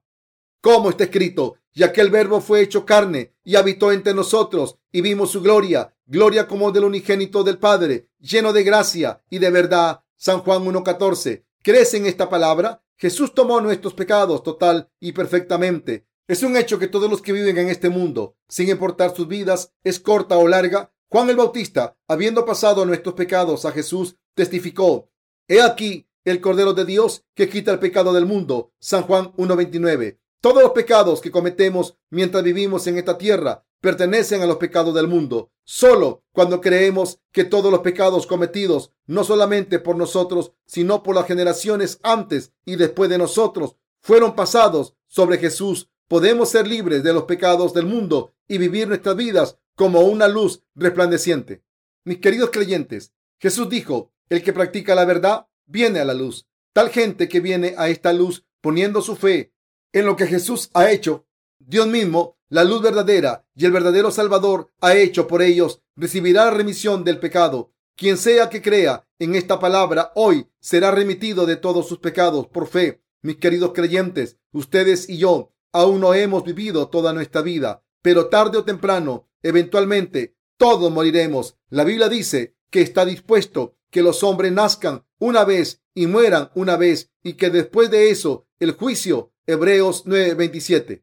Como 0.62 0.90
está 0.90 1.04
escrito, 1.04 1.56
ya 1.72 1.92
que 1.92 2.00
el 2.00 2.10
verbo 2.10 2.40
fue 2.40 2.62
hecho 2.62 2.86
carne 2.86 3.34
y 3.44 3.56
habitó 3.56 3.92
entre 3.92 4.14
nosotros 4.14 4.78
y 4.90 5.00
vimos 5.02 5.30
su 5.30 5.42
gloria, 5.42 5.94
gloria 6.06 6.48
como 6.48 6.72
del 6.72 6.84
unigénito 6.84 7.44
del 7.44 7.58
Padre, 7.58 8.08
lleno 8.18 8.52
de 8.52 8.62
gracia 8.62 9.22
y 9.28 9.38
de 9.38 9.50
verdad. 9.50 10.02
San 10.16 10.40
Juan 10.40 10.64
1.14. 10.64 11.44
¿Crees 11.62 11.94
en 11.94 12.06
esta 12.06 12.28
palabra? 12.28 12.82
Jesús 12.96 13.34
tomó 13.34 13.60
nuestros 13.60 13.94
pecados 13.94 14.42
total 14.42 14.90
y 15.00 15.12
perfectamente. 15.12 16.06
Es 16.28 16.42
un 16.42 16.56
hecho 16.56 16.78
que 16.78 16.88
todos 16.88 17.10
los 17.10 17.22
que 17.22 17.32
viven 17.32 17.58
en 17.58 17.68
este 17.68 17.88
mundo, 17.88 18.36
sin 18.48 18.68
importar 18.68 19.16
sus 19.16 19.26
vidas, 19.26 19.72
es 19.82 19.98
corta 19.98 20.36
o 20.36 20.46
larga, 20.46 20.92
Juan 21.12 21.28
el 21.28 21.34
Bautista, 21.34 21.96
habiendo 22.06 22.44
pasado 22.44 22.86
nuestros 22.86 23.16
pecados 23.16 23.64
a 23.64 23.72
Jesús, 23.72 24.14
testificó, 24.34 25.10
He 25.48 25.60
aquí 25.60 26.06
el 26.24 26.40
Cordero 26.40 26.72
de 26.72 26.84
Dios 26.84 27.24
que 27.34 27.48
quita 27.48 27.72
el 27.72 27.80
pecado 27.80 28.12
del 28.12 28.26
mundo. 28.26 28.72
San 28.78 29.02
Juan 29.02 29.32
1.29. 29.32 30.20
Todos 30.40 30.62
los 30.62 30.70
pecados 30.70 31.20
que 31.20 31.32
cometemos 31.32 31.96
mientras 32.10 32.44
vivimos 32.44 32.86
en 32.86 32.96
esta 32.96 33.18
tierra 33.18 33.64
pertenecen 33.80 34.42
a 34.42 34.46
los 34.46 34.58
pecados 34.58 34.94
del 34.94 35.08
mundo. 35.08 35.50
Solo 35.64 36.22
cuando 36.30 36.60
creemos 36.60 37.18
que 37.32 37.42
todos 37.42 37.72
los 37.72 37.80
pecados 37.80 38.24
cometidos, 38.24 38.92
no 39.06 39.24
solamente 39.24 39.80
por 39.80 39.96
nosotros, 39.96 40.52
sino 40.64 41.02
por 41.02 41.16
las 41.16 41.26
generaciones 41.26 41.98
antes 42.04 42.52
y 42.64 42.76
después 42.76 43.10
de 43.10 43.18
nosotros, 43.18 43.74
fueron 44.00 44.36
pasados 44.36 44.94
sobre 45.08 45.38
Jesús, 45.38 45.88
podemos 46.06 46.50
ser 46.50 46.68
libres 46.68 47.02
de 47.02 47.12
los 47.12 47.24
pecados 47.24 47.74
del 47.74 47.86
mundo 47.86 48.32
y 48.46 48.58
vivir 48.58 48.86
nuestras 48.86 49.16
vidas 49.16 49.58
como 49.74 50.00
una 50.00 50.28
luz 50.28 50.62
resplandeciente. 50.74 51.62
Mis 52.04 52.18
queridos 52.18 52.50
creyentes, 52.50 53.12
Jesús 53.38 53.68
dijo, 53.68 54.12
el 54.28 54.42
que 54.42 54.52
practica 54.52 54.94
la 54.94 55.04
verdad 55.04 55.46
viene 55.66 56.00
a 56.00 56.04
la 56.04 56.14
luz. 56.14 56.46
Tal 56.72 56.90
gente 56.90 57.28
que 57.28 57.40
viene 57.40 57.74
a 57.76 57.88
esta 57.88 58.12
luz 58.12 58.44
poniendo 58.60 59.02
su 59.02 59.16
fe 59.16 59.52
en 59.92 60.06
lo 60.06 60.16
que 60.16 60.26
Jesús 60.26 60.70
ha 60.74 60.90
hecho, 60.90 61.26
Dios 61.58 61.86
mismo, 61.86 62.38
la 62.48 62.64
luz 62.64 62.82
verdadera 62.82 63.46
y 63.54 63.64
el 63.64 63.72
verdadero 63.72 64.10
Salvador 64.10 64.72
ha 64.80 64.94
hecho 64.96 65.26
por 65.26 65.42
ellos, 65.42 65.82
recibirá 65.96 66.50
remisión 66.50 67.04
del 67.04 67.18
pecado. 67.18 67.72
Quien 67.96 68.16
sea 68.16 68.48
que 68.48 68.62
crea 68.62 69.06
en 69.18 69.34
esta 69.34 69.60
palabra 69.60 70.10
hoy 70.14 70.48
será 70.60 70.90
remitido 70.90 71.46
de 71.46 71.56
todos 71.56 71.86
sus 71.86 71.98
pecados 71.98 72.46
por 72.48 72.66
fe. 72.66 73.02
Mis 73.22 73.36
queridos 73.36 73.72
creyentes, 73.72 74.38
ustedes 74.52 75.08
y 75.08 75.18
yo 75.18 75.52
aún 75.72 76.00
no 76.00 76.14
hemos 76.14 76.42
vivido 76.42 76.88
toda 76.88 77.12
nuestra 77.12 77.42
vida, 77.42 77.84
pero 78.02 78.28
tarde 78.28 78.58
o 78.58 78.64
temprano, 78.64 79.28
eventualmente, 79.42 80.36
todos 80.56 80.92
moriremos. 80.92 81.56
La 81.68 81.84
Biblia 81.84 82.08
dice 82.08 82.56
que 82.70 82.80
está 82.80 83.04
dispuesto 83.04 83.76
que 83.90 84.02
los 84.02 84.22
hombres 84.22 84.52
nazcan 84.52 85.04
una 85.18 85.44
vez 85.44 85.82
y 85.94 86.06
mueran 86.06 86.50
una 86.54 86.76
vez 86.76 87.10
y 87.22 87.34
que 87.34 87.50
después 87.50 87.90
de 87.90 88.10
eso 88.10 88.46
el 88.58 88.72
juicio. 88.72 89.32
Hebreos 89.46 90.04
9:27. 90.06 91.02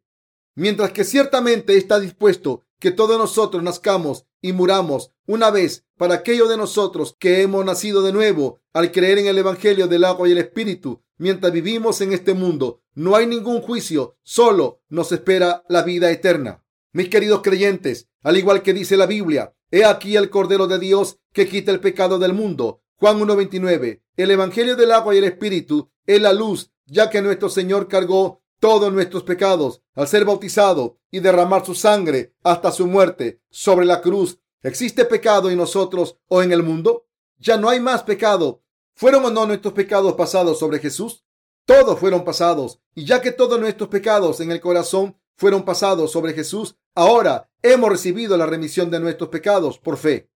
Mientras 0.55 0.91
que 0.91 1.03
ciertamente 1.03 1.77
está 1.77 1.99
dispuesto 1.99 2.63
que 2.79 2.91
todos 2.91 3.17
nosotros 3.17 3.61
nazcamos 3.63 4.25
y 4.41 4.53
muramos 4.53 5.11
una 5.25 5.51
vez 5.51 5.85
para 5.97 6.15
aquellos 6.15 6.49
de 6.49 6.57
nosotros 6.57 7.15
que 7.19 7.41
hemos 7.41 7.65
nacido 7.65 8.01
de 8.01 8.13
nuevo 8.13 8.61
al 8.73 8.91
creer 8.91 9.17
en 9.17 9.27
el 9.27 9.37
Evangelio 9.37 9.87
del 9.87 10.03
agua 10.03 10.29
y 10.29 10.31
el 10.31 10.37
Espíritu. 10.37 11.03
Mientras 11.17 11.51
vivimos 11.51 11.99
en 12.01 12.13
este 12.13 12.33
mundo, 12.33 12.81
no 12.93 13.15
hay 13.15 13.25
ningún 13.25 13.61
juicio, 13.61 14.17
solo 14.21 14.81
nos 14.87 15.11
espera 15.11 15.63
la 15.67 15.81
vida 15.81 16.11
eterna. 16.11 16.63
Mis 16.97 17.09
queridos 17.09 17.43
creyentes, 17.43 18.09
al 18.23 18.37
igual 18.37 18.63
que 18.63 18.73
dice 18.73 18.97
la 18.97 19.05
Biblia, 19.05 19.53
he 19.69 19.85
aquí 19.85 20.15
el 20.15 20.31
Cordero 20.31 20.65
de 20.65 20.79
Dios 20.79 21.19
que 21.31 21.47
quita 21.47 21.71
el 21.71 21.79
pecado 21.79 22.17
del 22.17 22.33
mundo. 22.33 22.81
Juan 22.95 23.19
1.29. 23.19 24.01
El 24.15 24.31
Evangelio 24.31 24.75
del 24.75 24.91
agua 24.91 25.13
y 25.13 25.19
el 25.19 25.25
Espíritu 25.25 25.91
es 26.07 26.19
la 26.19 26.33
luz, 26.33 26.71
ya 26.87 27.11
que 27.11 27.21
nuestro 27.21 27.49
Señor 27.49 27.87
cargó 27.87 28.41
todos 28.59 28.91
nuestros 28.91 29.21
pecados 29.21 29.83
al 29.93 30.07
ser 30.07 30.25
bautizado 30.25 30.97
y 31.11 31.19
derramar 31.19 31.63
su 31.63 31.75
sangre 31.75 32.33
hasta 32.41 32.71
su 32.71 32.87
muerte 32.87 33.43
sobre 33.51 33.85
la 33.85 34.01
cruz. 34.01 34.39
¿Existe 34.63 35.05
pecado 35.05 35.51
en 35.51 35.57
nosotros 35.59 36.17
o 36.27 36.41
en 36.41 36.51
el 36.51 36.63
mundo? 36.63 37.05
Ya 37.37 37.57
no 37.57 37.69
hay 37.69 37.79
más 37.79 38.01
pecado. 38.01 38.63
¿Fueron 38.95 39.23
o 39.23 39.29
no 39.29 39.45
nuestros 39.45 39.75
pecados 39.75 40.15
pasados 40.15 40.57
sobre 40.57 40.79
Jesús? 40.79 41.23
Todos 41.63 41.99
fueron 41.99 42.23
pasados. 42.23 42.81
Y 42.95 43.05
ya 43.05 43.21
que 43.21 43.31
todos 43.31 43.59
nuestros 43.59 43.87
pecados 43.87 44.39
en 44.39 44.49
el 44.49 44.59
corazón 44.59 45.15
fueron 45.37 45.63
pasados 45.63 46.11
sobre 46.11 46.33
Jesús, 46.33 46.75
ahora 46.97 47.47
hemos 47.61 47.91
recibido 47.91 48.35
la 48.37 48.47
remisión 48.47 48.89
de 48.89 48.99
nuestros 48.99 49.29
pecados 49.29 49.77
por 49.77 49.97
fe. 49.97 50.31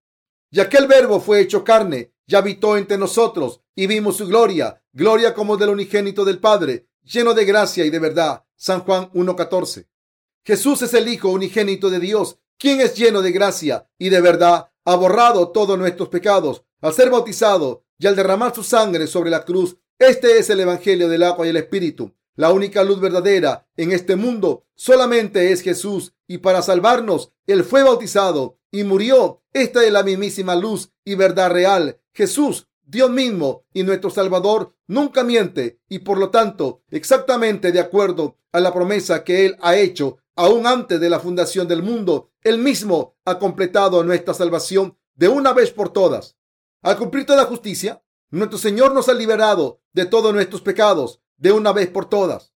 Y 0.48 0.60
aquel 0.60 0.86
verbo 0.86 1.20
fue 1.20 1.40
hecho 1.40 1.64
carne 1.64 2.12
y 2.24 2.36
habitó 2.36 2.76
entre 2.76 2.98
nosotros 2.98 3.62
y 3.74 3.88
vimos 3.88 4.18
su 4.18 4.28
gloria, 4.28 4.80
gloria 4.92 5.34
como 5.34 5.56
del 5.56 5.70
unigénito 5.70 6.24
del 6.24 6.38
Padre, 6.38 6.86
lleno 7.02 7.34
de 7.34 7.44
gracia 7.44 7.84
y 7.84 7.90
de 7.90 7.98
verdad. 7.98 8.44
San 8.54 8.82
Juan 8.82 9.10
1.14. 9.10 9.88
Jesús 10.44 10.82
es 10.82 10.94
el 10.94 11.08
Hijo 11.08 11.30
unigénito 11.30 11.90
de 11.90 11.98
Dios, 11.98 12.38
quien 12.58 12.80
es 12.80 12.94
lleno 12.94 13.22
de 13.22 13.32
gracia 13.32 13.88
y 13.98 14.08
de 14.10 14.20
verdad, 14.20 14.70
ha 14.84 14.94
borrado 14.94 15.50
todos 15.50 15.76
nuestros 15.76 16.10
pecados 16.10 16.62
al 16.80 16.92
ser 16.92 17.10
bautizado 17.10 17.84
y 17.98 18.06
al 18.06 18.14
derramar 18.14 18.54
su 18.54 18.62
sangre 18.62 19.08
sobre 19.08 19.30
la 19.30 19.44
cruz. 19.44 19.76
Este 19.98 20.38
es 20.38 20.48
el 20.48 20.60
Evangelio 20.60 21.08
del 21.08 21.24
agua 21.24 21.44
y 21.44 21.50
el 21.50 21.56
Espíritu. 21.56 22.14
La 22.34 22.50
única 22.50 22.82
luz 22.82 23.00
verdadera 23.00 23.66
en 23.76 23.92
este 23.92 24.16
mundo 24.16 24.64
solamente 24.74 25.52
es 25.52 25.60
Jesús 25.60 26.14
y 26.26 26.38
para 26.38 26.62
salvarnos 26.62 27.32
Él 27.46 27.62
fue 27.62 27.82
bautizado 27.82 28.58
y 28.70 28.84
murió. 28.84 29.42
Esta 29.52 29.84
es 29.84 29.92
la 29.92 30.02
mismísima 30.02 30.56
luz 30.56 30.90
y 31.04 31.14
verdad 31.14 31.50
real. 31.50 32.00
Jesús, 32.14 32.68
Dios 32.84 33.10
mismo 33.10 33.64
y 33.74 33.82
nuestro 33.82 34.08
Salvador, 34.08 34.74
nunca 34.86 35.24
miente 35.24 35.80
y 35.88 36.00
por 36.00 36.18
lo 36.18 36.30
tanto 36.30 36.82
exactamente 36.90 37.70
de 37.70 37.80
acuerdo 37.80 38.38
a 38.50 38.60
la 38.60 38.72
promesa 38.72 39.24
que 39.24 39.44
Él 39.44 39.56
ha 39.60 39.76
hecho 39.76 40.18
aún 40.34 40.66
antes 40.66 40.98
de 41.00 41.10
la 41.10 41.20
fundación 41.20 41.68
del 41.68 41.82
mundo, 41.82 42.30
Él 42.42 42.58
mismo 42.58 43.16
ha 43.26 43.38
completado 43.38 44.02
nuestra 44.04 44.32
salvación 44.32 44.96
de 45.14 45.28
una 45.28 45.52
vez 45.52 45.70
por 45.70 45.92
todas. 45.92 46.36
Al 46.80 46.96
cumplir 46.96 47.26
toda 47.26 47.44
justicia, 47.44 48.02
nuestro 48.30 48.58
Señor 48.58 48.94
nos 48.94 49.10
ha 49.10 49.14
liberado 49.14 49.80
de 49.92 50.06
todos 50.06 50.32
nuestros 50.32 50.62
pecados 50.62 51.21
de 51.42 51.50
una 51.50 51.72
vez 51.72 51.88
por 51.88 52.08
todas. 52.08 52.52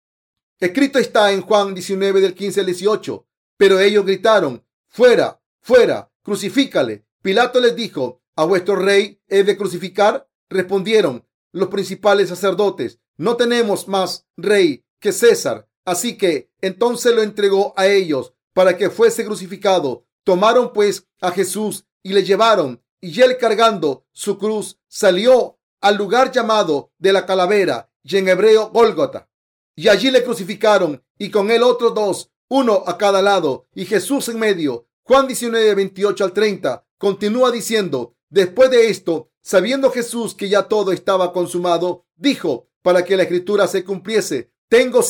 Escrito 0.61 1.01
está 1.01 1.33
en 1.33 1.43
Juan 1.43 1.75
19 1.75 2.21
del 2.21 2.35
15 2.35 2.61
al 2.61 2.67
18. 2.67 3.27
Pero 3.57 3.81
ellos 3.81 4.07
gritaron, 4.07 4.65
fuera, 4.87 5.43
fuera, 5.61 6.13
crucifícale. 6.23 7.05
Pilato 7.21 7.59
les 7.59 7.75
dijo, 7.75 8.23
¿a 8.37 8.45
vuestro 8.45 8.77
rey 8.77 9.21
he 9.27 9.43
de 9.43 9.57
crucificar? 9.57 10.29
Respondieron 10.49 11.27
los 11.51 11.69
principales 11.69 12.29
sacerdotes, 12.29 13.01
no 13.17 13.37
tenemos 13.37 13.89
más 13.89 14.27
rey 14.37 14.85
que 15.01 15.11
César. 15.11 15.69
Así 15.85 16.17
que 16.17 16.53
entonces 16.61 17.13
lo 17.13 17.23
entregó 17.23 17.75
a 17.77 17.89
ellos 17.89 18.35
para 18.53 18.77
que 18.77 18.91
fuese 18.91 19.25
crucificado. 19.25 20.07
Tomaron 20.23 20.73
pues 20.73 21.09
a 21.21 21.33
Jesús 21.33 21.87
y 22.05 22.13
le 22.13 22.23
llevaron, 22.23 22.81
y 23.01 23.21
él 23.21 23.37
cargando 23.37 24.07
su 24.13 24.39
cruz 24.39 24.79
salió 24.87 25.59
al 25.81 25.97
lugar 25.97 26.31
llamado 26.31 26.93
de 26.99 27.13
la 27.13 27.27
calavera 27.27 27.91
y 28.07 28.17
en 28.17 28.29
hebreo 28.29 28.71
Gólgota. 28.71 29.29
Y 29.75 29.89
allí 29.89 30.11
le 30.11 30.23
crucificaron 30.23 31.03
y 31.19 31.31
con 31.31 31.51
él 31.51 31.63
otros 31.63 31.95
dos, 31.95 32.31
uno 32.49 32.85
a 32.87 32.97
cada 32.97 33.21
lado 33.21 33.67
y 33.75 33.85
Jesús 33.85 34.29
en 34.29 34.39
medio. 34.39 34.87
Juan 35.03 35.27
19, 35.27 35.75
28 35.75 36.25
al 36.25 36.33
30 36.33 36.87
continúa 36.99 37.51
diciendo, 37.51 38.17
después 38.31 38.71
de 38.71 38.89
esto, 38.89 39.31
sabiendo 39.43 39.91
Jesús 39.91 40.35
que 40.35 40.49
ya 40.49 40.63
todo 40.65 40.93
estaba 40.93 41.33
consumado, 41.33 42.07
dijo, 42.17 42.69
para 42.83 43.05
que 43.05 43.17
la 43.17 43.25
escritura 43.25 43.67
se 43.67 43.85
cumpliese, 43.85 44.53
tengo. 44.69 45.03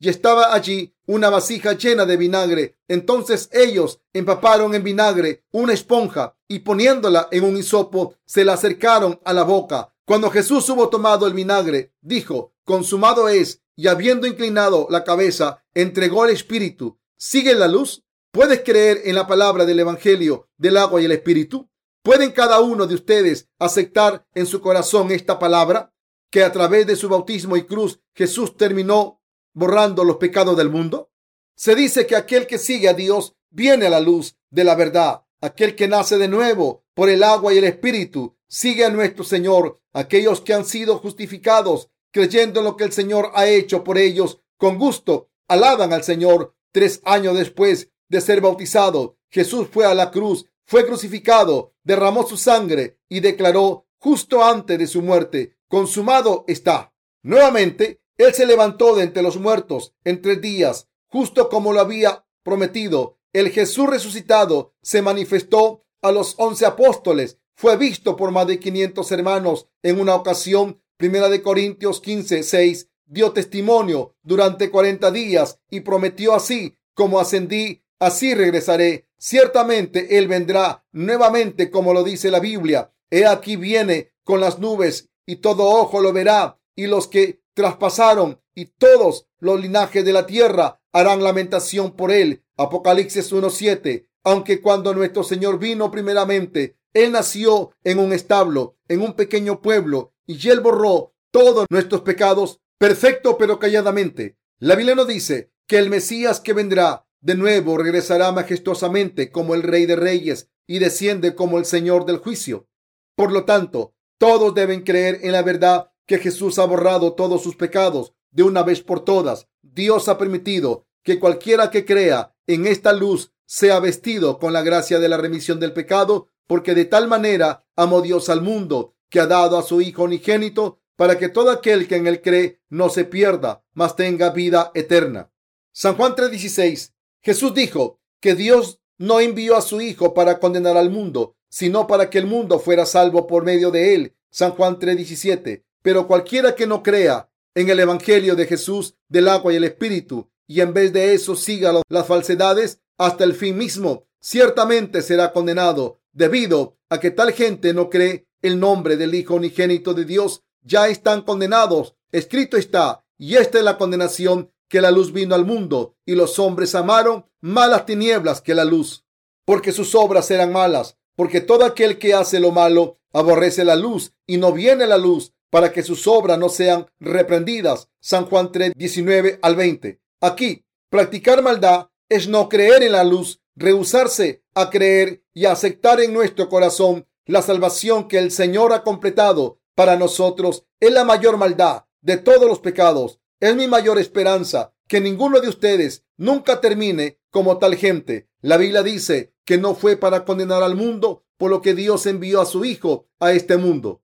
Y 0.00 0.08
estaba 0.08 0.54
allí 0.54 0.94
una 1.06 1.28
vasija 1.28 1.72
llena 1.72 2.06
de 2.06 2.16
vinagre. 2.16 2.78
Entonces 2.86 3.48
ellos 3.52 4.00
empaparon 4.12 4.74
en 4.74 4.84
vinagre 4.84 5.44
una 5.50 5.72
esponja 5.72 6.36
y 6.46 6.60
poniéndola 6.60 7.28
en 7.30 7.44
un 7.44 7.56
hisopo, 7.56 8.14
se 8.24 8.44
la 8.44 8.54
acercaron 8.54 9.20
a 9.24 9.32
la 9.32 9.42
boca. 9.42 9.92
Cuando 10.08 10.30
Jesús 10.30 10.66
hubo 10.70 10.88
tomado 10.88 11.26
el 11.26 11.34
vinagre, 11.34 11.92
dijo, 12.00 12.54
consumado 12.64 13.28
es, 13.28 13.62
y 13.76 13.88
habiendo 13.88 14.26
inclinado 14.26 14.86
la 14.88 15.04
cabeza, 15.04 15.62
entregó 15.74 16.24
el 16.24 16.30
Espíritu. 16.30 16.98
¿Sigue 17.18 17.54
la 17.54 17.68
luz? 17.68 18.06
¿Puedes 18.32 18.62
creer 18.64 19.02
en 19.04 19.16
la 19.16 19.26
palabra 19.26 19.66
del 19.66 19.80
Evangelio 19.80 20.48
del 20.56 20.78
agua 20.78 21.02
y 21.02 21.04
el 21.04 21.12
Espíritu? 21.12 21.68
¿Pueden 22.02 22.30
cada 22.30 22.60
uno 22.60 22.86
de 22.86 22.94
ustedes 22.94 23.50
aceptar 23.58 24.26
en 24.32 24.46
su 24.46 24.62
corazón 24.62 25.10
esta 25.10 25.38
palabra? 25.38 25.92
Que 26.30 26.42
a 26.42 26.52
través 26.52 26.86
de 26.86 26.96
su 26.96 27.10
bautismo 27.10 27.58
y 27.58 27.66
cruz 27.66 28.00
Jesús 28.14 28.56
terminó 28.56 29.20
borrando 29.52 30.04
los 30.04 30.16
pecados 30.16 30.56
del 30.56 30.70
mundo. 30.70 31.12
Se 31.54 31.74
dice 31.74 32.06
que 32.06 32.16
aquel 32.16 32.46
que 32.46 32.56
sigue 32.56 32.88
a 32.88 32.94
Dios 32.94 33.36
viene 33.50 33.88
a 33.88 33.90
la 33.90 34.00
luz 34.00 34.38
de 34.48 34.64
la 34.64 34.74
verdad. 34.74 35.24
Aquel 35.42 35.76
que 35.76 35.86
nace 35.86 36.16
de 36.16 36.28
nuevo 36.28 36.86
por 36.94 37.10
el 37.10 37.22
agua 37.22 37.52
y 37.52 37.58
el 37.58 37.64
Espíritu 37.64 38.37
sigue 38.48 38.84
a 38.84 38.90
nuestro 38.90 39.24
Señor. 39.24 39.80
Aquellos 39.92 40.40
que 40.40 40.54
han 40.54 40.64
sido 40.64 40.98
justificados 40.98 41.90
creyendo 42.10 42.60
en 42.60 42.64
lo 42.64 42.76
que 42.76 42.84
el 42.84 42.92
Señor 42.92 43.30
ha 43.34 43.46
hecho 43.46 43.84
por 43.84 43.98
ellos, 43.98 44.40
con 44.56 44.78
gusto 44.78 45.30
alaban 45.46 45.92
al 45.92 46.02
Señor. 46.02 46.54
Tres 46.72 47.00
años 47.04 47.36
después 47.36 47.90
de 48.08 48.20
ser 48.20 48.40
bautizado, 48.40 49.16
Jesús 49.30 49.68
fue 49.70 49.86
a 49.86 49.94
la 49.94 50.10
cruz, 50.10 50.46
fue 50.64 50.86
crucificado, 50.86 51.74
derramó 51.82 52.26
su 52.26 52.36
sangre 52.36 52.98
y 53.08 53.20
declaró 53.20 53.86
justo 53.98 54.44
antes 54.44 54.78
de 54.78 54.86
su 54.86 55.02
muerte, 55.02 55.56
consumado 55.68 56.44
está. 56.46 56.92
Nuevamente, 57.22 58.00
Él 58.16 58.34
se 58.34 58.46
levantó 58.46 58.94
de 58.94 59.04
entre 59.04 59.22
los 59.22 59.38
muertos 59.38 59.94
en 60.04 60.22
tres 60.22 60.40
días, 60.40 60.88
justo 61.06 61.48
como 61.48 61.72
lo 61.72 61.80
había 61.80 62.24
prometido. 62.42 63.18
El 63.32 63.50
Jesús 63.50 63.88
resucitado 63.88 64.74
se 64.82 65.02
manifestó 65.02 65.84
a 66.02 66.12
los 66.12 66.34
once 66.38 66.64
apóstoles 66.64 67.38
fue 67.58 67.76
visto 67.76 68.14
por 68.14 68.30
más 68.30 68.46
de 68.46 68.60
500 68.60 69.10
hermanos 69.10 69.66
en 69.82 70.00
una 70.00 70.14
ocasión. 70.14 70.80
Primera 70.96 71.28
de 71.28 71.42
Corintios 71.42 72.00
15, 72.00 72.44
6 72.44 72.88
dio 73.04 73.32
testimonio 73.32 74.14
durante 74.22 74.70
40 74.70 75.10
días 75.10 75.58
y 75.68 75.80
prometió 75.80 76.34
así 76.34 76.76
como 76.94 77.18
ascendí, 77.18 77.82
así 77.98 78.32
regresaré. 78.32 79.08
Ciertamente 79.18 80.18
Él 80.18 80.28
vendrá 80.28 80.84
nuevamente 80.92 81.68
como 81.72 81.92
lo 81.92 82.04
dice 82.04 82.30
la 82.30 82.38
Biblia. 82.38 82.92
He 83.10 83.26
aquí 83.26 83.56
viene 83.56 84.12
con 84.22 84.40
las 84.40 84.60
nubes 84.60 85.08
y 85.26 85.36
todo 85.36 85.64
ojo 85.64 86.00
lo 86.00 86.12
verá 86.12 86.60
y 86.76 86.86
los 86.86 87.08
que 87.08 87.42
traspasaron 87.54 88.40
y 88.54 88.66
todos 88.66 89.26
los 89.40 89.60
linajes 89.60 90.04
de 90.04 90.12
la 90.12 90.26
tierra 90.26 90.80
harán 90.92 91.24
lamentación 91.24 91.96
por 91.96 92.12
él. 92.12 92.44
Apocalipsis 92.56 93.32
1.7. 93.32 94.06
Aunque 94.22 94.60
cuando 94.60 94.94
nuestro 94.94 95.24
Señor 95.24 95.58
vino 95.58 95.90
primeramente 95.90 96.77
él 96.94 97.12
nació 97.12 97.72
en 97.84 97.98
un 97.98 98.12
establo, 98.12 98.76
en 98.88 99.02
un 99.02 99.14
pequeño 99.14 99.60
pueblo, 99.60 100.14
y 100.26 100.48
Él 100.48 100.60
borró 100.60 101.14
todos 101.30 101.66
nuestros 101.70 102.02
pecados, 102.02 102.60
perfecto 102.78 103.36
pero 103.38 103.58
calladamente. 103.58 104.38
La 104.58 104.74
Biblia 104.74 104.94
nos 104.94 105.06
dice 105.06 105.52
que 105.66 105.78
el 105.78 105.90
Mesías 105.90 106.40
que 106.40 106.52
vendrá 106.52 107.06
de 107.20 107.34
nuevo 107.34 107.76
regresará 107.76 108.32
majestuosamente 108.32 109.30
como 109.30 109.54
el 109.54 109.62
Rey 109.62 109.86
de 109.86 109.96
Reyes 109.96 110.50
y 110.66 110.78
desciende 110.78 111.34
como 111.34 111.58
el 111.58 111.64
Señor 111.64 112.06
del 112.06 112.18
juicio. 112.18 112.68
Por 113.14 113.32
lo 113.32 113.44
tanto, 113.44 113.94
todos 114.18 114.54
deben 114.54 114.82
creer 114.82 115.20
en 115.22 115.32
la 115.32 115.42
verdad 115.42 115.90
que 116.06 116.18
Jesús 116.18 116.58
ha 116.58 116.64
borrado 116.64 117.14
todos 117.14 117.42
sus 117.42 117.56
pecados 117.56 118.14
de 118.30 118.42
una 118.42 118.62
vez 118.62 118.80
por 118.82 119.04
todas. 119.04 119.48
Dios 119.62 120.08
ha 120.08 120.18
permitido 120.18 120.86
que 121.02 121.18
cualquiera 121.18 121.70
que 121.70 121.84
crea 121.84 122.34
en 122.46 122.66
esta 122.66 122.92
luz 122.92 123.32
sea 123.46 123.80
vestido 123.80 124.38
con 124.38 124.52
la 124.52 124.62
gracia 124.62 124.98
de 124.98 125.08
la 125.08 125.16
remisión 125.16 125.58
del 125.58 125.72
pecado, 125.72 126.28
porque 126.48 126.74
de 126.74 126.86
tal 126.86 127.06
manera 127.06 127.64
amó 127.76 128.02
Dios 128.02 128.28
al 128.28 128.42
mundo 128.42 128.96
que 129.08 129.20
ha 129.20 129.26
dado 129.26 129.56
a 129.56 129.62
su 129.62 129.80
Hijo 129.80 130.02
unigénito 130.02 130.80
para 130.96 131.16
que 131.16 131.28
todo 131.28 131.52
aquel 131.52 131.86
que 131.86 131.94
en 131.94 132.08
él 132.08 132.20
cree 132.20 132.60
no 132.68 132.88
se 132.88 133.04
pierda, 133.04 133.62
mas 133.72 133.94
tenga 133.94 134.30
vida 134.30 134.72
eterna. 134.74 135.30
San 135.70 135.94
Juan 135.94 136.16
3:16 136.16 136.94
Jesús 137.22 137.54
dijo 137.54 138.00
que 138.20 138.34
Dios 138.34 138.80
no 138.96 139.20
envió 139.20 139.56
a 139.56 139.62
su 139.62 139.80
Hijo 139.80 140.14
para 140.14 140.40
condenar 140.40 140.76
al 140.76 140.90
mundo, 140.90 141.36
sino 141.48 141.86
para 141.86 142.10
que 142.10 142.18
el 142.18 142.26
mundo 142.26 142.58
fuera 142.58 142.84
salvo 142.84 143.28
por 143.28 143.44
medio 143.44 143.70
de 143.70 143.94
él. 143.94 144.16
San 144.30 144.52
Juan 144.52 144.78
3:17. 144.78 145.64
Pero 145.82 146.08
cualquiera 146.08 146.54
que 146.54 146.66
no 146.66 146.82
crea 146.82 147.30
en 147.54 147.68
el 147.68 147.78
Evangelio 147.78 148.34
de 148.34 148.46
Jesús 148.46 148.96
del 149.08 149.28
agua 149.28 149.52
y 149.52 149.56
el 149.56 149.64
Espíritu, 149.64 150.30
y 150.46 150.60
en 150.62 150.72
vez 150.72 150.92
de 150.92 151.14
eso 151.14 151.36
siga 151.36 151.72
las 151.88 152.06
falsedades 152.06 152.80
hasta 152.96 153.24
el 153.24 153.34
fin 153.34 153.56
mismo, 153.56 154.06
ciertamente 154.20 155.02
será 155.02 155.32
condenado, 155.32 155.97
debido 156.12 156.76
a 156.88 157.00
que 157.00 157.10
tal 157.10 157.32
gente 157.32 157.72
no 157.74 157.90
cree 157.90 158.26
el 158.42 158.60
nombre 158.60 158.96
del 158.96 159.14
Hijo 159.14 159.34
unigénito 159.34 159.94
de 159.94 160.04
Dios, 160.04 160.42
ya 160.62 160.88
están 160.88 161.22
condenados. 161.22 161.94
Escrito 162.12 162.56
está, 162.56 163.04
y 163.16 163.36
esta 163.36 163.58
es 163.58 163.64
la 163.64 163.78
condenación 163.78 164.52
que 164.68 164.80
la 164.80 164.90
luz 164.90 165.12
vino 165.12 165.34
al 165.34 165.44
mundo 165.44 165.96
y 166.04 166.14
los 166.14 166.38
hombres 166.38 166.74
amaron 166.74 167.26
malas 167.40 167.86
tinieblas 167.86 168.40
que 168.40 168.54
la 168.54 168.64
luz, 168.64 169.04
porque 169.44 169.72
sus 169.72 169.94
obras 169.94 170.30
eran 170.30 170.52
malas, 170.52 170.98
porque 171.16 171.40
todo 171.40 171.64
aquel 171.64 171.98
que 171.98 172.14
hace 172.14 172.38
lo 172.38 172.52
malo 172.52 173.00
aborrece 173.12 173.64
la 173.64 173.76
luz 173.76 174.12
y 174.26 174.36
no 174.36 174.52
viene 174.52 174.86
la 174.86 174.98
luz 174.98 175.32
para 175.50 175.72
que 175.72 175.82
sus 175.82 176.06
obras 176.06 176.38
no 176.38 176.48
sean 176.48 176.86
reprendidas. 177.00 177.88
San 178.00 178.26
Juan 178.26 178.52
3, 178.52 178.72
19 178.76 179.38
al 179.42 179.56
20. 179.56 180.00
Aquí, 180.20 180.64
practicar 180.90 181.42
maldad 181.42 181.88
es 182.08 182.28
no 182.28 182.48
creer 182.48 182.82
en 182.82 182.92
la 182.92 183.04
luz, 183.04 183.40
rehusarse 183.58 184.44
a 184.54 184.70
creer 184.70 185.24
y 185.34 185.46
aceptar 185.46 186.00
en 186.00 186.12
nuestro 186.12 186.48
corazón 186.48 187.06
la 187.26 187.42
salvación 187.42 188.08
que 188.08 188.18
el 188.18 188.30
Señor 188.30 188.72
ha 188.72 188.84
completado 188.84 189.60
para 189.74 189.96
nosotros. 189.96 190.64
Es 190.80 190.92
la 190.92 191.04
mayor 191.04 191.36
maldad 191.36 191.84
de 192.00 192.16
todos 192.16 192.48
los 192.48 192.60
pecados. 192.60 193.20
Es 193.40 193.54
mi 193.56 193.66
mayor 193.66 193.98
esperanza 193.98 194.72
que 194.86 195.00
ninguno 195.00 195.40
de 195.40 195.48
ustedes 195.48 196.04
nunca 196.16 196.60
termine 196.60 197.18
como 197.30 197.58
tal 197.58 197.74
gente. 197.74 198.28
La 198.40 198.56
Biblia 198.56 198.82
dice 198.82 199.34
que 199.44 199.58
no 199.58 199.74
fue 199.74 199.96
para 199.96 200.24
condenar 200.24 200.62
al 200.62 200.76
mundo, 200.76 201.24
por 201.36 201.50
lo 201.50 201.60
que 201.60 201.74
Dios 201.74 202.06
envió 202.06 202.40
a 202.40 202.46
su 202.46 202.64
Hijo 202.64 203.08
a 203.18 203.32
este 203.32 203.56
mundo. 203.56 204.02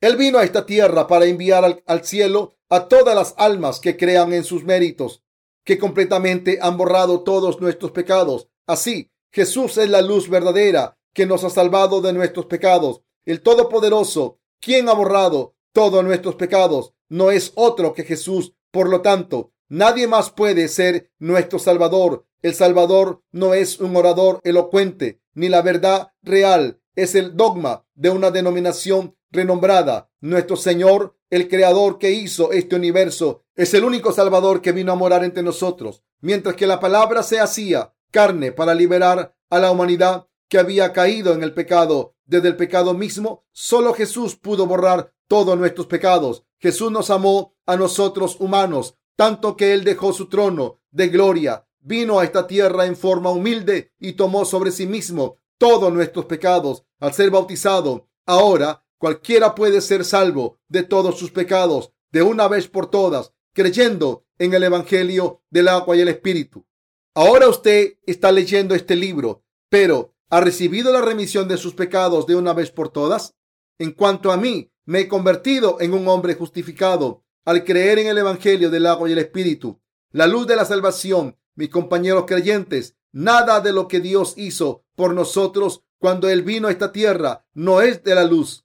Él 0.00 0.16
vino 0.16 0.38
a 0.38 0.44
esta 0.44 0.64
tierra 0.64 1.06
para 1.06 1.26
enviar 1.26 1.64
al, 1.64 1.82
al, 1.86 2.04
cielo 2.04 2.54
a 2.68 2.88
todas 2.88 3.14
las 3.14 3.34
almas 3.36 3.78
que 3.78 3.96
crean 3.96 4.32
en 4.32 4.44
sus 4.44 4.64
méritos, 4.64 5.22
que 5.64 5.78
completamente 5.78 6.58
han 6.60 6.76
borrado 6.76 7.22
todos 7.22 7.60
nuestros 7.60 7.92
pecados. 7.92 8.48
Así, 8.66 9.10
Jesús 9.30 9.78
es 9.78 9.88
la 9.88 10.02
luz 10.02 10.28
verdadera 10.28 10.98
que 11.12 11.26
nos 11.26 11.44
ha 11.44 11.50
salvado 11.50 12.00
de 12.00 12.12
nuestros 12.12 12.46
pecados. 12.46 13.02
El 13.24 13.42
Todopoderoso, 13.42 14.40
quien 14.60 14.88
ha 14.88 14.92
borrado 14.94 15.54
todos 15.72 16.04
nuestros 16.04 16.34
pecados, 16.36 16.94
no 17.08 17.30
es 17.30 17.52
otro 17.54 17.92
que 17.92 18.04
Jesús 18.04 18.54
por 18.72 18.88
lo 18.88 19.02
tanto, 19.02 19.52
nadie 19.68 20.08
más 20.08 20.30
puede 20.30 20.66
ser 20.66 21.10
nuestro 21.18 21.58
Salvador. 21.58 22.26
El 22.40 22.54
Salvador 22.54 23.22
no 23.30 23.54
es 23.54 23.78
un 23.78 23.94
orador 23.94 24.40
elocuente, 24.44 25.20
ni 25.34 25.50
la 25.50 25.60
verdad 25.60 26.12
real 26.22 26.80
es 26.96 27.14
el 27.14 27.36
dogma 27.36 27.84
de 27.94 28.08
una 28.08 28.30
denominación 28.30 29.14
renombrada. 29.30 30.10
Nuestro 30.20 30.56
Señor, 30.56 31.16
el 31.28 31.48
Creador 31.48 31.98
que 31.98 32.12
hizo 32.12 32.50
este 32.52 32.76
universo, 32.76 33.44
es 33.54 33.74
el 33.74 33.84
único 33.84 34.12
Salvador 34.12 34.62
que 34.62 34.72
vino 34.72 34.92
a 34.92 34.96
morar 34.96 35.22
entre 35.22 35.42
nosotros, 35.42 36.02
mientras 36.20 36.56
que 36.56 36.66
la 36.66 36.80
palabra 36.80 37.22
se 37.22 37.40
hacía 37.40 37.92
carne 38.12 38.52
para 38.52 38.74
liberar 38.74 39.34
a 39.50 39.58
la 39.58 39.72
humanidad 39.72 40.28
que 40.48 40.58
había 40.58 40.92
caído 40.92 41.32
en 41.32 41.42
el 41.42 41.54
pecado. 41.54 42.14
Desde 42.24 42.48
el 42.48 42.56
pecado 42.56 42.94
mismo, 42.94 43.44
solo 43.50 43.92
Jesús 43.92 44.36
pudo 44.36 44.66
borrar 44.66 45.12
todos 45.26 45.58
nuestros 45.58 45.88
pecados. 45.88 46.44
Jesús 46.60 46.92
nos 46.92 47.10
amó 47.10 47.56
a 47.66 47.76
nosotros 47.76 48.36
humanos, 48.38 48.96
tanto 49.16 49.56
que 49.56 49.74
Él 49.74 49.82
dejó 49.82 50.12
su 50.12 50.28
trono 50.28 50.80
de 50.90 51.08
gloria, 51.08 51.66
vino 51.80 52.20
a 52.20 52.24
esta 52.24 52.46
tierra 52.46 52.86
en 52.86 52.96
forma 52.96 53.30
humilde 53.30 53.92
y 53.98 54.12
tomó 54.12 54.44
sobre 54.44 54.70
sí 54.70 54.86
mismo 54.86 55.38
todos 55.58 55.92
nuestros 55.92 56.26
pecados 56.26 56.84
al 57.00 57.12
ser 57.12 57.30
bautizado. 57.30 58.08
Ahora 58.26 58.84
cualquiera 58.98 59.54
puede 59.54 59.80
ser 59.80 60.04
salvo 60.04 60.60
de 60.68 60.82
todos 60.82 61.18
sus 61.18 61.30
pecados 61.30 61.92
de 62.12 62.22
una 62.22 62.46
vez 62.46 62.68
por 62.68 62.90
todas, 62.90 63.32
creyendo 63.52 64.26
en 64.38 64.54
el 64.54 64.62
Evangelio 64.62 65.42
del 65.50 65.68
agua 65.68 65.96
y 65.96 66.00
el 66.00 66.08
Espíritu. 66.08 66.66
Ahora 67.14 67.46
usted 67.48 67.98
está 68.06 68.32
leyendo 68.32 68.74
este 68.74 68.96
libro, 68.96 69.44
pero 69.68 70.14
¿ha 70.30 70.40
recibido 70.40 70.90
la 70.94 71.02
remisión 71.02 71.46
de 71.46 71.58
sus 71.58 71.74
pecados 71.74 72.26
de 72.26 72.36
una 72.36 72.54
vez 72.54 72.70
por 72.70 72.88
todas? 72.88 73.34
En 73.78 73.92
cuanto 73.92 74.32
a 74.32 74.38
mí, 74.38 74.72
me 74.86 75.00
he 75.00 75.08
convertido 75.08 75.78
en 75.80 75.92
un 75.92 76.08
hombre 76.08 76.34
justificado 76.34 77.22
al 77.44 77.64
creer 77.64 77.98
en 77.98 78.06
el 78.06 78.16
Evangelio 78.16 78.70
del 78.70 78.86
agua 78.86 79.10
y 79.10 79.12
el 79.12 79.18
Espíritu, 79.18 79.78
la 80.10 80.26
luz 80.26 80.46
de 80.46 80.56
la 80.56 80.64
salvación. 80.64 81.36
Mis 81.54 81.68
compañeros 81.68 82.24
creyentes, 82.26 82.96
nada 83.12 83.60
de 83.60 83.74
lo 83.74 83.88
que 83.88 84.00
Dios 84.00 84.32
hizo 84.38 84.86
por 84.96 85.12
nosotros 85.12 85.84
cuando 85.98 86.30
Él 86.30 86.40
vino 86.40 86.68
a 86.68 86.70
esta 86.70 86.92
tierra 86.92 87.44
no 87.52 87.82
es 87.82 88.02
de 88.02 88.14
la 88.14 88.24
luz. 88.24 88.64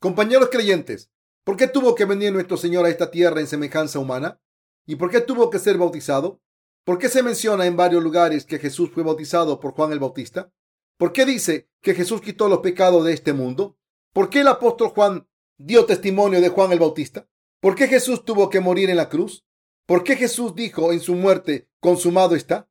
Compañeros 0.00 0.48
creyentes, 0.50 1.12
¿por 1.44 1.56
qué 1.56 1.68
tuvo 1.68 1.94
que 1.94 2.06
venir 2.06 2.32
nuestro 2.32 2.56
Señor 2.56 2.86
a 2.86 2.88
esta 2.88 3.12
tierra 3.12 3.40
en 3.40 3.46
semejanza 3.46 4.00
humana? 4.00 4.40
¿Y 4.84 4.96
por 4.96 5.12
qué 5.12 5.20
tuvo 5.20 5.48
que 5.48 5.60
ser 5.60 5.78
bautizado? 5.78 6.40
¿Por 6.84 6.98
qué 6.98 7.08
se 7.08 7.22
menciona 7.22 7.64
en 7.64 7.76
varios 7.76 8.02
lugares 8.02 8.44
que 8.44 8.58
Jesús 8.58 8.90
fue 8.92 9.02
bautizado 9.02 9.58
por 9.58 9.72
Juan 9.72 9.92
el 9.92 10.00
Bautista? 10.00 10.52
¿Por 10.98 11.12
qué 11.12 11.24
dice 11.24 11.70
que 11.80 11.94
Jesús 11.94 12.20
quitó 12.20 12.46
los 12.48 12.58
pecados 12.58 13.04
de 13.04 13.14
este 13.14 13.32
mundo? 13.32 13.78
¿Por 14.12 14.28
qué 14.28 14.40
el 14.40 14.48
apóstol 14.48 14.88
Juan 14.90 15.26
dio 15.56 15.86
testimonio 15.86 16.42
de 16.42 16.50
Juan 16.50 16.72
el 16.72 16.78
Bautista? 16.78 17.26
¿Por 17.60 17.74
qué 17.74 17.88
Jesús 17.88 18.24
tuvo 18.26 18.50
que 18.50 18.60
morir 18.60 18.90
en 18.90 18.98
la 18.98 19.08
cruz? 19.08 19.46
¿Por 19.86 20.04
qué 20.04 20.16
Jesús 20.16 20.54
dijo 20.54 20.92
en 20.92 21.00
su 21.00 21.14
muerte, 21.14 21.70
consumado 21.80 22.34
está? 22.34 22.68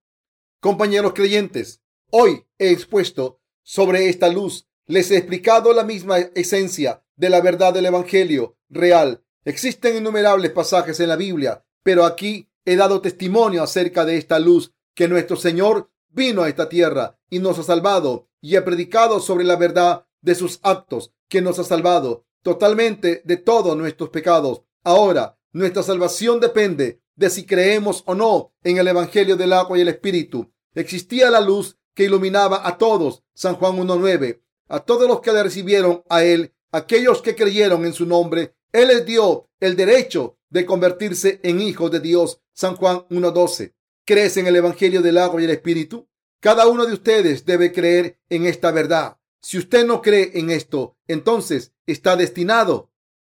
Compañeros 0.60 1.14
creyentes, 1.14 1.82
hoy 2.12 2.46
he 2.60 2.70
expuesto 2.70 3.42
sobre 3.64 4.10
esta 4.10 4.30
luz, 4.30 4.68
les 4.86 5.10
he 5.10 5.18
explicado 5.18 5.74
la 5.74 5.84
misma 5.84 6.20
esencia 6.20 7.04
de 7.16 7.30
la 7.30 7.42
verdad 7.42 7.74
del 7.74 7.88
Evangelio 7.88 8.58
real. 8.70 9.24
Existen 9.44 9.98
innumerables 9.98 10.52
pasajes 10.52 11.00
en 11.00 11.10
la 11.10 11.16
Biblia, 11.16 11.66
pero 11.82 12.06
aquí 12.06 12.50
he 12.66 12.76
dado 12.76 13.02
testimonio 13.02 13.64
acerca 13.64 14.06
de 14.06 14.18
esta 14.18 14.40
luz 14.40 14.74
que 14.96 15.08
nuestro 15.08 15.36
Señor 15.36 15.92
vino 16.10 16.44
a 16.44 16.50
esta 16.50 16.70
tierra 16.70 17.20
y 17.30 17.40
nos 17.40 17.60
ha 17.60 17.64
salvado 17.64 18.30
y 18.42 18.56
he 18.56 18.62
predicado 18.62 19.20
sobre 19.20 19.44
la 19.44 19.56
verdad 19.56 20.06
de 20.22 20.36
sus 20.36 20.60
actos 20.64 21.12
que 21.28 21.42
nos 21.42 21.60
ha 21.60 21.64
salvado 21.64 22.26
totalmente 22.42 23.22
de 23.26 23.38
todos 23.38 23.76
nuestros 23.76 24.10
pecados. 24.10 24.64
Ahora, 24.84 25.40
nuestra 25.52 25.82
salvación 25.82 26.40
depende 26.40 27.02
de 27.16 27.30
si 27.30 27.46
creemos 27.46 28.04
o 28.06 28.16
no 28.16 28.54
en 28.64 28.78
el 28.78 28.88
Evangelio 28.88 29.38
del 29.38 29.54
agua 29.54 29.78
y 29.78 29.82
el 29.82 29.88
Espíritu. 29.88 30.52
Existía 30.76 31.30
la 31.30 31.42
luz 31.42 31.78
que 31.94 32.04
iluminaba 32.04 32.68
a 32.68 32.78
todos. 32.78 33.24
San 33.34 33.56
Juan 33.56 33.78
1.9. 33.78 34.42
A 34.68 34.80
todos 34.80 35.08
los 35.08 35.22
que 35.22 35.32
le 35.32 35.44
recibieron 35.44 36.04
a 36.10 36.24
Él, 36.24 36.54
aquellos 36.72 37.22
que 37.22 37.36
creyeron 37.36 37.86
en 37.86 37.94
su 37.94 38.06
nombre, 38.06 38.56
Él 38.72 38.88
les 38.88 39.06
dio 39.06 39.50
el 39.60 39.76
derecho 39.76 40.38
de 40.54 40.68
convertirse 40.68 41.40
en 41.44 41.60
hijos 41.60 41.90
de 41.90 42.00
Dios. 42.00 42.40
San 42.54 42.76
Juan 42.76 43.08
1.12. 43.10 43.74
¿Crees 44.06 44.38
en 44.38 44.46
el 44.46 44.56
Evangelio 44.56 45.02
del 45.02 45.18
agua 45.18 45.42
y 45.42 45.46
el 45.46 45.50
Espíritu? 45.50 46.08
Cada 46.40 46.68
uno 46.68 46.86
de 46.86 46.94
ustedes 46.94 47.44
debe 47.44 47.74
creer 47.74 48.20
en 48.30 48.46
esta 48.46 48.72
verdad. 48.72 49.18
Si 49.42 49.58
usted 49.58 49.86
no 49.86 50.02
cree 50.02 50.32
en 50.36 50.52
esto, 50.52 50.96
entonces 51.08 51.74
está 51.88 52.16
destinado 52.16 52.92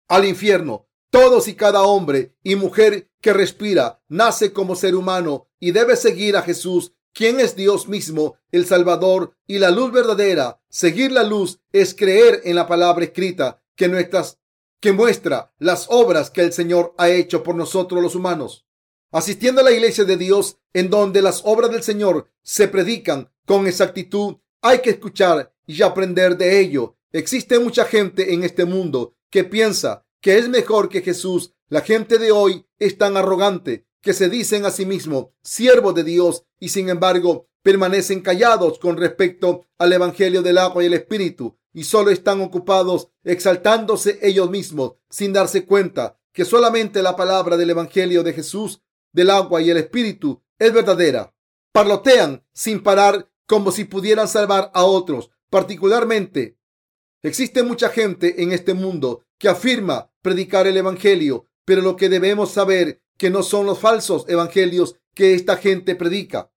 al 0.06 0.26
infierno. 0.26 0.86
Todos 1.10 1.48
y 1.48 1.54
cada 1.54 1.82
hombre 1.82 2.36
y 2.44 2.54
mujer 2.54 3.10
que 3.20 3.32
respira 3.32 4.00
nace 4.08 4.52
como 4.52 4.76
ser 4.76 4.94
humano 4.94 5.48
y 5.58 5.72
debe 5.72 5.96
seguir 5.96 6.36
a 6.36 6.42
Jesús, 6.42 6.92
quien 7.12 7.40
es 7.40 7.56
Dios 7.56 7.88
mismo, 7.88 8.36
el 8.52 8.64
Salvador 8.64 9.34
y 9.46 9.58
la 9.58 9.70
luz 9.70 9.90
verdadera. 9.90 10.60
Seguir 10.68 11.10
la 11.10 11.24
luz 11.24 11.58
es 11.72 11.94
creer 11.96 12.42
en 12.44 12.54
la 12.54 12.68
palabra 12.68 13.04
escrita 13.04 13.60
que 13.74 13.88
nuestras 13.88 14.38
que 14.80 14.92
muestra 14.92 15.52
las 15.58 15.86
obras 15.90 16.30
que 16.30 16.42
el 16.42 16.52
Señor 16.52 16.94
ha 16.98 17.10
hecho 17.10 17.42
por 17.42 17.54
nosotros 17.54 18.02
los 18.02 18.14
humanos. 18.14 18.66
Asistiendo 19.10 19.60
a 19.60 19.64
la 19.64 19.72
iglesia 19.72 20.04
de 20.04 20.16
Dios, 20.16 20.58
en 20.72 20.90
donde 20.90 21.22
las 21.22 21.42
obras 21.44 21.70
del 21.70 21.82
Señor 21.82 22.30
se 22.42 22.68
predican 22.68 23.32
con 23.46 23.66
exactitud, 23.66 24.36
hay 24.60 24.80
que 24.80 24.90
escuchar 24.90 25.54
y 25.66 25.82
aprender 25.82 26.36
de 26.36 26.60
ello. 26.60 26.96
Existe 27.12 27.58
mucha 27.58 27.84
gente 27.84 28.34
en 28.34 28.44
este 28.44 28.64
mundo 28.64 29.16
que 29.30 29.44
piensa 29.44 30.06
que 30.20 30.38
es 30.38 30.48
mejor 30.48 30.88
que 30.88 31.02
Jesús. 31.02 31.54
La 31.68 31.80
gente 31.80 32.18
de 32.18 32.32
hoy 32.32 32.66
es 32.78 32.98
tan 32.98 33.16
arrogante 33.16 33.86
que 34.00 34.12
se 34.12 34.28
dicen 34.28 34.64
a 34.64 34.70
sí 34.70 34.86
mismos 34.86 35.28
siervos 35.42 35.94
de 35.94 36.04
Dios 36.04 36.44
y 36.58 36.68
sin 36.68 36.88
embargo 36.88 37.48
permanecen 37.62 38.20
callados 38.20 38.78
con 38.78 38.96
respecto 38.96 39.66
al 39.78 39.92
Evangelio 39.92 40.42
del 40.42 40.58
agua 40.58 40.82
y 40.82 40.86
el 40.86 40.94
Espíritu 40.94 41.58
y 41.72 41.84
solo 41.84 42.10
están 42.10 42.40
ocupados 42.40 43.10
exaltándose 43.24 44.18
ellos 44.22 44.50
mismos 44.50 44.94
sin 45.10 45.32
darse 45.32 45.64
cuenta 45.64 46.18
que 46.32 46.44
solamente 46.44 47.02
la 47.02 47.16
palabra 47.16 47.56
del 47.56 47.70
Evangelio 47.70 48.22
de 48.22 48.32
Jesús, 48.32 48.80
del 49.12 49.30
agua 49.30 49.60
y 49.60 49.70
el 49.70 49.76
Espíritu 49.76 50.42
es 50.58 50.72
verdadera. 50.72 51.34
Parlotean 51.72 52.44
sin 52.52 52.82
parar 52.82 53.30
como 53.46 53.72
si 53.72 53.84
pudieran 53.84 54.28
salvar 54.28 54.70
a 54.74 54.84
otros. 54.84 55.30
Particularmente, 55.50 56.58
existe 57.22 57.62
mucha 57.62 57.88
gente 57.88 58.42
en 58.42 58.52
este 58.52 58.74
mundo 58.74 59.24
que 59.38 59.48
afirma 59.48 60.12
predicar 60.22 60.66
el 60.66 60.76
Evangelio, 60.76 61.46
pero 61.64 61.82
lo 61.82 61.96
que 61.96 62.08
debemos 62.08 62.50
saber 62.50 63.02
que 63.18 63.28
no 63.28 63.42
son 63.42 63.66
los 63.66 63.78
falsos 63.78 64.24
evangelios 64.28 64.96
que 65.14 65.34
esta 65.34 65.56
gente 65.56 65.94
predica, 65.94 66.50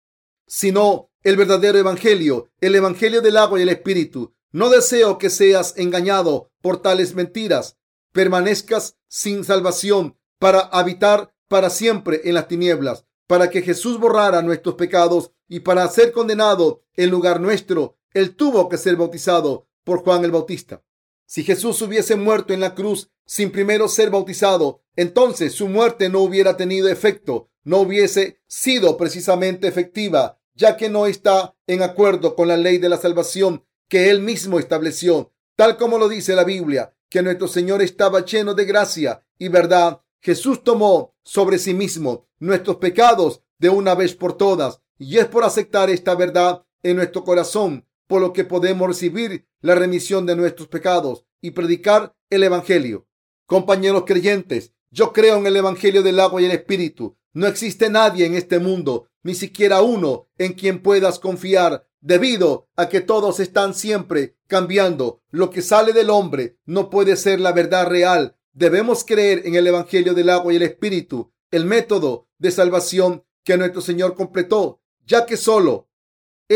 sino 0.47 1.09
el 1.23 1.35
verdadero 1.35 1.77
Evangelio, 1.77 2.49
el 2.61 2.75
Evangelio 2.75 3.21
del 3.21 3.37
agua 3.37 3.59
y 3.59 3.63
el 3.63 3.69
Espíritu. 3.69 4.33
No 4.51 4.69
deseo 4.69 5.17
que 5.17 5.29
seas 5.29 5.73
engañado 5.77 6.51
por 6.61 6.81
tales 6.81 7.15
mentiras, 7.15 7.77
permanezcas 8.11 8.97
sin 9.07 9.43
salvación 9.43 10.17
para 10.39 10.59
habitar 10.59 11.33
para 11.47 11.69
siempre 11.69 12.21
en 12.25 12.35
las 12.35 12.47
tinieblas, 12.47 13.05
para 13.27 13.49
que 13.49 13.61
Jesús 13.61 13.99
borrara 13.99 14.41
nuestros 14.41 14.75
pecados 14.75 15.31
y 15.47 15.61
para 15.61 15.87
ser 15.89 16.11
condenado 16.11 16.83
en 16.95 17.09
lugar 17.09 17.41
nuestro, 17.41 17.97
Él 18.13 18.35
tuvo 18.35 18.69
que 18.69 18.77
ser 18.77 18.95
bautizado 18.95 19.67
por 19.83 19.99
Juan 19.99 20.23
el 20.23 20.31
Bautista. 20.31 20.83
Si 21.31 21.45
Jesús 21.45 21.81
hubiese 21.81 22.17
muerto 22.17 22.53
en 22.53 22.59
la 22.59 22.75
cruz 22.75 23.09
sin 23.25 23.51
primero 23.51 23.87
ser 23.87 24.09
bautizado, 24.09 24.83
entonces 24.97 25.53
su 25.53 25.69
muerte 25.69 26.09
no 26.09 26.19
hubiera 26.19 26.57
tenido 26.57 26.89
efecto, 26.89 27.49
no 27.63 27.77
hubiese 27.77 28.41
sido 28.47 28.97
precisamente 28.97 29.69
efectiva, 29.69 30.41
ya 30.55 30.75
que 30.75 30.89
no 30.89 31.05
está 31.05 31.55
en 31.67 31.83
acuerdo 31.83 32.35
con 32.35 32.49
la 32.49 32.57
ley 32.57 32.79
de 32.79 32.89
la 32.89 32.97
salvación 32.97 33.63
que 33.87 34.09
él 34.09 34.19
mismo 34.19 34.59
estableció, 34.59 35.31
tal 35.55 35.77
como 35.77 35.97
lo 35.97 36.09
dice 36.09 36.35
la 36.35 36.43
Biblia, 36.43 36.93
que 37.07 37.21
nuestro 37.21 37.47
Señor 37.47 37.81
estaba 37.81 38.25
lleno 38.25 38.53
de 38.53 38.65
gracia 38.65 39.25
y 39.39 39.47
verdad. 39.47 40.01
Jesús 40.19 40.65
tomó 40.65 41.15
sobre 41.23 41.59
sí 41.59 41.73
mismo 41.73 42.27
nuestros 42.39 42.75
pecados 42.75 43.41
de 43.57 43.69
una 43.69 43.95
vez 43.95 44.15
por 44.15 44.35
todas, 44.35 44.81
y 44.99 45.17
es 45.17 45.27
por 45.27 45.45
aceptar 45.45 45.89
esta 45.89 46.13
verdad 46.13 46.65
en 46.83 46.97
nuestro 46.97 47.23
corazón 47.23 47.87
por 48.11 48.19
lo 48.19 48.33
que 48.33 48.43
podemos 48.43 48.89
recibir 48.89 49.47
la 49.61 49.73
remisión 49.73 50.25
de 50.25 50.35
nuestros 50.35 50.67
pecados 50.67 51.23
y 51.39 51.51
predicar 51.51 52.13
el 52.29 52.43
Evangelio. 52.43 53.07
Compañeros 53.45 54.03
creyentes, 54.05 54.73
yo 54.89 55.13
creo 55.13 55.37
en 55.37 55.47
el 55.47 55.55
Evangelio 55.55 56.03
del 56.03 56.19
agua 56.19 56.41
y 56.41 56.45
el 56.45 56.51
Espíritu. 56.51 57.17
No 57.31 57.47
existe 57.47 57.89
nadie 57.89 58.25
en 58.25 58.35
este 58.35 58.59
mundo, 58.59 59.07
ni 59.23 59.33
siquiera 59.33 59.81
uno, 59.81 60.27
en 60.37 60.51
quien 60.51 60.83
puedas 60.83 61.19
confiar, 61.19 61.87
debido 62.01 62.67
a 62.75 62.89
que 62.89 62.99
todos 62.99 63.39
están 63.39 63.73
siempre 63.73 64.35
cambiando. 64.45 65.21
Lo 65.29 65.49
que 65.49 65.61
sale 65.61 65.93
del 65.93 66.09
hombre 66.09 66.57
no 66.65 66.89
puede 66.89 67.15
ser 67.15 67.39
la 67.39 67.53
verdad 67.53 67.87
real. 67.87 68.35
Debemos 68.51 69.05
creer 69.05 69.43
en 69.45 69.55
el 69.55 69.67
Evangelio 69.67 70.13
del 70.13 70.31
agua 70.31 70.51
y 70.51 70.57
el 70.57 70.63
Espíritu, 70.63 71.31
el 71.49 71.63
método 71.63 72.27
de 72.39 72.51
salvación 72.51 73.23
que 73.45 73.55
nuestro 73.55 73.79
Señor 73.79 74.15
completó, 74.15 74.81
ya 75.05 75.25
que 75.25 75.37
solo 75.37 75.87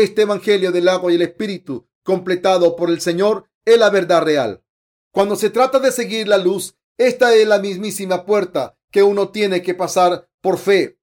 este 0.02 0.22
Evangelio 0.22 0.72
del 0.72 0.88
agua 0.88 1.10
y 1.10 1.14
el 1.14 1.22
Espíritu, 1.22 1.88
completado 2.02 2.76
por 2.76 2.90
el 2.90 3.00
Señor, 3.00 3.48
es 3.64 3.78
la 3.78 3.88
verdad 3.88 4.22
real. 4.22 4.62
Cuando 5.10 5.36
se 5.36 5.48
trata 5.48 5.78
de 5.78 5.90
seguir 5.90 6.28
la 6.28 6.36
luz, 6.36 6.76
esta 6.98 7.34
es 7.34 7.48
la 7.48 7.58
mismísima 7.58 8.26
puerta 8.26 8.76
que 8.90 9.02
uno 9.02 9.30
tiene 9.30 9.62
que 9.62 9.74
pasar 9.74 10.28
por 10.42 10.58
fe. 10.58 10.98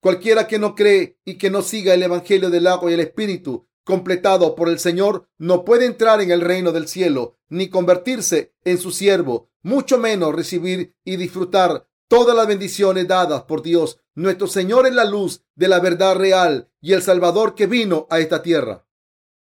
Cualquiera 0.00 0.46
que 0.46 0.58
no 0.58 0.74
cree 0.74 1.18
y 1.26 1.36
que 1.36 1.50
no 1.50 1.60
siga 1.60 1.92
el 1.92 2.02
Evangelio 2.02 2.48
del 2.48 2.66
agua 2.68 2.90
y 2.90 2.94
el 2.94 3.00
Espíritu, 3.00 3.68
completado 3.84 4.54
por 4.54 4.70
el 4.70 4.78
Señor, 4.78 5.28
no 5.36 5.64
puede 5.64 5.84
entrar 5.84 6.22
en 6.22 6.30
el 6.30 6.40
reino 6.40 6.72
del 6.72 6.88
cielo, 6.88 7.36
ni 7.50 7.68
convertirse 7.68 8.54
en 8.64 8.78
su 8.78 8.92
siervo, 8.92 9.50
mucho 9.62 9.98
menos 9.98 10.34
recibir 10.34 10.94
y 11.04 11.16
disfrutar 11.16 11.86
todas 12.08 12.34
las 12.34 12.46
bendiciones 12.46 13.06
dadas 13.06 13.42
por 13.42 13.62
Dios. 13.62 14.00
Nuestro 14.18 14.48
Señor 14.48 14.88
es 14.88 14.94
la 14.94 15.04
luz 15.04 15.44
de 15.54 15.68
la 15.68 15.78
verdad 15.78 16.16
real 16.16 16.68
y 16.80 16.92
el 16.92 17.02
Salvador 17.02 17.54
que 17.54 17.68
vino 17.68 18.08
a 18.10 18.18
esta 18.18 18.42
tierra. 18.42 18.84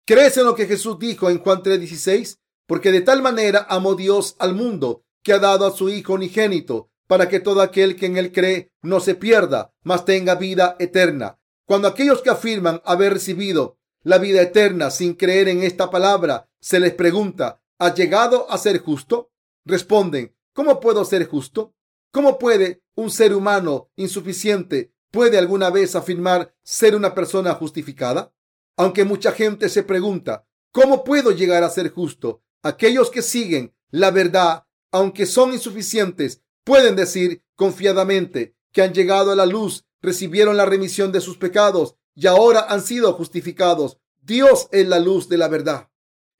¿Crees 0.04 0.36
en 0.36 0.44
lo 0.44 0.54
que 0.54 0.66
Jesús 0.66 0.98
dijo 0.98 1.30
en 1.30 1.38
Juan 1.38 1.62
3:16? 1.62 2.40
Porque 2.66 2.92
de 2.92 3.00
tal 3.00 3.22
manera 3.22 3.66
amó 3.70 3.94
Dios 3.94 4.36
al 4.38 4.54
mundo 4.54 5.02
que 5.22 5.32
ha 5.32 5.38
dado 5.38 5.64
a 5.64 5.70
su 5.70 5.88
Hijo 5.88 6.12
unigénito 6.12 6.90
para 7.06 7.26
que 7.26 7.40
todo 7.40 7.62
aquel 7.62 7.96
que 7.96 8.04
en 8.04 8.18
él 8.18 8.32
cree 8.32 8.70
no 8.82 9.00
se 9.00 9.14
pierda, 9.14 9.72
mas 9.82 10.04
tenga 10.04 10.34
vida 10.34 10.76
eterna. 10.78 11.38
Cuando 11.64 11.88
aquellos 11.88 12.20
que 12.20 12.28
afirman 12.28 12.82
haber 12.84 13.14
recibido 13.14 13.78
la 14.02 14.18
vida 14.18 14.42
eterna 14.42 14.90
sin 14.90 15.14
creer 15.14 15.48
en 15.48 15.62
esta 15.62 15.88
palabra, 15.88 16.50
se 16.60 16.80
les 16.80 16.92
pregunta, 16.92 17.62
¿ha 17.78 17.94
llegado 17.94 18.50
a 18.50 18.58
ser 18.58 18.80
justo? 18.80 19.30
Responden, 19.64 20.36
¿cómo 20.52 20.80
puedo 20.80 21.02
ser 21.06 21.26
justo? 21.26 21.72
¿Cómo 22.16 22.38
puede 22.38 22.82
un 22.94 23.10
ser 23.10 23.34
humano 23.34 23.90
insuficiente 23.94 24.90
puede 25.10 25.36
alguna 25.36 25.68
vez 25.68 25.94
afirmar 25.94 26.54
ser 26.62 26.96
una 26.96 27.14
persona 27.14 27.52
justificada? 27.52 28.32
Aunque 28.78 29.04
mucha 29.04 29.32
gente 29.32 29.68
se 29.68 29.82
pregunta, 29.82 30.46
¿cómo 30.72 31.04
puedo 31.04 31.30
llegar 31.30 31.62
a 31.62 31.68
ser 31.68 31.90
justo? 31.90 32.42
Aquellos 32.62 33.10
que 33.10 33.20
siguen 33.20 33.76
la 33.90 34.10
verdad, 34.12 34.64
aunque 34.92 35.26
son 35.26 35.52
insuficientes, 35.52 36.40
pueden 36.64 36.96
decir 36.96 37.44
confiadamente 37.54 38.56
que 38.72 38.80
han 38.80 38.94
llegado 38.94 39.30
a 39.30 39.36
la 39.36 39.44
luz, 39.44 39.84
recibieron 40.00 40.56
la 40.56 40.64
remisión 40.64 41.12
de 41.12 41.20
sus 41.20 41.36
pecados 41.36 41.96
y 42.14 42.28
ahora 42.28 42.64
han 42.70 42.80
sido 42.80 43.12
justificados. 43.12 43.98
Dios 44.22 44.68
es 44.72 44.88
la 44.88 45.00
luz 45.00 45.28
de 45.28 45.36
la 45.36 45.48
verdad. 45.48 45.90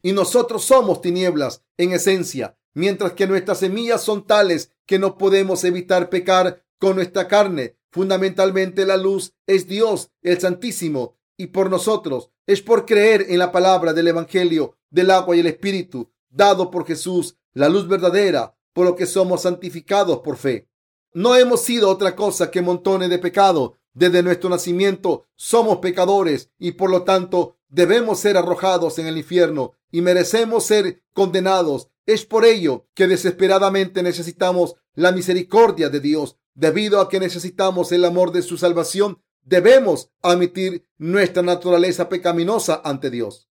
Y 0.00 0.12
nosotros 0.12 0.64
somos 0.64 1.02
tinieblas 1.02 1.64
en 1.76 1.92
esencia, 1.92 2.56
mientras 2.72 3.12
que 3.12 3.26
nuestras 3.26 3.58
semillas 3.58 4.02
son 4.02 4.26
tales 4.26 4.70
que 4.86 4.98
no 4.98 5.18
podemos 5.18 5.64
evitar 5.64 6.08
pecar 6.08 6.64
con 6.78 6.96
nuestra 6.96 7.28
carne. 7.28 7.76
Fundamentalmente 7.90 8.84
la 8.84 8.96
luz 8.96 9.34
es 9.46 9.66
Dios, 9.66 10.10
el 10.22 10.40
Santísimo, 10.40 11.16
y 11.36 11.48
por 11.48 11.70
nosotros 11.70 12.30
es 12.46 12.62
por 12.62 12.86
creer 12.86 13.26
en 13.28 13.38
la 13.38 13.52
palabra 13.52 13.92
del 13.92 14.08
Evangelio 14.08 14.76
del 14.90 15.10
agua 15.10 15.36
y 15.36 15.40
el 15.40 15.46
Espíritu, 15.46 16.10
dado 16.30 16.70
por 16.70 16.86
Jesús, 16.86 17.36
la 17.52 17.68
luz 17.68 17.88
verdadera, 17.88 18.56
por 18.72 18.86
lo 18.86 18.94
que 18.94 19.06
somos 19.06 19.42
santificados 19.42 20.20
por 20.20 20.36
fe. 20.36 20.68
No 21.12 21.34
hemos 21.34 21.62
sido 21.62 21.88
otra 21.88 22.14
cosa 22.14 22.50
que 22.50 22.60
montones 22.60 23.08
de 23.08 23.18
pecado. 23.18 23.78
Desde 23.94 24.22
nuestro 24.22 24.50
nacimiento 24.50 25.24
somos 25.34 25.78
pecadores 25.78 26.50
y 26.58 26.72
por 26.72 26.90
lo 26.90 27.02
tanto 27.02 27.56
debemos 27.68 28.20
ser 28.20 28.36
arrojados 28.36 28.98
en 28.98 29.06
el 29.06 29.16
infierno 29.16 29.72
y 29.90 30.02
merecemos 30.02 30.64
ser 30.64 31.02
condenados 31.14 31.88
es 32.06 32.24
por 32.24 32.44
ello 32.44 32.86
que 32.94 33.08
desesperadamente 33.08 34.02
necesitamos 34.02 34.76
la 34.94 35.12
misericordia 35.12 35.88
de 35.90 36.00
Dios. 36.00 36.38
Debido 36.54 37.00
a 37.00 37.08
que 37.08 37.20
necesitamos 37.20 37.92
el 37.92 38.04
amor 38.04 38.32
de 38.32 38.42
su 38.42 38.56
salvación, 38.56 39.20
debemos 39.42 40.10
admitir 40.22 40.88
nuestra 40.96 41.42
naturaleza 41.42 42.08
pecaminosa 42.08 42.80
ante 42.84 43.10
Dios. 43.10 43.48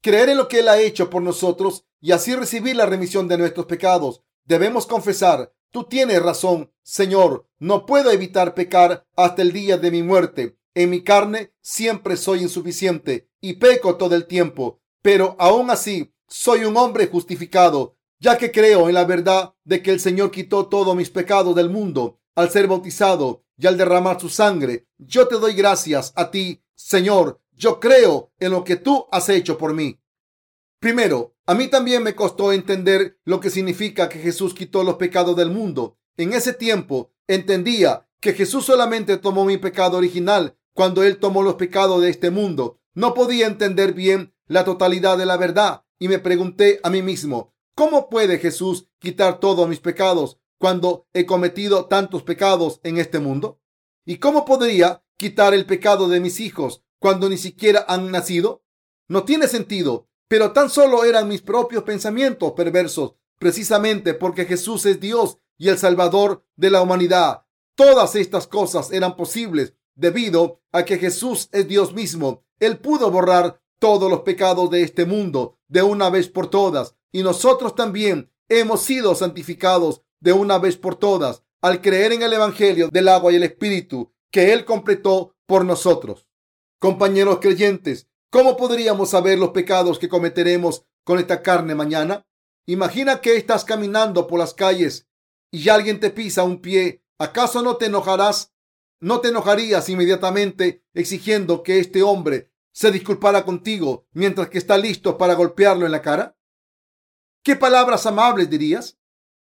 Creer 0.00 0.28
en 0.28 0.36
lo 0.36 0.48
que 0.48 0.60
Él 0.60 0.68
ha 0.68 0.80
hecho 0.80 1.10
por 1.10 1.22
nosotros 1.22 1.86
y 2.00 2.12
así 2.12 2.36
recibir 2.36 2.76
la 2.76 2.86
remisión 2.86 3.26
de 3.26 3.38
nuestros 3.38 3.66
pecados. 3.66 4.22
Debemos 4.44 4.86
confesar, 4.86 5.52
tú 5.70 5.84
tienes 5.84 6.22
razón, 6.22 6.70
Señor, 6.82 7.48
no 7.58 7.86
puedo 7.86 8.10
evitar 8.10 8.54
pecar 8.54 9.06
hasta 9.16 9.40
el 9.40 9.52
día 9.52 9.78
de 9.78 9.90
mi 9.90 10.02
muerte. 10.02 10.58
En 10.74 10.90
mi 10.90 11.02
carne 11.02 11.54
siempre 11.62 12.16
soy 12.16 12.42
insuficiente 12.42 13.30
y 13.40 13.54
peco 13.54 13.96
todo 13.96 14.14
el 14.14 14.26
tiempo, 14.26 14.80
pero 15.02 15.36
aún 15.38 15.70
así 15.70 16.13
soy 16.28 16.64
un 16.64 16.76
hombre 16.76 17.06
justificado, 17.06 17.96
ya 18.18 18.38
que 18.38 18.50
creo 18.50 18.88
en 18.88 18.94
la 18.94 19.04
verdad 19.04 19.54
de 19.64 19.82
que 19.82 19.90
el 19.90 20.00
Señor 20.00 20.30
quitó 20.30 20.66
todos 20.66 20.96
mis 20.96 21.10
pecados 21.10 21.54
del 21.54 21.70
mundo 21.70 22.20
al 22.34 22.50
ser 22.50 22.66
bautizado 22.66 23.44
y 23.56 23.66
al 23.66 23.76
derramar 23.76 24.20
su 24.20 24.28
sangre. 24.28 24.86
Yo 24.98 25.28
te 25.28 25.36
doy 25.36 25.54
gracias 25.54 26.12
a 26.16 26.30
ti, 26.30 26.62
Señor. 26.74 27.40
Yo 27.52 27.78
creo 27.78 28.32
en 28.40 28.50
lo 28.50 28.64
que 28.64 28.76
tú 28.76 29.06
has 29.12 29.28
hecho 29.28 29.58
por 29.58 29.74
mí. 29.74 30.00
Primero, 30.80 31.34
a 31.46 31.54
mí 31.54 31.68
también 31.68 32.02
me 32.02 32.14
costó 32.14 32.52
entender 32.52 33.18
lo 33.24 33.40
que 33.40 33.50
significa 33.50 34.08
que 34.08 34.18
Jesús 34.18 34.54
quitó 34.54 34.82
los 34.82 34.96
pecados 34.96 35.36
del 35.36 35.50
mundo. 35.50 35.98
En 36.16 36.32
ese 36.32 36.52
tiempo 36.52 37.12
entendía 37.26 38.08
que 38.20 38.32
Jesús 38.32 38.64
solamente 38.64 39.18
tomó 39.18 39.44
mi 39.44 39.58
pecado 39.58 39.98
original 39.98 40.56
cuando 40.72 41.04
Él 41.04 41.18
tomó 41.18 41.42
los 41.42 41.54
pecados 41.54 42.02
de 42.02 42.10
este 42.10 42.30
mundo. 42.30 42.80
No 42.94 43.14
podía 43.14 43.46
entender 43.46 43.92
bien 43.92 44.34
la 44.46 44.64
totalidad 44.64 45.16
de 45.18 45.26
la 45.26 45.36
verdad 45.36 45.83
y 45.98 46.08
me 46.08 46.18
pregunté 46.18 46.80
a 46.82 46.90
mí 46.90 47.02
mismo, 47.02 47.54
¿cómo 47.74 48.08
puede 48.08 48.38
Jesús 48.38 48.88
quitar 48.98 49.40
todos 49.40 49.68
mis 49.68 49.80
pecados 49.80 50.38
cuando 50.58 51.06
he 51.12 51.26
cometido 51.26 51.86
tantos 51.86 52.22
pecados 52.22 52.80
en 52.82 52.98
este 52.98 53.18
mundo? 53.18 53.60
¿Y 54.04 54.18
cómo 54.18 54.44
podría 54.44 55.04
quitar 55.16 55.54
el 55.54 55.66
pecado 55.66 56.08
de 56.08 56.20
mis 56.20 56.40
hijos 56.40 56.84
cuando 56.98 57.28
ni 57.28 57.38
siquiera 57.38 57.84
han 57.88 58.10
nacido? 58.10 58.64
No 59.08 59.24
tiene 59.24 59.48
sentido, 59.48 60.08
pero 60.28 60.52
tan 60.52 60.70
solo 60.70 61.04
eran 61.04 61.28
mis 61.28 61.42
propios 61.42 61.84
pensamientos 61.84 62.52
perversos, 62.52 63.14
precisamente 63.38 64.14
porque 64.14 64.46
Jesús 64.46 64.86
es 64.86 65.00
Dios 65.00 65.38
y 65.58 65.68
el 65.68 65.78
Salvador 65.78 66.44
de 66.56 66.70
la 66.70 66.82
humanidad. 66.82 67.44
Todas 67.76 68.14
estas 68.14 68.46
cosas 68.46 68.92
eran 68.92 69.16
posibles 69.16 69.74
debido 69.94 70.60
a 70.72 70.84
que 70.84 70.98
Jesús 70.98 71.48
es 71.52 71.68
Dios 71.68 71.92
mismo. 71.92 72.44
Él 72.58 72.78
pudo 72.78 73.10
borrar 73.10 73.60
todos 73.78 74.10
los 74.10 74.20
pecados 74.20 74.70
de 74.70 74.82
este 74.82 75.04
mundo 75.04 75.58
de 75.68 75.82
una 75.82 76.10
vez 76.10 76.28
por 76.28 76.48
todas. 76.48 76.96
Y 77.12 77.22
nosotros 77.22 77.74
también 77.74 78.30
hemos 78.48 78.82
sido 78.82 79.14
santificados 79.14 80.02
de 80.20 80.32
una 80.32 80.58
vez 80.58 80.76
por 80.76 80.96
todas 80.96 81.42
al 81.60 81.80
creer 81.80 82.12
en 82.12 82.22
el 82.22 82.32
Evangelio 82.32 82.88
del 82.88 83.08
agua 83.08 83.32
y 83.32 83.36
el 83.36 83.42
Espíritu 83.42 84.12
que 84.30 84.52
Él 84.52 84.64
completó 84.64 85.34
por 85.46 85.64
nosotros. 85.64 86.28
Compañeros 86.78 87.38
creyentes, 87.40 88.08
¿cómo 88.30 88.56
podríamos 88.56 89.10
saber 89.10 89.38
los 89.38 89.50
pecados 89.50 89.98
que 89.98 90.08
cometeremos 90.08 90.84
con 91.04 91.18
esta 91.18 91.42
carne 91.42 91.74
mañana? 91.74 92.26
Imagina 92.66 93.20
que 93.20 93.36
estás 93.36 93.64
caminando 93.64 94.26
por 94.26 94.38
las 94.38 94.54
calles 94.54 95.06
y 95.50 95.68
alguien 95.68 96.00
te 96.00 96.10
pisa 96.10 96.44
un 96.44 96.60
pie. 96.60 97.02
¿Acaso 97.18 97.62
no 97.62 97.76
te 97.76 97.86
enojarás? 97.86 98.52
¿No 99.00 99.20
te 99.20 99.28
enojarías 99.28 99.88
inmediatamente 99.88 100.82
exigiendo 100.94 101.62
que 101.62 101.78
este 101.78 102.02
hombre 102.02 102.50
se 102.74 102.90
disculpara 102.90 103.44
contigo 103.44 104.06
mientras 104.12 104.50
que 104.50 104.58
está 104.58 104.76
listo 104.76 105.16
para 105.16 105.34
golpearlo 105.34 105.86
en 105.86 105.92
la 105.92 106.02
cara? 106.02 106.36
¿Qué 107.42 107.56
palabras 107.56 108.04
amables 108.04 108.50
dirías? 108.50 108.98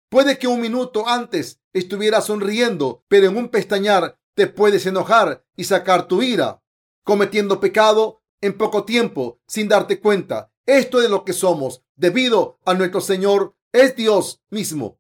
Puede 0.09 0.39
que 0.39 0.47
un 0.47 0.59
minuto 0.59 1.07
antes 1.07 1.61
estuvieras 1.71 2.25
sonriendo, 2.25 3.05
pero 3.07 3.27
en 3.27 3.37
un 3.37 3.49
pestañar 3.49 4.19
te 4.33 4.47
puedes 4.47 4.85
enojar 4.85 5.45
y 5.55 5.65
sacar 5.65 6.07
tu 6.07 6.21
ira, 6.23 6.63
cometiendo 7.03 7.59
pecado 7.59 8.23
en 8.41 8.57
poco 8.57 8.85
tiempo 8.85 9.39
sin 9.47 9.69
darte 9.69 9.99
cuenta. 9.99 10.51
Esto 10.65 11.01
es 11.01 11.09
lo 11.09 11.23
que 11.23 11.33
somos 11.33 11.83
debido 11.95 12.59
a 12.65 12.73
nuestro 12.73 13.01
Señor 13.01 13.55
es 13.71 13.95
Dios 13.95 14.41
mismo. 14.49 14.99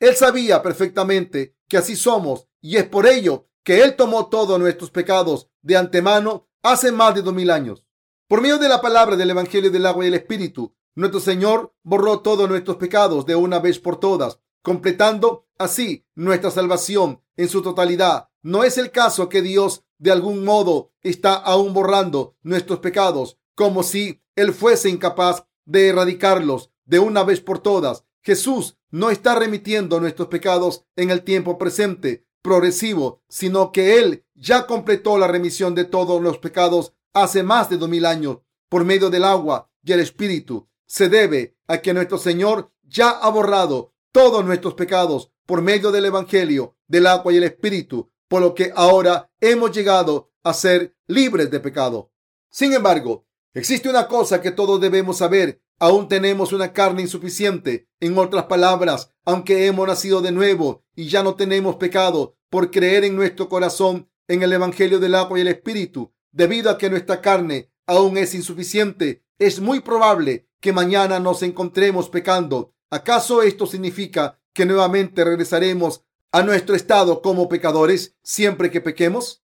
Él 0.00 0.16
sabía 0.16 0.62
perfectamente 0.62 1.56
que 1.68 1.76
así 1.76 1.94
somos 1.94 2.48
y 2.60 2.76
es 2.76 2.84
por 2.88 3.06
ello 3.06 3.46
que 3.62 3.82
Él 3.82 3.94
tomó 3.94 4.28
todos 4.28 4.58
nuestros 4.58 4.90
pecados 4.90 5.48
de 5.62 5.76
antemano 5.76 6.49
hace 6.62 6.92
más 6.92 7.14
de 7.14 7.22
dos 7.22 7.34
mil 7.34 7.50
años. 7.50 7.84
Por 8.28 8.40
medio 8.40 8.58
de 8.58 8.68
la 8.68 8.80
palabra 8.80 9.16
del 9.16 9.30
Evangelio 9.30 9.70
del 9.70 9.86
agua 9.86 10.04
y 10.04 10.08
el 10.08 10.14
Espíritu, 10.14 10.74
nuestro 10.94 11.20
Señor 11.20 11.74
borró 11.82 12.20
todos 12.20 12.48
nuestros 12.48 12.76
pecados 12.76 13.26
de 13.26 13.34
una 13.34 13.58
vez 13.58 13.78
por 13.78 13.98
todas, 13.98 14.38
completando 14.62 15.46
así 15.58 16.06
nuestra 16.14 16.50
salvación 16.50 17.22
en 17.36 17.48
su 17.48 17.62
totalidad. 17.62 18.28
No 18.42 18.64
es 18.64 18.78
el 18.78 18.90
caso 18.90 19.28
que 19.28 19.42
Dios 19.42 19.84
de 19.98 20.10
algún 20.10 20.44
modo 20.44 20.92
está 21.02 21.34
aún 21.34 21.74
borrando 21.74 22.36
nuestros 22.42 22.78
pecados, 22.80 23.38
como 23.54 23.82
si 23.82 24.22
Él 24.36 24.52
fuese 24.52 24.88
incapaz 24.88 25.44
de 25.64 25.88
erradicarlos 25.88 26.70
de 26.84 26.98
una 26.98 27.22
vez 27.24 27.40
por 27.40 27.58
todas. 27.58 28.04
Jesús 28.22 28.76
no 28.90 29.10
está 29.10 29.34
remitiendo 29.34 30.00
nuestros 30.00 30.28
pecados 30.28 30.84
en 30.96 31.10
el 31.10 31.22
tiempo 31.22 31.58
presente, 31.58 32.26
progresivo, 32.42 33.22
sino 33.28 33.72
que 33.72 33.98
Él 33.98 34.24
ya 34.34 34.66
completó 34.66 35.18
la 35.18 35.26
remisión 35.26 35.74
de 35.74 35.84
todos 35.84 36.22
los 36.22 36.38
pecados 36.38 36.94
hace 37.12 37.42
más 37.42 37.68
de 37.70 37.76
dos 37.76 37.88
mil 37.88 38.06
años 38.06 38.38
por 38.68 38.84
medio 38.84 39.10
del 39.10 39.24
agua 39.24 39.70
y 39.82 39.92
el 39.92 40.00
Espíritu. 40.00 40.68
Se 40.86 41.08
debe 41.08 41.56
a 41.66 41.78
que 41.78 41.94
nuestro 41.94 42.18
Señor 42.18 42.72
ya 42.82 43.10
ha 43.10 43.28
borrado 43.30 43.92
todos 44.12 44.44
nuestros 44.44 44.74
pecados 44.74 45.32
por 45.46 45.62
medio 45.62 45.90
del 45.90 46.06
Evangelio, 46.06 46.76
del 46.86 47.06
agua 47.06 47.32
y 47.32 47.36
el 47.36 47.44
Espíritu, 47.44 48.10
por 48.28 48.40
lo 48.40 48.54
que 48.54 48.72
ahora 48.74 49.30
hemos 49.40 49.72
llegado 49.72 50.30
a 50.42 50.54
ser 50.54 50.96
libres 51.06 51.50
de 51.50 51.60
pecado. 51.60 52.12
Sin 52.50 52.72
embargo, 52.72 53.26
existe 53.54 53.88
una 53.88 54.08
cosa 54.08 54.40
que 54.40 54.50
todos 54.50 54.80
debemos 54.80 55.18
saber. 55.18 55.60
Aún 55.82 56.08
tenemos 56.08 56.52
una 56.52 56.74
carne 56.74 57.00
insuficiente. 57.00 57.88
En 58.00 58.16
otras 58.18 58.44
palabras, 58.44 59.12
aunque 59.24 59.66
hemos 59.66 59.88
nacido 59.88 60.20
de 60.20 60.30
nuevo 60.30 60.84
y 60.94 61.08
ya 61.08 61.22
no 61.22 61.36
tenemos 61.36 61.76
pecado 61.76 62.36
por 62.50 62.70
creer 62.70 63.04
en 63.04 63.16
nuestro 63.16 63.48
corazón 63.48 64.10
en 64.28 64.42
el 64.42 64.52
Evangelio 64.52 64.98
del 64.98 65.14
agua 65.14 65.38
y 65.38 65.42
el 65.42 65.48
Espíritu, 65.48 66.12
debido 66.32 66.70
a 66.70 66.76
que 66.76 66.90
nuestra 66.90 67.22
carne 67.22 67.72
aún 67.86 68.18
es 68.18 68.34
insuficiente, 68.34 69.24
es 69.38 69.58
muy 69.58 69.80
probable 69.80 70.48
que 70.60 70.74
mañana 70.74 71.18
nos 71.18 71.42
encontremos 71.42 72.10
pecando. 72.10 72.74
¿Acaso 72.90 73.42
esto 73.42 73.66
significa 73.66 74.38
que 74.52 74.66
nuevamente 74.66 75.24
regresaremos 75.24 76.04
a 76.30 76.42
nuestro 76.42 76.76
estado 76.76 77.22
como 77.22 77.48
pecadores 77.48 78.16
siempre 78.22 78.70
que 78.70 78.82
pequemos? 78.82 79.42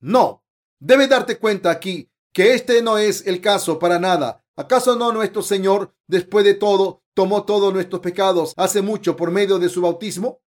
No. 0.00 0.44
Debes 0.80 1.08
darte 1.08 1.38
cuenta 1.38 1.70
aquí 1.70 2.10
que 2.32 2.54
este 2.54 2.82
no 2.82 2.98
es 2.98 3.26
el 3.28 3.40
caso 3.40 3.78
para 3.78 4.00
nada. 4.00 4.44
¿Acaso 4.58 4.96
no 4.96 5.12
nuestro 5.12 5.40
Señor, 5.40 5.94
después 6.08 6.44
de 6.44 6.54
todo, 6.54 7.04
tomó 7.14 7.44
todos 7.44 7.72
nuestros 7.72 8.00
pecados 8.00 8.54
hace 8.56 8.82
mucho 8.82 9.14
por 9.14 9.30
medio 9.30 9.60
de 9.60 9.68
su 9.68 9.80
bautismo? 9.80 10.42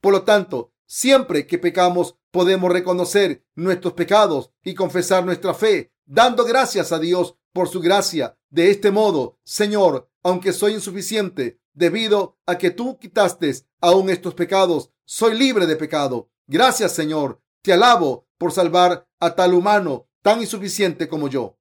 Por 0.00 0.12
lo 0.12 0.22
tanto, 0.22 0.72
siempre 0.86 1.48
que 1.48 1.58
pecamos, 1.58 2.16
podemos 2.30 2.70
reconocer 2.70 3.44
nuestros 3.56 3.94
pecados 3.94 4.52
y 4.62 4.76
confesar 4.76 5.24
nuestra 5.24 5.52
fe, 5.52 5.92
dando 6.06 6.44
gracias 6.44 6.92
a 6.92 7.00
Dios 7.00 7.34
por 7.52 7.68
su 7.68 7.80
gracia. 7.80 8.38
De 8.50 8.70
este 8.70 8.92
modo, 8.92 9.40
Señor, 9.42 10.08
aunque 10.22 10.52
soy 10.52 10.74
insuficiente, 10.74 11.60
debido 11.72 12.38
a 12.46 12.56
que 12.56 12.70
tú 12.70 13.00
quitaste 13.00 13.52
aún 13.80 14.10
estos 14.10 14.34
pecados, 14.34 14.92
soy 15.04 15.36
libre 15.36 15.66
de 15.66 15.74
pecado. 15.74 16.30
Gracias, 16.46 16.92
Señor. 16.92 17.42
Te 17.62 17.72
alabo 17.72 18.28
por 18.38 18.52
salvar 18.52 19.08
a 19.18 19.34
tal 19.34 19.54
humano 19.54 20.06
tan 20.22 20.40
insuficiente 20.40 21.08
como 21.08 21.26
yo. 21.26 21.59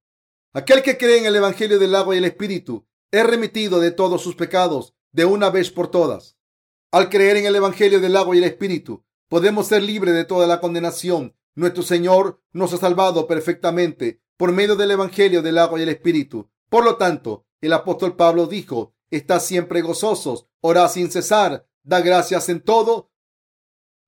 Aquel 0.51 0.81
que 0.81 0.97
cree 0.97 1.19
en 1.19 1.25
el 1.27 1.35
Evangelio 1.35 1.77
del 1.77 1.93
agua 1.93 2.15
y 2.15 2.17
el 2.17 2.25
Espíritu 2.25 2.87
es 3.11 3.23
remitido 3.23 3.79
de 3.79 3.91
todos 3.91 4.23
sus 4.23 4.35
pecados 4.35 4.95
de 5.11 5.25
una 5.25 5.51
vez 5.51 5.69
por 5.69 5.91
todas. 5.91 6.37
Al 6.91 7.09
creer 7.09 7.37
en 7.37 7.45
el 7.45 7.55
Evangelio 7.55 7.99
del 7.99 8.15
agua 8.15 8.35
y 8.35 8.39
el 8.39 8.45
Espíritu, 8.45 9.05
podemos 9.27 9.67
ser 9.67 9.83
libres 9.83 10.15
de 10.15 10.25
toda 10.25 10.47
la 10.47 10.59
condenación. 10.59 11.35
Nuestro 11.53 11.83
Señor 11.83 12.41
nos 12.51 12.73
ha 12.73 12.77
salvado 12.77 13.27
perfectamente 13.27 14.23
por 14.37 14.51
medio 14.51 14.75
del 14.75 14.89
Evangelio 14.89 15.43
del 15.43 15.59
agua 15.59 15.79
y 15.79 15.83
el 15.83 15.89
Espíritu. 15.89 16.49
Por 16.67 16.83
lo 16.83 16.97
tanto, 16.97 17.45
el 17.61 17.73
apóstol 17.73 18.15
Pablo 18.15 18.47
dijo, 18.47 18.95
está 19.11 19.39
siempre 19.39 19.81
gozosos, 19.81 20.47
orad 20.61 20.89
sin 20.89 21.11
cesar, 21.11 21.67
da 21.83 22.01
gracias 22.01 22.49
en 22.49 22.61
todo. 22.61 23.11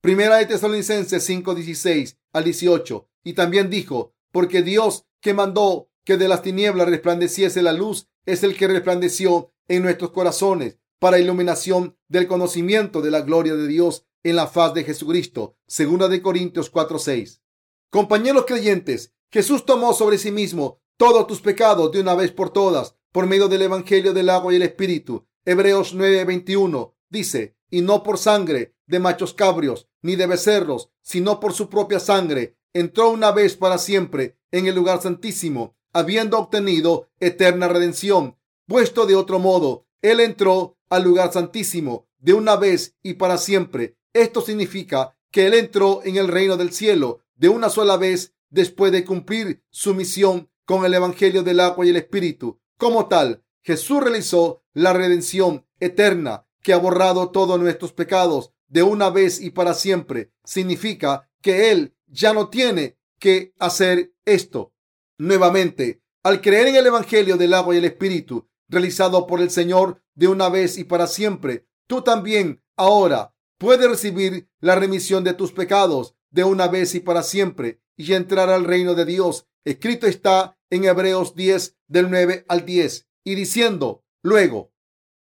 Primera 0.02 0.38
de 0.38 0.48
Tesalonicenses 0.48 1.24
5, 1.24 1.54
16 1.54 2.18
al 2.34 2.44
18. 2.46 3.08
Y 3.26 3.34
también 3.34 3.70
dijo, 3.70 4.16
porque 4.32 4.64
Dios 4.64 5.06
que 5.20 5.36
mandó 5.36 5.91
que 6.04 6.18
de 6.18 6.28
las 6.28 6.42
tinieblas 6.42 6.90
resplandeciese 6.90 7.62
la 7.62 7.74
luz, 7.74 8.08
es 8.26 8.44
el 8.44 8.56
que 8.56 8.68
resplandeció 8.68 9.52
en 9.68 9.84
nuestros 9.84 10.12
corazones 10.12 10.78
para 11.00 11.20
iluminación 11.20 11.98
del 12.08 12.28
conocimiento 12.28 13.02
de 13.02 13.12
la 13.12 13.22
gloria 13.22 13.56
de 13.56 13.68
Dios 13.68 14.06
en 14.24 14.36
la 14.36 14.48
faz 14.48 14.74
de 14.74 14.84
Jesucristo. 14.84 15.58
Segunda 15.68 16.08
de 16.08 16.22
Corintios 16.22 16.70
4, 16.70 17.00
6. 17.00 17.42
Compañeros 17.90 18.46
creyentes, 18.46 19.14
Jesús 19.32 19.66
tomó 19.66 19.94
sobre 19.94 20.18
sí 20.18 20.32
mismo 20.32 20.82
todos 20.98 21.26
tus 21.26 21.42
pecados 21.42 21.92
de 21.92 22.02
una 22.02 22.16
vez 22.16 22.32
por 22.32 22.52
todas 22.52 22.96
por 23.12 23.28
medio 23.28 23.48
del 23.48 23.64
Evangelio 23.64 24.14
del 24.14 24.30
agua 24.30 24.54
y 24.54 24.58
el 24.58 24.62
Espíritu. 24.62 25.28
Hebreos 25.46 25.96
9:21 25.96 26.94
dice, 27.10 27.58
y 27.70 27.82
no 27.82 28.04
por 28.04 28.18
sangre 28.18 28.76
de 28.86 29.00
machos 29.00 29.34
cabrios 29.34 29.88
ni 30.02 30.16
de 30.16 30.28
becerros, 30.28 30.90
sino 31.02 31.40
por 31.40 31.54
su 31.54 31.70
propia 31.70 32.00
sangre, 32.00 32.58
entró 32.74 33.10
una 33.10 33.32
vez 33.32 33.56
para 33.56 33.78
siempre 33.78 34.38
en 34.52 34.68
el 34.68 34.76
lugar 34.76 35.02
santísimo, 35.02 35.76
habiendo 35.94 36.38
obtenido 36.40 37.10
eterna 37.20 37.68
redención. 37.68 38.38
Puesto 38.68 39.06
de 39.06 39.16
otro 39.16 39.40
modo, 39.40 39.86
Él 40.02 40.20
entró 40.20 40.78
al 40.90 41.04
lugar 41.04 41.32
santísimo 41.34 42.08
de 42.20 42.34
una 42.34 42.56
vez 42.56 42.96
y 43.02 43.16
para 43.16 43.38
siempre. 43.38 43.98
Esto 44.14 44.42
significa 44.42 45.18
que 45.32 45.48
Él 45.48 45.54
entró 45.54 46.02
en 46.04 46.18
el 46.18 46.28
reino 46.28 46.58
del 46.58 46.72
cielo 46.72 47.22
de 47.36 47.50
una 47.50 47.70
sola 47.70 47.98
vez 47.98 48.34
después 48.50 48.92
de 48.92 49.06
cumplir 49.06 49.64
su 49.70 49.96
misión 49.96 50.50
con 50.66 50.86
el 50.86 50.94
Evangelio 50.94 51.44
del 51.44 51.60
agua 51.60 51.86
y 51.86 51.90
el 51.90 51.96
Espíritu. 51.96 52.60
Como 52.78 53.08
tal, 53.08 53.44
Jesús 53.64 54.02
realizó 54.02 54.64
la 54.74 54.94
redención 54.94 55.66
eterna 55.80 56.46
que 56.62 56.74
ha 56.74 56.78
borrado 56.78 57.30
todos 57.32 57.60
nuestros 57.60 57.94
pecados 57.94 58.52
de 58.68 58.84
una 58.84 59.10
vez 59.10 59.42
y 59.42 59.50
para 59.50 59.74
siempre. 59.74 60.32
Significa 60.44 61.30
que 61.42 61.72
Él 61.72 61.96
ya 62.08 62.34
no 62.34 62.50
tiene 62.50 62.98
que 63.20 63.54
hacer 63.60 64.14
esto 64.26 64.74
nuevamente. 65.22 66.02
Al 66.24 66.42
creer 66.42 66.68
en 66.68 66.76
el 66.76 66.88
Evangelio 66.88 67.38
del 67.38 67.54
agua 67.54 67.76
y 67.76 67.78
el 67.78 67.86
Espíritu, 67.86 68.50
realizado 68.68 69.28
por 69.28 69.40
el 69.40 69.52
Señor 69.52 70.02
de 70.16 70.28
una 70.28 70.50
vez 70.50 70.78
y 70.78 70.84
para 70.84 71.08
siempre, 71.08 71.68
tú 71.88 72.02
también 72.02 72.64
ahora 72.76 73.36
puedes 73.58 73.88
recibir 73.88 74.50
la 74.60 74.76
remisión 74.76 75.24
de 75.24 75.34
tus 75.34 75.52
pecados 75.52 76.16
de 76.32 76.44
una 76.44 76.68
vez 76.68 76.96
y 76.96 77.00
para 77.02 77.22
siempre 77.22 77.82
y 77.96 78.14
entrar 78.14 78.50
al 78.50 78.64
reino 78.64 78.96
de 78.96 79.06
Dios. 79.06 79.48
Escrito 79.64 80.08
está 80.08 80.58
en 80.72 80.86
Hebreos 80.86 81.36
10 81.36 81.78
del 81.88 82.10
9 82.10 82.46
al 82.48 82.66
10 82.66 83.08
y 83.24 83.36
diciendo 83.36 84.04
luego, 84.24 84.72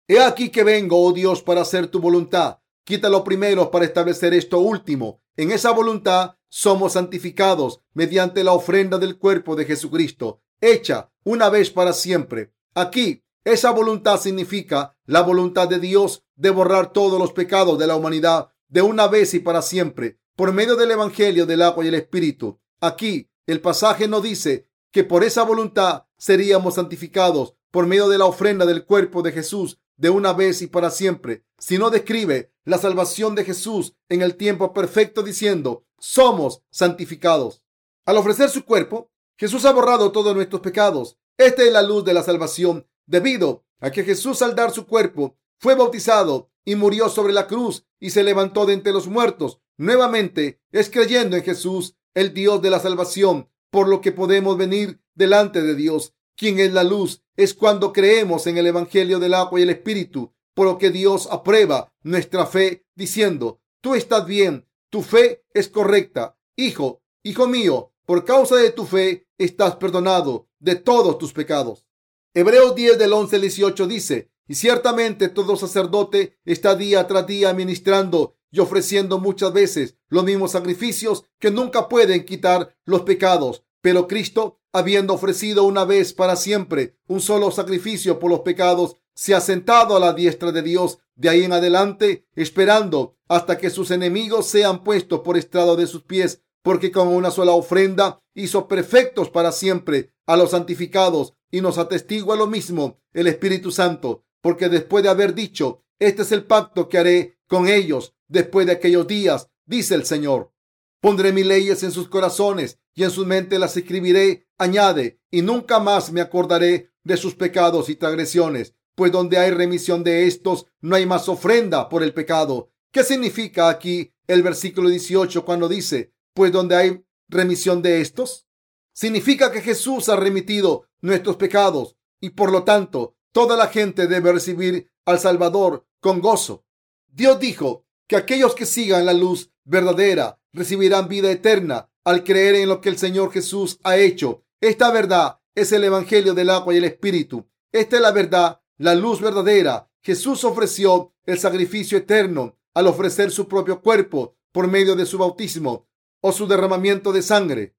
he 0.08 0.22
aquí 0.22 0.50
que 0.50 0.64
vengo, 0.64 1.04
oh 1.04 1.12
Dios, 1.12 1.42
para 1.42 1.62
hacer 1.62 1.88
tu 1.88 2.00
voluntad. 2.00 2.60
Quítalo 2.90 3.24
primero 3.24 3.70
para 3.70 3.86
establecer 3.86 4.34
esto 4.34 4.58
último. 4.58 5.22
En 5.38 5.52
esa 5.52 5.70
voluntad 5.70 6.38
somos 6.48 6.94
santificados 6.94 7.82
mediante 7.94 8.44
la 8.44 8.54
ofrenda 8.54 8.98
del 8.98 9.20
cuerpo 9.20 9.56
de 9.56 9.66
Jesucristo, 9.66 10.42
hecha 10.60 11.12
una 11.24 11.52
vez 11.52 11.70
para 11.70 11.94
siempre. 11.94 12.52
Aquí, 12.74 13.24
esa 13.44 13.70
voluntad 13.70 14.20
significa 14.20 14.98
la 15.06 15.22
voluntad 15.22 15.68
de 15.68 15.78
Dios 15.78 16.26
de 16.36 16.50
borrar 16.50 16.92
todos 16.92 17.20
los 17.20 17.32
pecados 17.32 17.78
de 17.78 17.86
la 17.86 17.96
humanidad 17.96 18.50
de 18.70 18.82
una 18.82 19.08
vez 19.08 19.36
y 19.36 19.40
para 19.40 19.62
siempre 19.62 20.18
por 20.36 20.52
medio 20.52 20.76
del 20.76 20.90
Evangelio 20.90 21.46
del 21.46 21.62
agua 21.62 21.86
y 21.86 21.90
el 21.90 21.94
Espíritu. 21.94 22.60
Aquí 22.82 23.30
el 23.46 23.62
pasaje 23.62 24.08
no 24.08 24.20
dice 24.20 24.66
que 24.90 25.04
por 25.04 25.24
esa 25.24 25.44
voluntad 25.44 26.06
seríamos 26.18 26.74
santificados 26.74 27.54
por 27.70 27.86
medio 27.86 28.10
de 28.10 28.18
la 28.18 28.26
ofrenda 28.26 28.66
del 28.66 28.84
cuerpo 28.84 29.22
de 29.22 29.32
Jesús 29.32 29.80
de 30.00 30.10
una 30.10 30.32
vez 30.32 30.62
y 30.62 30.68
para 30.68 30.90
siempre, 30.90 31.44
sino 31.58 31.90
describe 31.90 32.54
la 32.64 32.78
salvación 32.78 33.36
de 33.36 33.44
Jesús 33.44 33.96
en 34.08 34.22
el 34.22 34.36
tiempo 34.36 34.74
perfecto 34.74 35.24
diciendo, 35.24 35.86
somos 36.00 36.64
santificados. 36.72 37.64
Al 38.06 38.16
ofrecer 38.18 38.50
su 38.50 38.64
cuerpo, 38.64 39.12
Jesús 39.38 39.66
ha 39.66 39.74
borrado 39.74 40.14
todos 40.14 40.34
nuestros 40.34 40.62
pecados. 40.62 41.18
Esta 41.38 41.64
es 41.64 41.74
la 41.74 41.82
luz 41.82 42.06
de 42.06 42.14
la 42.14 42.24
salvación, 42.24 42.88
debido 43.06 43.66
a 43.82 43.92
que 43.92 44.06
Jesús 44.06 44.42
al 44.42 44.56
dar 44.56 44.72
su 44.72 44.88
cuerpo 44.88 45.38
fue 45.58 45.76
bautizado 45.76 46.50
y 46.64 46.76
murió 46.76 47.10
sobre 47.10 47.34
la 47.34 47.48
cruz 47.48 47.86
y 48.00 48.12
se 48.12 48.24
levantó 48.24 48.66
de 48.66 48.74
entre 48.74 48.94
los 48.94 49.08
muertos. 49.08 49.60
Nuevamente 49.78 50.62
es 50.72 50.90
creyendo 50.90 51.36
en 51.36 51.44
Jesús, 51.44 51.98
el 52.14 52.34
Dios 52.34 52.62
de 52.62 52.70
la 52.70 52.80
salvación, 52.80 53.50
por 53.70 53.90
lo 53.90 54.00
que 54.00 54.14
podemos 54.14 54.58
venir 54.58 55.02
delante 55.14 55.62
de 55.62 55.76
Dios, 55.76 56.14
quien 56.40 56.58
es 56.60 56.72
la 56.72 56.86
luz. 56.86 57.22
Es 57.36 57.54
cuando 57.54 57.92
creemos 57.92 58.48
en 58.48 58.58
el 58.58 58.66
Evangelio 58.66 59.20
del 59.20 59.34
agua 59.34 59.60
y 59.60 59.64
el 59.64 59.70
Espíritu, 59.70 60.34
por 60.54 60.68
lo 60.68 60.78
que 60.78 60.90
Dios 60.90 61.28
aprueba 61.30 61.94
nuestra 62.02 62.46
fe, 62.46 62.86
diciendo, 62.96 63.60
tú 63.82 63.94
estás 63.94 64.26
bien, 64.26 64.66
tu 64.90 65.04
fe 65.04 65.44
es 65.54 65.68
correcta. 65.68 66.38
Hijo, 66.56 67.02
hijo 67.24 67.46
mío, 67.48 67.92
por 68.06 68.24
causa 68.24 68.56
de 68.56 68.72
tu 68.72 68.86
fe 68.86 69.28
estás 69.38 69.76
perdonado 69.76 70.48
de 70.60 70.76
todos 70.76 71.18
tus 71.18 71.34
pecados. 71.34 71.86
Hebreos 72.34 72.74
10 72.74 72.98
del 72.98 73.12
11 73.12 73.36
al 73.36 73.42
18 73.42 73.88
dice, 73.88 74.32
y 74.48 74.56
ciertamente 74.56 75.28
todo 75.28 75.58
sacerdote 75.58 76.40
está 76.46 76.76
día 76.76 77.06
tras 77.06 77.28
día 77.28 77.54
ministrando 77.54 78.38
y 78.50 78.60
ofreciendo 78.60 79.20
muchas 79.20 79.52
veces 79.52 79.98
los 80.08 80.24
mismos 80.24 80.52
sacrificios 80.52 81.26
que 81.38 81.52
nunca 81.52 81.90
pueden 81.90 82.26
quitar 82.26 82.76
los 82.86 83.02
pecados. 83.02 83.64
Pero 83.82 84.08
Cristo, 84.08 84.59
habiendo 84.74 85.14
ofrecido 85.14 85.64
una 85.64 85.86
vez 85.86 86.14
para 86.14 86.36
siempre 86.36 86.98
un 87.08 87.22
solo 87.22 87.52
sacrificio 87.52 88.20
por 88.20 88.30
los 88.30 88.42
pecados, 88.42 88.96
se 89.14 89.36
ha 89.36 89.42
sentado 89.42 89.98
a 89.98 90.00
la 90.00 90.14
diestra 90.14 90.52
de 90.52 90.62
Dios 90.62 91.00
de 91.16 91.30
ahí 91.30 91.44
en 91.44 91.54
adelante, 91.54 92.26
esperando 92.36 93.18
hasta 93.28 93.58
que 93.58 93.70
sus 93.70 93.92
enemigos 93.92 94.48
sean 94.48 94.84
puestos 94.84 95.20
por 95.22 95.38
estrado 95.38 95.76
de 95.76 95.88
sus 95.88 96.04
pies, 96.04 96.42
porque 96.62 96.92
con 96.92 97.08
una 97.10 97.32
sola 97.32 97.52
ofrenda 97.52 98.22
hizo 98.34 98.68
perfectos 98.68 99.30
para 99.30 99.52
siempre 99.52 100.14
a 100.26 100.38
los 100.38 100.52
santificados 100.52 101.34
y 101.52 101.62
nos 101.62 101.78
atestigua 101.78 102.36
lo 102.36 102.48
mismo 102.48 103.00
el 103.14 103.28
Espíritu 103.28 103.72
Santo 103.72 104.24
porque 104.42 104.70
después 104.70 105.04
de 105.04 105.10
haber 105.10 105.34
dicho, 105.34 105.84
este 106.00 106.22
es 106.22 106.32
el 106.32 106.46
pacto 106.46 106.88
que 106.88 106.98
haré 106.98 107.40
con 107.48 107.68
ellos 107.68 108.16
después 108.28 108.66
de 108.66 108.74
aquellos 108.74 109.08
días, 109.08 109.50
dice 109.66 109.96
el 109.96 110.06
Señor. 110.06 110.54
Pondré 111.02 111.32
mis 111.32 111.46
leyes 111.46 111.84
en 111.84 111.92
sus 111.92 112.10
corazones 112.10 112.80
y 112.94 113.04
en 113.04 113.12
sus 113.12 113.26
mentes 113.26 113.60
las 113.60 113.76
escribiré, 113.78 114.48
añade, 114.58 115.22
y 115.32 115.42
nunca 115.42 115.80
más 115.80 116.12
me 116.12 116.22
acordaré 116.22 116.92
de 117.04 117.18
sus 117.18 117.36
pecados 117.36 117.90
y 117.90 117.96
transgresiones, 117.96 118.76
pues 118.96 119.12
donde 119.12 119.38
hay 119.38 119.52
remisión 119.52 120.04
de 120.04 120.28
estos, 120.28 120.66
no 120.82 120.96
hay 120.96 121.06
más 121.06 121.30
ofrenda 121.30 121.88
por 121.88 122.04
el 122.04 122.14
pecado. 122.14 122.72
¿Qué 122.92 123.04
significa 123.04 123.70
aquí 123.70 124.14
el 124.28 124.44
versículo 124.44 124.90
18 124.90 125.46
cuando 125.46 125.70
dice, 125.70 126.14
pues 126.34 126.52
donde 126.52 126.76
hay 126.76 127.06
remisión 127.30 127.82
de 127.82 128.02
estos? 128.02 128.48
Significa 128.94 129.52
que 129.52 129.62
Jesús 129.62 130.10
ha 130.10 130.16
remitido 130.16 130.88
nuestros 131.02 131.38
pecados 131.38 131.96
y 132.20 132.32
por 132.32 132.52
lo 132.52 132.64
tanto 132.64 133.16
Toda 133.32 133.56
la 133.56 133.68
gente 133.68 134.08
debe 134.08 134.34
recibir 134.34 134.92
al 135.06 135.20
Salvador 135.20 135.86
con 136.00 136.20
gozo. 136.20 136.66
Dios 137.08 137.40
dijo 137.40 137.86
que 138.10 138.18
aquellos 138.18 138.56
que 138.56 138.66
sigan 138.66 139.06
la 139.06 139.14
luz 139.14 139.52
verdadera 139.66 140.42
recibirán 140.52 141.08
vida 141.08 141.30
eterna 141.30 141.92
al 142.04 142.24
creer 142.24 142.56
en 142.56 142.68
lo 142.68 142.82
que 142.82 142.90
el 142.90 142.98
Señor 142.98 143.32
Jesús 143.32 143.80
ha 143.84 143.98
hecho. 143.98 144.44
Esta 144.60 144.90
verdad 144.92 145.40
es 145.54 145.72
el 145.72 145.84
Evangelio 145.84 146.34
del 146.34 146.50
agua 146.50 146.74
y 146.74 146.78
el 146.78 146.86
Espíritu. 146.86 147.48
Esta 147.72 147.98
es 147.98 148.02
la 148.02 148.12
verdad, 148.12 148.62
la 148.78 148.96
luz 148.96 149.22
verdadera. 149.22 149.92
Jesús 150.02 150.44
ofreció 150.44 151.14
el 151.28 151.38
sacrificio 151.38 152.00
eterno 152.00 152.58
al 152.74 152.88
ofrecer 152.88 153.30
su 153.30 153.48
propio 153.48 153.80
cuerpo 153.80 154.36
por 154.52 154.68
medio 154.68 154.96
de 154.96 155.06
su 155.06 155.20
bautismo 155.20 155.88
o 156.20 156.32
su 156.32 156.48
derramamiento 156.48 157.14
de 157.14 157.22
sangre. 157.22 157.76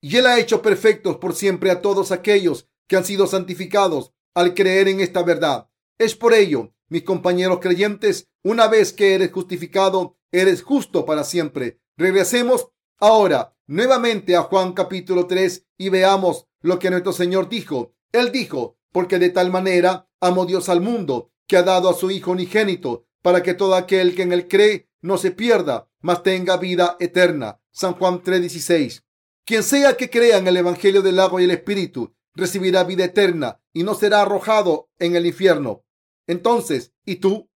Y 0.00 0.16
Él 0.16 0.26
ha 0.26 0.40
hecho 0.40 0.60
perfectos 0.60 1.18
por 1.18 1.36
siempre 1.36 1.70
a 1.70 1.80
todos 1.80 2.10
aquellos 2.10 2.68
que 2.88 2.96
han 2.96 3.04
sido 3.04 3.28
santificados 3.28 4.12
al 4.34 4.54
creer 4.54 4.88
en 4.88 4.98
esta 4.98 5.22
verdad. 5.22 5.68
Es 5.98 6.14
por 6.14 6.32
ello, 6.32 6.72
mis 6.88 7.02
compañeros 7.02 7.58
creyentes, 7.60 8.28
una 8.44 8.68
vez 8.68 8.92
que 8.92 9.14
eres 9.14 9.32
justificado, 9.32 10.16
eres 10.30 10.62
justo 10.62 11.04
para 11.04 11.24
siempre. 11.24 11.80
Regresemos 11.96 12.68
ahora 12.98 13.56
nuevamente 13.66 14.36
a 14.36 14.42
Juan 14.42 14.74
capítulo 14.74 15.26
3 15.26 15.66
y 15.76 15.88
veamos 15.88 16.46
lo 16.60 16.78
que 16.78 16.90
nuestro 16.90 17.12
Señor 17.12 17.48
dijo. 17.48 17.96
Él 18.12 18.30
dijo, 18.30 18.78
porque 18.92 19.18
de 19.18 19.30
tal 19.30 19.50
manera 19.50 20.08
amó 20.20 20.46
Dios 20.46 20.68
al 20.68 20.80
mundo, 20.80 21.32
que 21.48 21.56
ha 21.56 21.64
dado 21.64 21.88
a 21.88 21.94
su 21.94 22.12
Hijo 22.12 22.30
unigénito, 22.30 23.08
para 23.20 23.42
que 23.42 23.54
todo 23.54 23.74
aquel 23.74 24.14
que 24.14 24.22
en 24.22 24.32
él 24.32 24.46
cree 24.46 24.88
no 25.02 25.18
se 25.18 25.32
pierda, 25.32 25.90
mas 26.00 26.22
tenga 26.22 26.58
vida 26.58 26.96
eterna. 27.00 27.60
San 27.72 27.94
Juan 27.94 28.22
3:16. 28.22 29.02
Quien 29.44 29.64
sea 29.64 29.96
que 29.96 30.10
crea 30.10 30.38
en 30.38 30.46
el 30.46 30.58
Evangelio 30.58 31.02
del 31.02 31.18
agua 31.18 31.40
y 31.40 31.44
el 31.44 31.50
Espíritu 31.50 32.14
recibirá 32.34 32.84
vida 32.84 33.04
eterna 33.04 33.60
y 33.72 33.82
no 33.82 33.94
será 33.94 34.22
arrojado 34.22 34.90
en 35.00 35.16
el 35.16 35.26
infierno. 35.26 35.84
Entonces, 36.28 36.92
¿y 37.04 37.16
tú? 37.16 37.50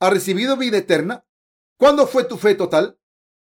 ¿Has 0.00 0.10
recibido 0.10 0.56
vida 0.56 0.78
eterna? 0.78 1.26
¿Cuándo 1.76 2.06
fue 2.06 2.24
tu 2.24 2.38
fe 2.38 2.54
total? 2.54 2.98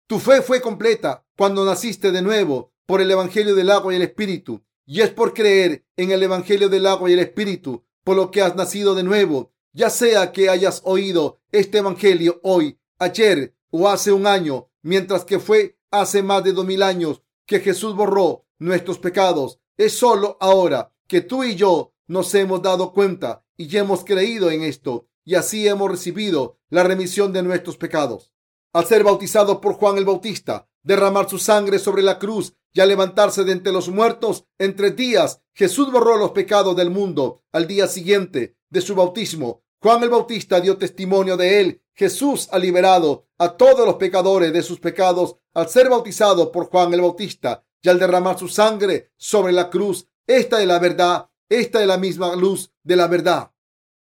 Tu 0.06 0.18
fe 0.18 0.40
fue 0.40 0.62
completa 0.62 1.26
cuando 1.36 1.66
naciste 1.66 2.10
de 2.10 2.22
nuevo 2.22 2.72
por 2.86 3.02
el 3.02 3.10
Evangelio 3.10 3.54
del 3.54 3.68
agua 3.68 3.92
y 3.92 3.96
el 3.96 4.02
Espíritu. 4.02 4.64
Y 4.86 5.02
es 5.02 5.10
por 5.10 5.34
creer 5.34 5.84
en 5.98 6.10
el 6.10 6.22
Evangelio 6.22 6.70
del 6.70 6.86
agua 6.86 7.10
y 7.10 7.12
el 7.12 7.20
Espíritu 7.20 7.84
por 8.02 8.16
lo 8.16 8.30
que 8.30 8.40
has 8.40 8.56
nacido 8.56 8.94
de 8.94 9.02
nuevo. 9.02 9.52
Ya 9.72 9.90
sea 9.90 10.32
que 10.32 10.48
hayas 10.48 10.80
oído 10.84 11.42
este 11.52 11.78
Evangelio 11.78 12.40
hoy, 12.42 12.80
ayer 12.98 13.54
o 13.70 13.88
hace 13.88 14.10
un 14.10 14.26
año, 14.26 14.70
mientras 14.82 15.26
que 15.26 15.38
fue 15.38 15.78
hace 15.90 16.22
más 16.22 16.42
de 16.42 16.54
dos 16.54 16.64
mil 16.64 16.82
años 16.82 17.22
que 17.44 17.60
Jesús 17.60 17.94
borró 17.94 18.46
nuestros 18.58 18.98
pecados 18.98 19.60
es 19.80 19.96
solo 19.96 20.36
ahora 20.40 20.92
que 21.08 21.22
tú 21.22 21.42
y 21.42 21.56
yo 21.56 21.94
nos 22.06 22.34
hemos 22.34 22.60
dado 22.60 22.92
cuenta 22.92 23.42
y 23.60 23.76
hemos 23.76 24.06
creído 24.06 24.50
en 24.50 24.62
esto 24.62 25.06
y 25.22 25.34
así 25.34 25.68
hemos 25.68 25.90
recibido 25.90 26.56
la 26.70 26.82
remisión 26.82 27.30
de 27.34 27.42
nuestros 27.42 27.76
pecados. 27.76 28.32
Al 28.72 28.86
ser 28.86 29.04
bautizado 29.04 29.60
por 29.60 29.74
Juan 29.74 29.98
el 29.98 30.06
Bautista, 30.06 30.66
derramar 30.82 31.28
su 31.28 31.38
sangre 31.38 31.78
sobre 31.78 32.00
la 32.00 32.18
cruz 32.18 32.54
y 32.72 32.80
al 32.80 32.88
levantarse 32.88 33.44
de 33.44 33.52
entre 33.52 33.70
los 33.70 33.90
muertos 33.90 34.46
en 34.58 34.74
tres 34.76 34.96
días, 34.96 35.42
Jesús 35.52 35.92
borró 35.92 36.16
los 36.16 36.30
pecados 36.30 36.74
del 36.74 36.88
mundo. 36.88 37.42
Al 37.52 37.66
día 37.66 37.86
siguiente 37.86 38.56
de 38.70 38.80
su 38.80 38.94
bautismo, 38.94 39.62
Juan 39.82 40.02
el 40.04 40.08
Bautista 40.08 40.58
dio 40.58 40.78
testimonio 40.78 41.36
de 41.36 41.60
él. 41.60 41.82
Jesús 41.92 42.48
ha 42.52 42.58
liberado 42.58 43.26
a 43.36 43.58
todos 43.58 43.84
los 43.84 43.96
pecadores 43.96 44.54
de 44.54 44.62
sus 44.62 44.80
pecados 44.80 45.36
al 45.52 45.68
ser 45.68 45.90
bautizado 45.90 46.50
por 46.50 46.70
Juan 46.70 46.94
el 46.94 47.02
Bautista 47.02 47.62
y 47.82 47.90
al 47.90 47.98
derramar 47.98 48.38
su 48.38 48.48
sangre 48.48 49.10
sobre 49.18 49.52
la 49.52 49.68
cruz. 49.68 50.06
Esta 50.26 50.62
es 50.62 50.66
la 50.66 50.78
verdad, 50.78 51.29
esta 51.50 51.80
es 51.80 51.86
la 51.86 51.98
misma 51.98 52.34
luz 52.36 52.72
de 52.84 52.94
la 52.94 53.08
verdad. 53.08 53.52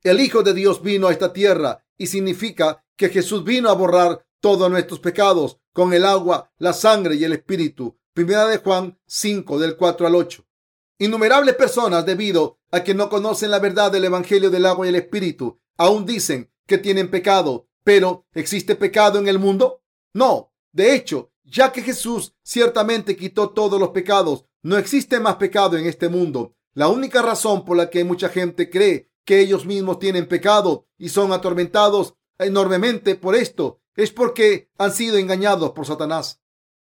El 0.03 0.19
Hijo 0.19 0.43
de 0.43 0.53
Dios 0.53 0.81
vino 0.81 1.07
a 1.07 1.11
esta 1.11 1.33
tierra 1.33 1.83
y 1.97 2.07
significa 2.07 2.85
que 2.95 3.09
Jesús 3.09 3.43
vino 3.43 3.69
a 3.69 3.73
borrar 3.73 4.23
todos 4.39 4.69
nuestros 4.69 4.99
pecados 4.99 5.59
con 5.73 5.91
el 5.93 6.05
agua, 6.05 6.51
la 6.59 6.71
sangre 6.71 7.15
y 7.15 7.23
el 7.23 7.33
Espíritu. 7.33 7.97
Primera 8.13 8.45
de 8.47 8.57
Juan 8.57 8.99
5 9.07 9.57
del 9.57 9.75
4 9.75 10.05
al 10.05 10.15
8. 10.15 10.45
Innumerables 10.99 11.55
personas, 11.55 12.05
debido 12.05 12.59
a 12.69 12.83
que 12.83 12.93
no 12.93 13.09
conocen 13.09 13.49
la 13.49 13.59
verdad 13.59 13.91
del 13.91 14.05
Evangelio 14.05 14.51
del 14.51 14.67
agua 14.67 14.85
y 14.85 14.89
el 14.89 14.95
Espíritu, 14.95 15.59
aún 15.77 16.05
dicen 16.05 16.51
que 16.67 16.77
tienen 16.77 17.09
pecado. 17.09 17.67
Pero, 17.83 18.27
¿existe 18.35 18.75
pecado 18.75 19.17
en 19.17 19.27
el 19.27 19.39
mundo? 19.39 19.81
No. 20.13 20.53
De 20.71 20.93
hecho, 20.93 21.31
ya 21.43 21.71
que 21.71 21.81
Jesús 21.81 22.35
ciertamente 22.43 23.15
quitó 23.15 23.49
todos 23.49 23.79
los 23.79 23.89
pecados, 23.89 24.45
no 24.61 24.77
existe 24.77 25.19
más 25.19 25.37
pecado 25.37 25.75
en 25.75 25.87
este 25.87 26.07
mundo. 26.07 26.55
La 26.73 26.87
única 26.87 27.21
razón 27.21 27.65
por 27.65 27.75
la 27.75 27.89
que 27.89 28.03
mucha 28.03 28.29
gente 28.29 28.69
cree 28.69 29.11
que 29.25 29.41
ellos 29.41 29.65
mismos 29.65 29.99
tienen 29.99 30.27
pecado 30.27 30.87
y 30.97 31.09
son 31.09 31.33
atormentados 31.33 32.15
enormemente 32.39 33.15
por 33.15 33.35
esto 33.35 33.81
es 33.95 34.11
porque 34.11 34.69
han 34.77 34.93
sido 34.93 35.17
engañados 35.17 35.71
por 35.71 35.85
Satanás. 35.85 36.41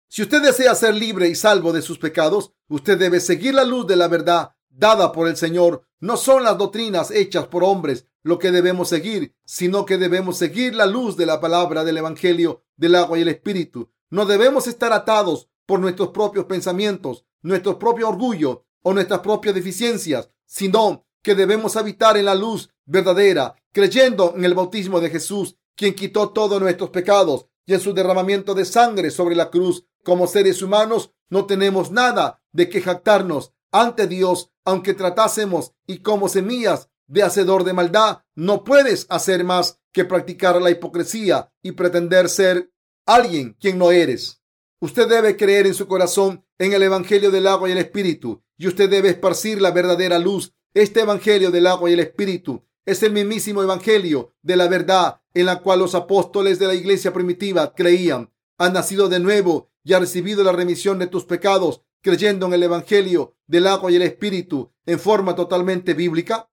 Si 0.07 0.21
usted 0.21 0.41
desea 0.41 0.75
ser 0.75 0.93
libre 0.93 1.29
y 1.29 1.36
salvo 1.36 1.73
de 1.73 1.82
sus 1.82 1.97
pecados, 1.97 2.53
usted 2.67 2.97
debe 2.97 3.19
seguir 3.19 3.55
la 3.55 3.63
luz 3.63 3.88
de 3.88 3.95
la 3.95 4.07
verdad 4.07 4.55
dada 4.69 5.11
por 5.11 5.27
el 5.27 5.36
Señor. 5.36 5.84
No 5.99 6.17
son 6.17 6.43
las 6.43 6.57
doctrinas 6.57 7.11
hechas 7.11 7.47
por 7.47 7.63
hombres 7.63 8.07
lo 8.23 8.38
que 8.38 8.51
debemos 8.51 8.89
seguir, 8.89 9.36
sino 9.45 9.86
que 9.86 9.97
debemos 9.97 10.38
seguir 10.38 10.75
la 10.75 10.86
luz 10.86 11.17
de 11.17 11.25
la 11.25 11.39
palabra 11.39 11.84
del 11.84 11.97
Evangelio 11.97 12.63
del 12.75 12.95
agua 12.95 13.17
y 13.17 13.21
el 13.23 13.29
Espíritu. 13.29 13.91
No 14.09 14.25
debemos 14.25 14.67
estar 14.67 14.93
atados 14.93 15.49
por 15.65 15.79
nuestros 15.79 16.09
propios 16.09 16.45
pensamientos, 16.45 17.25
nuestro 17.41 17.79
propio 17.79 18.09
orgullo 18.09 18.65
o 18.84 18.93
nuestras 18.93 19.19
propias 19.21 19.55
deficiencias, 19.55 20.29
sino 20.45 21.05
que 21.21 21.36
debemos 21.36 21.75
habitar 21.75 22.17
en 22.17 22.25
la 22.25 22.36
luz 22.36 22.69
verdadera, 22.86 23.55
creyendo 23.71 24.34
en 24.36 24.45
el 24.45 24.53
bautismo 24.53 24.99
de 24.99 25.09
Jesús, 25.09 25.55
quien 25.75 25.93
quitó 25.93 26.29
todos 26.29 26.61
nuestros 26.61 26.89
pecados. 26.89 27.47
y 27.63 27.73
en 27.73 27.79
su 27.79 27.93
derramamiento 27.93 28.55
de 28.55 28.65
sangre 28.65 29.11
sobre 29.11 29.36
la 29.36 29.51
cruz. 29.51 29.86
Como 30.03 30.25
seres 30.25 30.63
humanos 30.63 31.11
no 31.29 31.45
tenemos 31.45 31.91
nada 31.91 32.41
de 32.51 32.67
que 32.69 32.82
jactarnos 32.82 33.53
ante 33.71 34.07
Dios, 34.07 34.49
aunque 34.65 34.95
tratásemos 34.95 35.73
y 35.86 35.99
como 35.99 36.27
semillas 36.27 36.89
de 37.07 37.21
hacedor 37.21 37.63
de 37.63 37.73
maldad, 37.73 38.23
no 38.36 38.63
puedes 38.63 39.05
hacer 39.09 39.43
más 39.43 39.79
que 39.91 40.05
practicar 40.05 40.59
la 40.61 40.71
hipocresía 40.71 41.51
y 41.61 41.73
pretender 41.73 42.29
ser 42.29 42.71
alguien 43.05 43.55
quien 43.59 43.77
no 43.77 43.91
eres. 43.91 44.41
Usted 44.79 45.07
debe 45.07 45.38
creer 45.38 45.67
en 45.67 45.75
su 45.75 45.88
corazón 45.88 46.43
en 46.57 46.73
el 46.73 46.82
Evangelio 46.82 47.29
del 47.29 47.47
agua 47.47 47.69
y 47.69 47.73
el 47.73 47.77
Espíritu, 47.77 48.41
y 48.62 48.68
usted 48.68 48.91
debe 48.91 49.09
esparcir 49.09 49.59
la 49.59 49.72
verdadera 49.72 50.20
luz. 50.20 50.53
Este 50.76 50.99
Evangelio 50.99 51.49
del 51.49 51.66
agua 51.66 51.89
y 51.89 51.93
el 51.93 51.99
Espíritu 51.99 52.64
es 52.86 53.01
el 53.01 53.12
mismísimo 53.12 53.64
Evangelio 53.64 54.36
de 54.43 54.55
la 54.55 54.68
verdad 54.68 55.20
en 55.34 55.47
la 55.47 55.62
cual 55.62 55.80
los 55.80 55.95
apóstoles 55.95 56.59
de 56.59 56.68
la 56.68 56.76
iglesia 56.76 57.12
primitiva 57.12 57.74
creían. 57.74 58.32
Has 58.59 58.72
nacido 58.72 59.09
de 59.09 59.20
nuevo 59.20 59.72
y 59.84 59.93
has 59.93 60.01
recibido 60.01 60.43
la 60.43 60.51
remisión 60.51 60.99
de 60.99 61.07
tus 61.07 61.26
pecados 61.26 61.82
creyendo 62.03 62.45
en 62.45 62.53
el 62.53 62.62
Evangelio 62.62 63.36
del 63.47 63.66
agua 63.66 63.91
y 63.91 63.95
el 63.95 64.03
Espíritu 64.03 64.72
en 64.86 64.99
forma 64.99 65.34
totalmente 65.36 65.95
bíblica. 65.95 66.47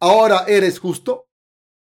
Ahora 0.00 0.44
eres 0.48 0.78
justo. 0.78 1.30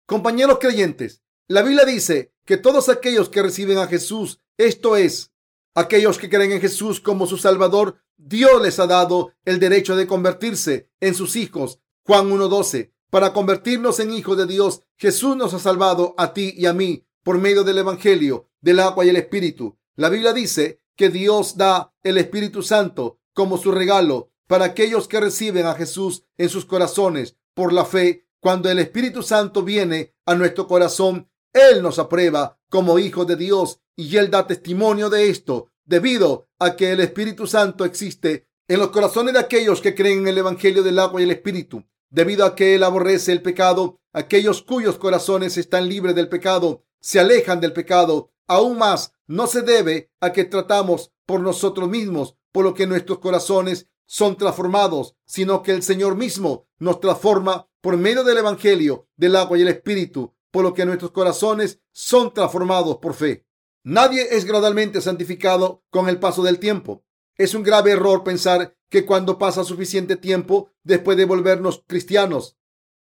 Compañeros 0.05 0.59
creyentes, 0.61 1.23
la 1.49 1.61
Biblia 1.61 1.83
dice 1.83 2.33
que 2.45 2.55
todos 2.55 2.87
aquellos 2.87 3.27
que 3.27 3.41
reciben 3.41 3.79
a 3.79 3.87
Jesús, 3.87 4.39
esto 4.57 4.95
es, 4.95 5.33
aquellos 5.75 6.17
que 6.17 6.29
creen 6.29 6.53
en 6.53 6.61
Jesús 6.61 7.01
como 7.01 7.27
su 7.27 7.37
Salvador, 7.37 8.01
Dios 8.23 8.61
les 8.61 8.79
ha 8.79 8.85
dado 8.85 9.33
el 9.45 9.59
derecho 9.59 9.95
de 9.95 10.05
convertirse 10.05 10.89
en 10.99 11.15
sus 11.15 11.35
hijos. 11.35 11.79
Juan 12.05 12.29
1.12. 12.29 12.91
Para 13.09 13.33
convertirnos 13.33 13.99
en 13.99 14.13
hijos 14.13 14.37
de 14.37 14.45
Dios, 14.45 14.81
Jesús 14.95 15.35
nos 15.35 15.55
ha 15.55 15.59
salvado 15.59 16.13
a 16.17 16.31
ti 16.31 16.53
y 16.55 16.67
a 16.67 16.73
mí 16.73 17.03
por 17.23 17.39
medio 17.39 17.63
del 17.63 17.79
Evangelio, 17.79 18.47
del 18.61 18.79
agua 18.79 19.05
y 19.05 19.09
el 19.09 19.15
Espíritu. 19.15 19.75
La 19.95 20.09
Biblia 20.09 20.33
dice 20.33 20.79
que 20.95 21.09
Dios 21.09 21.57
da 21.57 21.95
el 22.03 22.19
Espíritu 22.19 22.61
Santo 22.61 23.19
como 23.33 23.57
su 23.57 23.71
regalo 23.71 24.29
para 24.45 24.65
aquellos 24.65 25.07
que 25.07 25.19
reciben 25.19 25.65
a 25.65 25.73
Jesús 25.73 26.23
en 26.37 26.49
sus 26.49 26.65
corazones 26.65 27.37
por 27.55 27.73
la 27.73 27.85
fe. 27.85 28.27
Cuando 28.39 28.69
el 28.69 28.77
Espíritu 28.77 29.23
Santo 29.23 29.63
viene 29.63 30.13
a 30.27 30.35
nuestro 30.35 30.67
corazón, 30.67 31.27
Él 31.53 31.81
nos 31.81 31.97
aprueba 31.97 32.59
como 32.69 32.99
hijos 32.99 33.25
de 33.25 33.35
Dios 33.35 33.79
y 33.95 34.15
Él 34.17 34.29
da 34.29 34.45
testimonio 34.45 35.09
de 35.09 35.29
esto 35.29 35.70
debido 35.85 36.49
a 36.59 36.75
que 36.75 36.91
el 36.91 36.99
Espíritu 36.99 37.47
Santo 37.47 37.85
existe 37.85 38.47
en 38.67 38.79
los 38.79 38.91
corazones 38.91 39.33
de 39.33 39.39
aquellos 39.39 39.81
que 39.81 39.95
creen 39.95 40.19
en 40.19 40.27
el 40.29 40.37
Evangelio 40.37 40.83
del 40.83 40.99
agua 40.99 41.21
y 41.21 41.25
el 41.25 41.31
Espíritu 41.31 41.83
debido 42.11 42.45
a 42.45 42.55
que 42.55 42.75
Él 42.75 42.83
aborrece 42.83 43.31
el 43.31 43.41
pecado, 43.41 43.99
aquellos 44.13 44.61
cuyos 44.61 44.97
corazones 44.97 45.57
están 45.57 45.89
libres 45.89 46.13
del 46.13 46.29
pecado 46.29 46.83
se 46.99 47.19
alejan 47.19 47.59
del 47.59 47.73
pecado. 47.73 48.31
Aún 48.47 48.77
más, 48.77 49.13
no 49.27 49.47
se 49.47 49.63
debe 49.63 50.11
a 50.19 50.31
que 50.31 50.43
tratamos 50.43 51.11
por 51.25 51.39
nosotros 51.39 51.89
mismos, 51.89 52.35
por 52.51 52.63
lo 52.63 52.73
que 52.73 52.85
nuestros 52.85 53.19
corazones 53.19 53.87
son 54.05 54.37
transformados, 54.37 55.15
sino 55.25 55.63
que 55.63 55.71
el 55.71 55.83
Señor 55.83 56.15
mismo 56.15 56.67
nos 56.77 56.99
transforma 56.99 57.67
por 57.79 57.97
medio 57.97 58.23
del 58.23 58.37
Evangelio, 58.37 59.07
del 59.15 59.35
agua 59.37 59.57
y 59.57 59.61
el 59.61 59.69
Espíritu, 59.69 60.35
por 60.51 60.63
lo 60.63 60.73
que 60.73 60.85
nuestros 60.85 61.11
corazones 61.11 61.79
son 61.91 62.33
transformados 62.33 62.97
por 62.97 63.13
fe. 63.13 63.45
Nadie 63.83 64.35
es 64.35 64.45
gradualmente 64.45 65.01
santificado 65.01 65.83
con 65.89 66.07
el 66.07 66.19
paso 66.19 66.43
del 66.43 66.59
tiempo. 66.59 67.03
Es 67.35 67.55
un 67.55 67.63
grave 67.63 67.91
error 67.91 68.23
pensar 68.23 68.77
que 68.89 69.05
cuando 69.05 69.39
pasa 69.39 69.63
suficiente 69.63 70.17
tiempo 70.17 70.69
después 70.83 71.17
de 71.17 71.25
volvernos 71.25 71.83
cristianos, 71.87 72.57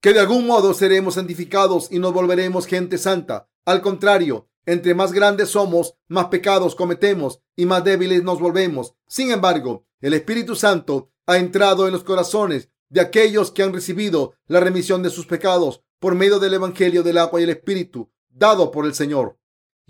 que 0.00 0.12
de 0.12 0.20
algún 0.20 0.46
modo 0.46 0.72
seremos 0.72 1.14
santificados 1.14 1.88
y 1.90 1.98
nos 1.98 2.12
volveremos 2.12 2.66
gente 2.66 2.98
santa. 2.98 3.48
Al 3.64 3.82
contrario, 3.82 4.48
entre 4.64 4.94
más 4.94 5.12
grandes 5.12 5.48
somos, 5.48 5.96
más 6.06 6.26
pecados 6.26 6.76
cometemos 6.76 7.42
y 7.56 7.66
más 7.66 7.82
débiles 7.82 8.22
nos 8.22 8.38
volvemos. 8.38 8.94
Sin 9.08 9.32
embargo, 9.32 9.86
el 10.00 10.14
Espíritu 10.14 10.54
Santo 10.54 11.10
ha 11.26 11.38
entrado 11.38 11.88
en 11.88 11.92
los 11.92 12.04
corazones 12.04 12.68
de 12.88 13.00
aquellos 13.00 13.50
que 13.50 13.64
han 13.64 13.72
recibido 13.72 14.34
la 14.46 14.60
remisión 14.60 15.02
de 15.02 15.10
sus 15.10 15.26
pecados 15.26 15.82
por 15.98 16.14
medio 16.14 16.38
del 16.38 16.54
Evangelio 16.54 17.02
del 17.02 17.18
agua 17.18 17.40
y 17.40 17.44
el 17.44 17.50
Espíritu 17.50 18.12
dado 18.28 18.70
por 18.70 18.86
el 18.86 18.94
Señor. 18.94 19.39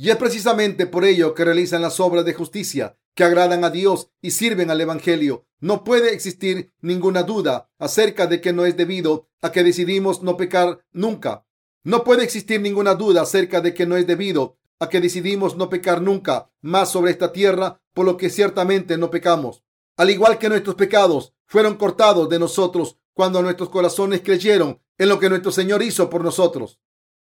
Y 0.02 0.08
es 0.08 0.16
precisamente 0.16 0.86
por 0.86 1.04
ello 1.04 1.34
que 1.34 1.44
realizan 1.44 1.82
las 1.82 2.00
obras 2.00 2.24
de 2.24 2.32
justicia 2.32 2.96
que 3.14 3.22
agradan 3.22 3.64
a 3.64 3.70
Dios 3.70 4.08
y 4.22 4.30
sirven 4.30 4.70
al 4.70 4.80
Evangelio. 4.80 5.44
No 5.60 5.84
puede 5.84 6.14
existir 6.14 6.72
ninguna 6.80 7.22
duda 7.22 7.68
acerca 7.78 8.26
de 8.26 8.40
que 8.40 8.54
no 8.54 8.64
es 8.64 8.78
debido 8.78 9.28
a 9.42 9.52
que 9.52 9.62
decidimos 9.62 10.22
no 10.22 10.38
pecar 10.38 10.78
nunca. 10.90 11.44
No 11.84 12.02
puede 12.02 12.24
existir 12.24 12.62
ninguna 12.62 12.94
duda 12.94 13.20
acerca 13.20 13.60
de 13.60 13.74
que 13.74 13.84
no 13.84 13.98
es 13.98 14.06
debido 14.06 14.56
a 14.78 14.88
que 14.88 15.02
decidimos 15.02 15.58
no 15.58 15.68
pecar 15.68 16.00
nunca 16.00 16.50
más 16.62 16.90
sobre 16.90 17.10
esta 17.10 17.30
tierra, 17.30 17.82
por 17.92 18.06
lo 18.06 18.16
que 18.16 18.30
ciertamente 18.30 18.96
no 18.96 19.10
pecamos. 19.10 19.64
Al 19.98 20.08
igual 20.08 20.38
que 20.38 20.48
nuestros 20.48 20.76
pecados 20.76 21.34
fueron 21.44 21.76
cortados 21.76 22.30
de 22.30 22.38
nosotros 22.38 22.96
cuando 23.12 23.42
nuestros 23.42 23.68
corazones 23.68 24.22
creyeron 24.24 24.80
en 24.96 25.10
lo 25.10 25.20
que 25.20 25.28
nuestro 25.28 25.52
Señor 25.52 25.82
hizo 25.82 26.08
por 26.08 26.24
nosotros. 26.24 26.80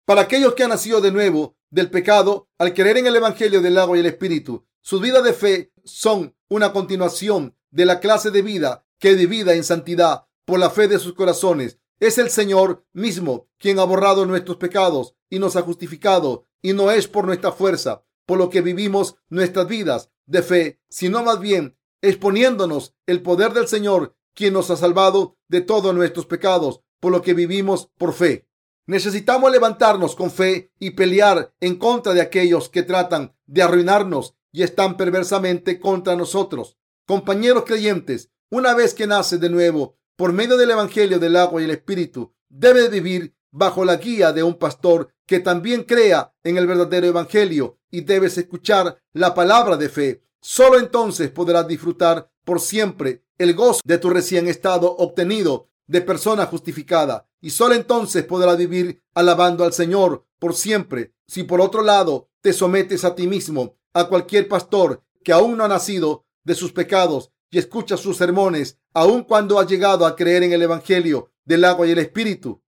Para 0.07 0.21
aquellos 0.21 0.55
que 0.55 0.63
han 0.63 0.71
nacido 0.71 1.01
de 1.01 1.11
nuevo 1.11 1.57
del 1.69 1.91
pecado, 1.91 2.49
al 2.59 2.75
creer 2.75 2.99
en 2.99 3.09
el 3.09 3.17
Evangelio 3.17 3.61
del 3.61 3.77
agua 3.77 3.97
y 3.97 4.01
el 4.01 4.07
Espíritu, 4.07 4.65
sus 4.81 5.01
vidas 5.01 5.25
de 5.25 5.33
fe 5.33 5.73
son 5.85 6.37
una 6.49 6.73
continuación 6.73 7.57
de 7.73 7.87
la 7.87 7.99
clase 7.99 8.31
de 8.31 8.41
vida 8.41 8.87
que 9.01 9.11
es 9.11 9.19
vivida 9.19 9.55
en 9.55 9.65
santidad 9.65 10.27
por 10.45 10.61
la 10.61 10.71
fe 10.71 10.87
de 10.87 11.01
sus 11.01 11.15
corazones. 11.15 11.81
Es 11.99 12.19
el 12.19 12.31
Señor 12.31 12.85
mismo 12.93 13.49
quien 13.59 13.81
ha 13.81 13.85
borrado 13.85 14.27
nuestros 14.27 14.59
pecados 14.59 15.17
y 15.29 15.41
nos 15.41 15.57
ha 15.57 15.63
justificado, 15.63 16.47
y 16.63 16.73
no 16.73 16.93
es 16.93 17.09
por 17.09 17.27
nuestra 17.27 17.51
fuerza, 17.51 18.05
por 18.27 18.39
lo 18.39 18.49
que 18.49 18.61
vivimos 18.61 19.17
nuestras 19.29 19.67
vidas 19.67 20.13
de 20.27 20.43
fe, 20.43 20.81
sino 20.89 21.25
más 21.25 21.41
bien 21.41 21.77
exponiéndonos 22.01 22.95
el 23.07 23.23
poder 23.23 23.53
del 23.55 23.67
Señor, 23.67 24.15
quien 24.35 24.53
nos 24.53 24.71
ha 24.71 24.77
salvado 24.77 25.37
de 25.49 25.63
todos 25.63 25.93
nuestros 25.93 26.27
pecados, 26.27 26.81
por 27.01 27.11
lo 27.11 27.23
que 27.23 27.35
vivimos 27.35 27.91
por 27.99 28.13
fe. 28.13 28.47
Necesitamos 28.87 29.51
levantarnos 29.51 30.15
con 30.15 30.31
fe 30.31 30.73
y 30.79 30.91
pelear 30.91 31.53
en 31.61 31.77
contra 31.77 32.15
de 32.15 32.21
aquellos 32.21 32.69
que 32.69 32.85
tratan 32.85 33.35
de 33.47 33.63
arruinarnos 33.63 34.37
y 34.53 34.63
están 34.63 34.97
perversamente 34.97 35.81
contra 35.81 36.15
nosotros. 36.15 36.79
Compañeros 37.05 37.65
creyentes, 37.67 38.31
una 38.49 38.75
vez 38.75 38.95
que 38.95 39.09
naces 39.09 39.41
de 39.41 39.51
nuevo 39.51 39.99
por 40.15 40.33
medio 40.33 40.57
del 40.57 40.71
Evangelio 40.71 41.19
del 41.19 41.37
agua 41.37 41.61
y 41.61 41.65
el 41.65 41.73
Espíritu, 41.73 42.33
debes 42.49 42.91
vivir 42.91 43.35
bajo 43.51 43.85
la 43.85 43.97
guía 43.97 44.33
de 44.33 44.45
un 44.45 44.55
pastor 44.55 45.11
que 45.27 45.41
también 45.41 45.83
crea 45.83 46.33
en 46.45 46.57
el 46.57 46.69
verdadero 46.69 47.09
Evangelio 47.09 47.79
y 47.91 48.03
debes 48.03 48.39
escuchar 48.39 48.99
la 49.13 49.35
palabra 49.35 49.77
de 49.77 49.89
fe. 49.89 50.23
Solo 50.41 50.79
entonces 50.79 51.31
podrás 51.31 51.67
disfrutar 51.67 52.31
por 52.45 52.61
siempre 52.61 53.25
el 53.37 53.55
gozo 53.55 53.81
de 53.85 53.99
tu 53.99 54.11
recién 54.11 54.47
estado 54.47 54.95
obtenido 54.97 55.71
de 55.87 56.01
persona 56.01 56.47
justificada 56.47 57.29
y 57.41 57.51
solo 57.51 57.75
entonces 57.75 58.25
podrás 58.25 58.57
vivir 58.57 59.03
alabando 59.15 59.65
al 59.65 59.73
Señor 59.73 60.27
por 60.39 60.55
siempre. 60.55 61.15
Si 61.27 61.45
por 61.45 61.61
otro 61.61 61.83
lado 61.83 62.29
te 62.41 62.53
sometes 62.53 63.05
a 63.05 63.15
ti 63.15 63.27
mismo, 63.27 63.77
a 63.93 64.09
cualquier 64.09 64.49
pastor 64.49 65.03
que 65.25 65.33
aún 65.33 65.57
no 65.57 65.65
ha 65.65 65.69
nacido 65.69 66.27
de 66.45 66.55
sus 66.55 66.73
pecados 66.73 67.33
y 67.51 67.59
escucha 67.59 67.97
sus 67.97 68.17
sermones, 68.17 68.79
aun 68.93 69.25
cuando 69.25 69.59
ha 69.59 69.67
llegado 69.67 70.07
a 70.07 70.17
creer 70.17 70.43
en 70.43 70.53
el 70.53 70.63
Evangelio 70.63 71.33
del 71.45 71.65
agua 71.65 71.87
y 71.87 71.93
el 71.93 71.99
Espíritu, 71.99 72.63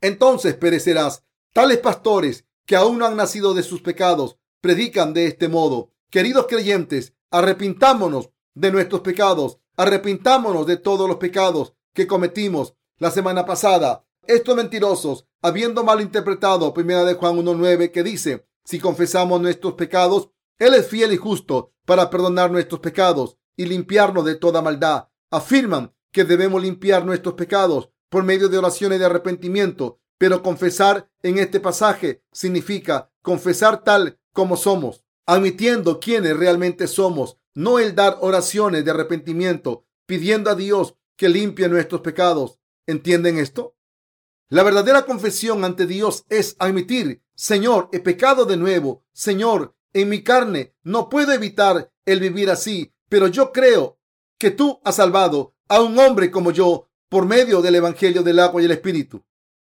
entonces 0.00 0.54
perecerás. 0.54 1.24
Tales 1.52 1.78
pastores 1.78 2.44
que 2.66 2.76
aún 2.76 2.98
no 2.98 3.06
han 3.06 3.16
nacido 3.16 3.54
de 3.54 3.62
sus 3.62 3.80
pecados 3.80 4.38
predican 4.60 5.12
de 5.14 5.26
este 5.26 5.48
modo. 5.48 5.92
Queridos 6.10 6.46
creyentes, 6.48 7.14
arrepintámonos 7.30 8.30
de 8.54 8.70
nuestros 8.70 9.00
pecados, 9.00 9.58
arrepintámonos 9.76 10.66
de 10.66 10.76
todos 10.76 11.08
los 11.08 11.16
pecados 11.16 11.74
que 11.92 12.06
cometimos 12.06 12.74
la 12.98 13.10
semana 13.10 13.44
pasada. 13.44 14.04
Estos 14.26 14.56
mentirosos, 14.56 15.26
habiendo 15.42 15.84
malinterpretado 15.84 16.74
primera 16.74 17.04
de 17.04 17.14
Juan 17.14 17.36
1.9 17.36 17.90
que 17.90 18.02
dice, 18.02 18.46
si 18.64 18.78
confesamos 18.78 19.40
nuestros 19.40 19.74
pecados, 19.74 20.30
Él 20.58 20.74
es 20.74 20.86
fiel 20.86 21.12
y 21.12 21.16
justo 21.16 21.72
para 21.86 22.10
perdonar 22.10 22.50
nuestros 22.50 22.80
pecados 22.80 23.38
y 23.56 23.64
limpiarnos 23.64 24.24
de 24.24 24.34
toda 24.34 24.60
maldad. 24.60 25.08
Afirman 25.30 25.94
que 26.12 26.24
debemos 26.24 26.62
limpiar 26.62 27.06
nuestros 27.06 27.34
pecados 27.34 27.90
por 28.10 28.24
medio 28.24 28.48
de 28.48 28.58
oraciones 28.58 28.98
de 28.98 29.06
arrepentimiento, 29.06 30.00
pero 30.18 30.42
confesar 30.42 31.08
en 31.22 31.38
este 31.38 31.60
pasaje 31.60 32.22
significa 32.32 33.10
confesar 33.22 33.84
tal 33.84 34.18
como 34.32 34.56
somos, 34.56 35.04
admitiendo 35.26 36.00
quiénes 36.00 36.36
realmente 36.36 36.86
somos, 36.86 37.38
no 37.54 37.78
el 37.78 37.94
dar 37.94 38.18
oraciones 38.20 38.84
de 38.84 38.90
arrepentimiento, 38.90 39.86
pidiendo 40.06 40.50
a 40.50 40.54
Dios 40.54 40.94
que 41.18 41.28
limpie 41.28 41.68
nuestros 41.68 42.00
pecados. 42.00 42.58
¿Entienden 42.86 43.36
esto? 43.36 43.76
La 44.48 44.62
verdadera 44.62 45.04
confesión 45.04 45.62
ante 45.62 45.86
Dios 45.86 46.24
es 46.30 46.56
admitir, 46.58 47.22
Señor, 47.34 47.90
he 47.92 48.00
pecado 48.00 48.46
de 48.46 48.56
nuevo. 48.56 49.04
Señor, 49.12 49.76
en 49.92 50.08
mi 50.08 50.22
carne 50.22 50.74
no 50.82 51.10
puedo 51.10 51.32
evitar 51.32 51.92
el 52.06 52.20
vivir 52.20 52.48
así, 52.48 52.94
pero 53.10 53.26
yo 53.26 53.52
creo 53.52 53.98
que 54.38 54.50
tú 54.50 54.80
has 54.84 54.96
salvado 54.96 55.54
a 55.68 55.82
un 55.82 55.98
hombre 55.98 56.30
como 56.30 56.50
yo 56.50 56.88
por 57.10 57.26
medio 57.26 57.60
del 57.60 57.74
Evangelio 57.74 58.22
del 58.22 58.38
agua 58.38 58.62
y 58.62 58.64
el 58.64 58.70
Espíritu. 58.70 59.22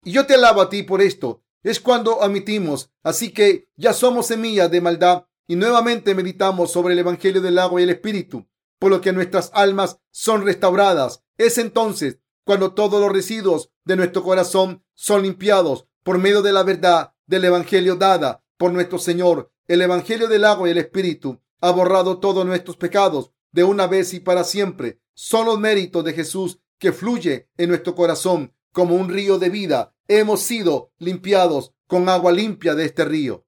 Y 0.04 0.12
yo 0.12 0.24
te 0.24 0.34
alabo 0.34 0.62
a 0.62 0.70
ti 0.70 0.84
por 0.84 1.02
esto 1.02 1.42
es 1.62 1.80
cuando 1.80 2.22
admitimos, 2.22 2.90
así 3.02 3.30
que 3.30 3.68
ya 3.76 3.92
somos 3.92 4.26
semillas 4.26 4.70
de 4.70 4.80
maldad 4.80 5.26
y 5.46 5.56
nuevamente 5.56 6.14
meditamos 6.14 6.72
sobre 6.72 6.94
el 6.94 7.00
Evangelio 7.00 7.40
del 7.40 7.58
agua 7.58 7.80
y 7.80 7.84
el 7.84 7.90
Espíritu, 7.90 8.46
por 8.82 8.90
lo 8.90 9.00
que 9.00 9.12
nuestras 9.12 9.52
almas 9.54 10.00
son 10.10 10.44
restauradas. 10.44 11.22
Es 11.38 11.56
entonces 11.56 12.18
cuando 12.44 12.74
todos 12.74 13.00
los 13.00 13.12
residuos 13.12 13.70
de 13.84 13.94
nuestro 13.94 14.24
corazón 14.24 14.82
son 14.92 15.22
limpiados 15.22 15.86
por 16.02 16.18
medio 16.18 16.42
de 16.42 16.52
la 16.52 16.64
verdad 16.64 17.14
del 17.28 17.44
Evangelio 17.44 17.94
dada 17.94 18.42
por 18.56 18.72
nuestro 18.72 18.98
Señor. 18.98 19.52
El 19.68 19.82
Evangelio 19.82 20.26
del 20.26 20.44
agua 20.44 20.66
y 20.66 20.72
el 20.72 20.78
Espíritu 20.78 21.40
ha 21.60 21.70
borrado 21.70 22.18
todos 22.18 22.44
nuestros 22.44 22.76
pecados 22.76 23.30
de 23.52 23.62
una 23.62 23.86
vez 23.86 24.14
y 24.14 24.18
para 24.18 24.42
siempre. 24.42 25.00
Son 25.14 25.46
los 25.46 25.60
méritos 25.60 26.02
de 26.04 26.14
Jesús 26.14 26.58
que 26.80 26.92
fluye 26.92 27.50
en 27.58 27.68
nuestro 27.68 27.94
corazón 27.94 28.52
como 28.72 28.96
un 28.96 29.10
río 29.10 29.38
de 29.38 29.48
vida. 29.48 29.94
Hemos 30.08 30.40
sido 30.40 30.90
limpiados 30.98 31.72
con 31.86 32.08
agua 32.08 32.32
limpia 32.32 32.74
de 32.74 32.86
este 32.86 33.04
río. 33.04 33.46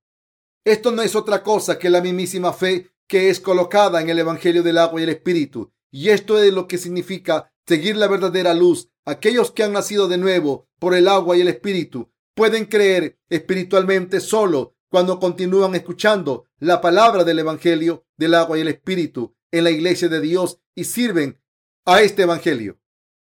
Esto 0.64 0.92
no 0.92 1.02
es 1.02 1.16
otra 1.16 1.42
cosa 1.42 1.76
que 1.76 1.90
la 1.90 2.00
mismísima 2.00 2.52
fe 2.52 2.92
que 3.08 3.30
es 3.30 3.40
colocada 3.40 4.00
en 4.00 4.08
el 4.08 4.18
Evangelio 4.18 4.62
del 4.62 4.78
agua 4.78 5.00
y 5.00 5.04
el 5.04 5.10
Espíritu. 5.10 5.72
Y 5.90 6.08
esto 6.10 6.42
es 6.42 6.52
lo 6.52 6.66
que 6.66 6.78
significa 6.78 7.52
seguir 7.66 7.96
la 7.96 8.08
verdadera 8.08 8.54
luz. 8.54 8.90
Aquellos 9.04 9.50
que 9.50 9.62
han 9.62 9.72
nacido 9.72 10.08
de 10.08 10.18
nuevo 10.18 10.68
por 10.78 10.94
el 10.94 11.08
agua 11.08 11.36
y 11.36 11.40
el 11.40 11.48
Espíritu 11.48 12.10
pueden 12.34 12.66
creer 12.66 13.18
espiritualmente 13.28 14.20
solo 14.20 14.74
cuando 14.90 15.18
continúan 15.18 15.74
escuchando 15.74 16.46
la 16.58 16.80
palabra 16.80 17.24
del 17.24 17.40
Evangelio 17.40 18.06
del 18.16 18.34
agua 18.34 18.58
y 18.58 18.62
el 18.62 18.68
Espíritu 18.68 19.34
en 19.50 19.64
la 19.64 19.70
iglesia 19.70 20.08
de 20.08 20.20
Dios 20.20 20.60
y 20.74 20.84
sirven 20.84 21.40
a 21.84 22.02
este 22.02 22.22
Evangelio. 22.22 22.78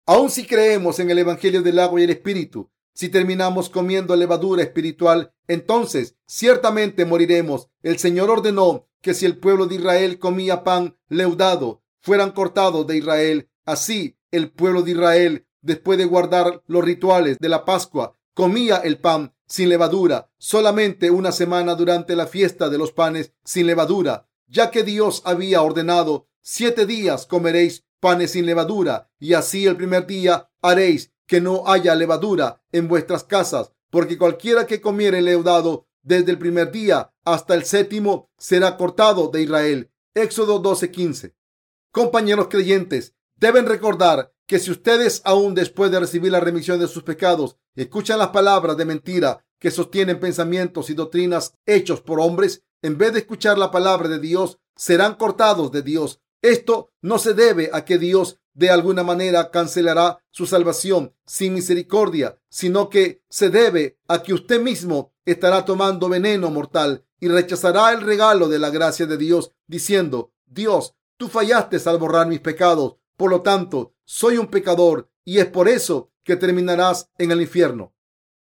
Aun 0.05 0.29
si 0.29 0.45
creemos 0.45 0.99
en 0.99 1.11
el 1.11 1.19
Evangelio 1.19 1.61
del 1.61 1.79
agua 1.79 2.01
y 2.01 2.03
el 2.03 2.09
Espíritu, 2.09 2.71
si 2.99 3.07
terminamos 3.07 3.69
comiendo 3.69 4.13
levadura 4.13 4.61
espiritual, 4.61 5.31
entonces 5.47 6.17
ciertamente 6.25 7.05
moriremos. 7.05 7.69
El 7.81 7.97
Señor 7.97 8.29
ordenó 8.29 8.89
que 8.99 9.13
si 9.13 9.25
el 9.25 9.37
pueblo 9.37 9.67
de 9.67 9.75
Israel 9.75 10.19
comía 10.19 10.65
pan 10.65 10.97
leudado, 11.07 11.81
fueran 12.01 12.31
cortados 12.31 12.85
de 12.87 12.97
Israel. 12.97 13.49
Así, 13.63 14.17
el 14.31 14.51
pueblo 14.51 14.81
de 14.81 14.91
Israel, 14.91 15.47
después 15.61 15.97
de 15.97 16.03
guardar 16.03 16.61
los 16.67 16.83
rituales 16.83 17.37
de 17.39 17.47
la 17.47 17.63
Pascua, 17.63 18.19
comía 18.33 18.79
el 18.79 18.99
pan 18.99 19.33
sin 19.47 19.69
levadura 19.69 20.29
solamente 20.37 21.09
una 21.09 21.31
semana 21.31 21.75
durante 21.75 22.17
la 22.17 22.27
fiesta 22.27 22.67
de 22.67 22.79
los 22.79 22.91
panes 22.91 23.31
sin 23.45 23.65
levadura, 23.65 24.27
ya 24.45 24.71
que 24.71 24.83
Dios 24.83 25.21
había 25.23 25.61
ordenado 25.61 26.27
siete 26.41 26.85
días 26.85 27.25
comeréis 27.25 27.85
panes 28.01 28.31
sin 28.31 28.45
levadura 28.45 29.09
y 29.19 29.35
así 29.35 29.65
el 29.65 29.77
primer 29.77 30.05
día 30.05 30.49
haréis 30.61 31.13
que 31.29 31.39
no 31.39 31.67
haya 31.67 31.93
levadura 31.93 32.63
en 32.71 32.87
vuestras 32.87 33.23
casas, 33.23 33.71
porque 33.91 34.17
cualquiera 34.17 34.65
que 34.65 34.81
comiere 34.81 35.21
leudado 35.21 35.85
desde 36.01 36.31
el 36.31 36.39
primer 36.39 36.71
día 36.71 37.13
hasta 37.23 37.53
el 37.53 37.65
séptimo 37.65 38.31
será 38.39 38.77
cortado 38.77 39.27
de 39.27 39.43
Israel. 39.43 39.91
Éxodo 40.15 40.59
12:15. 40.59 41.35
Compañeros 41.91 42.47
creyentes, 42.49 43.13
deben 43.35 43.67
recordar 43.67 44.33
que 44.47 44.57
si 44.57 44.71
ustedes 44.71 45.21
aún 45.23 45.53
después 45.53 45.91
de 45.91 45.99
recibir 45.99 46.31
la 46.31 46.39
remisión 46.39 46.79
de 46.79 46.87
sus 46.87 47.03
pecados 47.03 47.57
escuchan 47.75 48.17
las 48.17 48.29
palabras 48.29 48.75
de 48.75 48.85
mentira 48.85 49.45
que 49.59 49.69
sostienen 49.69 50.19
pensamientos 50.19 50.89
y 50.89 50.95
doctrinas 50.95 51.53
hechos 51.67 52.01
por 52.01 52.19
hombres, 52.19 52.63
en 52.81 52.97
vez 52.97 53.13
de 53.13 53.19
escuchar 53.19 53.59
la 53.59 53.69
palabra 53.69 54.09
de 54.09 54.17
Dios, 54.17 54.57
serán 54.75 55.13
cortados 55.13 55.71
de 55.71 55.83
Dios. 55.83 56.21
Esto 56.41 56.89
no 57.03 57.19
se 57.19 57.35
debe 57.35 57.69
a 57.71 57.85
que 57.85 57.99
Dios 57.99 58.38
de 58.53 58.69
alguna 58.69 59.03
manera 59.03 59.51
cancelará 59.51 60.19
su 60.31 60.45
salvación 60.45 61.15
sin 61.25 61.53
misericordia, 61.53 62.39
sino 62.49 62.89
que 62.89 63.23
se 63.29 63.49
debe 63.49 63.99
a 64.07 64.21
que 64.21 64.33
usted 64.33 64.59
mismo 64.61 65.13
estará 65.25 65.65
tomando 65.65 66.09
veneno 66.09 66.49
mortal 66.49 67.05
y 67.19 67.27
rechazará 67.27 67.91
el 67.93 68.01
regalo 68.01 68.47
de 68.47 68.59
la 68.59 68.69
gracia 68.69 69.05
de 69.05 69.17
Dios, 69.17 69.51
diciendo, 69.67 70.33
Dios, 70.45 70.95
tú 71.17 71.27
fallaste 71.27 71.77
al 71.85 71.97
borrar 71.97 72.27
mis 72.27 72.39
pecados, 72.39 72.95
por 73.15 73.29
lo 73.29 73.41
tanto, 73.41 73.93
soy 74.05 74.37
un 74.37 74.47
pecador 74.47 75.09
y 75.25 75.39
es 75.39 75.45
por 75.45 75.67
eso 75.67 76.11
que 76.23 76.35
terminarás 76.35 77.09
en 77.17 77.31
el 77.31 77.41
infierno. 77.41 77.93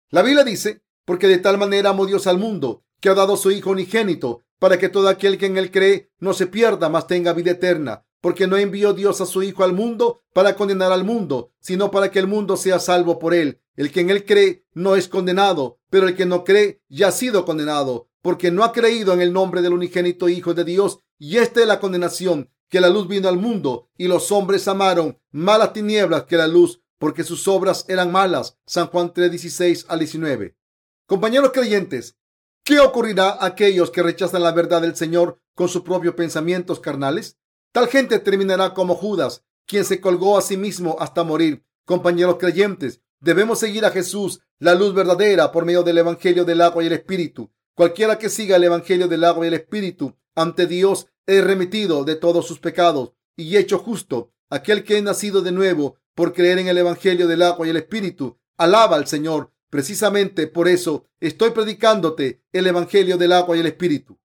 La 0.09 0.21
Biblia 0.21 0.43
dice, 0.43 0.83
porque 1.05 1.27
de 1.27 1.37
tal 1.37 1.57
manera 1.57 1.91
amó 1.91 2.05
Dios 2.05 2.27
al 2.27 2.37
mundo, 2.37 2.83
que 2.99 3.09
ha 3.09 3.13
dado 3.13 3.37
su 3.37 3.51
Hijo 3.51 3.71
unigénito, 3.71 4.43
para 4.59 4.77
que 4.77 4.89
todo 4.89 5.07
aquel 5.09 5.37
que 5.37 5.45
en 5.45 5.57
él 5.57 5.71
cree 5.71 6.11
no 6.19 6.33
se 6.33 6.47
pierda, 6.47 6.89
mas 6.89 7.07
tenga 7.07 7.33
vida 7.33 7.51
eterna. 7.51 8.04
Porque 8.25 8.47
no 8.47 8.57
envió 8.57 8.93
Dios 8.93 9.21
a 9.21 9.27
su 9.27 9.43
Hijo 9.43 9.63
al 9.63 9.73
mundo 9.73 10.23
para 10.33 10.55
condenar 10.55 10.91
al 10.91 11.03
mundo, 11.03 11.51
sino 11.59 11.91
para 11.91 12.09
que 12.09 12.17
el 12.17 12.25
mundo 12.25 12.57
sea 12.57 12.79
salvo 12.79 13.19
por 13.19 13.35
él. 13.35 13.61
El 13.75 13.91
que 13.91 13.99
en 13.99 14.09
él 14.09 14.25
cree 14.25 14.65
no 14.73 14.95
es 14.95 15.07
condenado, 15.07 15.77
pero 15.91 16.07
el 16.07 16.15
que 16.15 16.25
no 16.25 16.43
cree 16.43 16.81
ya 16.89 17.09
ha 17.09 17.11
sido 17.11 17.45
condenado, 17.45 18.09
porque 18.23 18.49
no 18.49 18.63
ha 18.63 18.73
creído 18.73 19.13
en 19.13 19.21
el 19.21 19.31
nombre 19.31 19.61
del 19.61 19.73
unigénito 19.73 20.27
Hijo 20.27 20.55
de 20.55 20.63
Dios. 20.63 21.01
Y 21.19 21.37
esta 21.37 21.61
es 21.61 21.67
la 21.67 21.79
condenación, 21.79 22.49
que 22.67 22.81
la 22.81 22.89
luz 22.89 23.07
vino 23.07 23.29
al 23.29 23.37
mundo 23.37 23.91
y 23.95 24.07
los 24.07 24.31
hombres 24.31 24.67
amaron 24.67 25.19
malas 25.29 25.73
tinieblas 25.73 26.23
que 26.23 26.37
la 26.37 26.47
luz 26.47 26.81
porque 26.97 27.23
sus 27.23 27.47
obras 27.47 27.85
eran 27.89 28.11
malas. 28.11 28.57
San 28.65 28.87
Juan 28.87 29.13
3, 29.13 29.29
16 29.29 29.85
al 29.87 29.99
19. 29.99 30.57
Compañeros 31.05 31.51
creyentes, 31.53 32.17
¿qué 32.63 32.79
ocurrirá 32.79 33.29
a 33.29 33.45
aquellos 33.45 33.91
que 33.91 34.01
rechazan 34.01 34.41
la 34.41 34.51
verdad 34.51 34.81
del 34.81 34.95
Señor 34.95 35.39
con 35.53 35.69
sus 35.69 35.83
propios 35.83 36.15
pensamientos 36.15 36.79
carnales? 36.79 37.37
Tal 37.75 37.89
gente 37.89 38.19
terminará 38.19 38.73
como 38.73 38.95
Judas, 38.95 39.43
quien 39.65 39.83
se 39.83 39.99
colgó 39.99 40.37
a 40.37 40.41
sí 40.41 40.55
mismo 40.55 40.95
hasta 40.97 41.25
morir. 41.25 41.65
Compañeros 41.83 42.37
creyentes, 42.39 43.01
debemos 43.19 43.59
seguir 43.59 43.83
a 43.83 43.91
Jesús, 43.91 44.39
la 44.59 44.75
luz 44.75 44.93
verdadera, 44.93 45.51
por 45.51 45.65
medio 45.65 45.83
del 45.83 45.97
Evangelio 45.97 46.45
del 46.45 46.61
agua 46.61 46.83
y 46.83 46.87
el 46.87 46.93
Espíritu. 46.93 47.51
Cualquiera 47.73 48.17
que 48.17 48.29
siga 48.29 48.55
el 48.55 48.63
Evangelio 48.63 49.09
del 49.09 49.25
agua 49.25 49.43
y 49.43 49.49
el 49.49 49.55
Espíritu 49.55 50.15
ante 50.35 50.67
Dios 50.67 51.07
es 51.25 51.43
remitido 51.43 52.05
de 52.05 52.15
todos 52.15 52.47
sus 52.47 52.59
pecados 52.59 53.11
y 53.35 53.57
hecho 53.57 53.77
justo. 53.77 54.31
Aquel 54.49 54.85
que 54.85 54.95
es 54.95 55.03
nacido 55.03 55.41
de 55.41 55.51
nuevo 55.51 55.97
por 56.13 56.31
creer 56.31 56.59
en 56.59 56.69
el 56.69 56.77
Evangelio 56.77 57.27
del 57.27 57.41
agua 57.41 57.67
y 57.67 57.71
el 57.71 57.75
Espíritu, 57.75 58.39
alaba 58.55 58.95
al 58.95 59.07
Señor. 59.07 59.51
Precisamente 59.69 60.47
por 60.47 60.69
eso 60.69 61.09
estoy 61.19 61.49
predicándote 61.49 62.41
el 62.53 62.67
Evangelio 62.67 63.17
del 63.17 63.33
agua 63.33 63.57
y 63.57 63.59
el 63.59 63.67
Espíritu. 63.67 64.17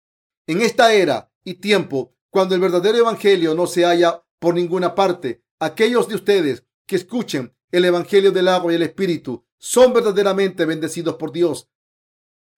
En 0.46 0.61
esta 0.61 0.94
era 0.94 1.32
y 1.42 1.55
tiempo, 1.55 2.14
cuando 2.31 2.55
el 2.55 2.61
verdadero 2.61 2.99
Evangelio 2.99 3.55
no 3.55 3.66
se 3.66 3.85
halla 3.85 4.24
por 4.39 4.55
ninguna 4.55 4.95
parte, 4.95 5.42
aquellos 5.59 6.09
de 6.09 6.14
ustedes 6.14 6.64
que 6.87 6.96
escuchen 6.96 7.54
el 7.71 7.84
Evangelio 7.84 8.33
del 8.33 8.49
agua 8.49 8.72
y 8.72 8.76
el 8.76 8.83
Espíritu 8.83 9.45
son 9.59 9.92
verdaderamente 9.92 10.64
bendecidos 10.64 11.17
por 11.17 11.33
Dios. 11.33 11.68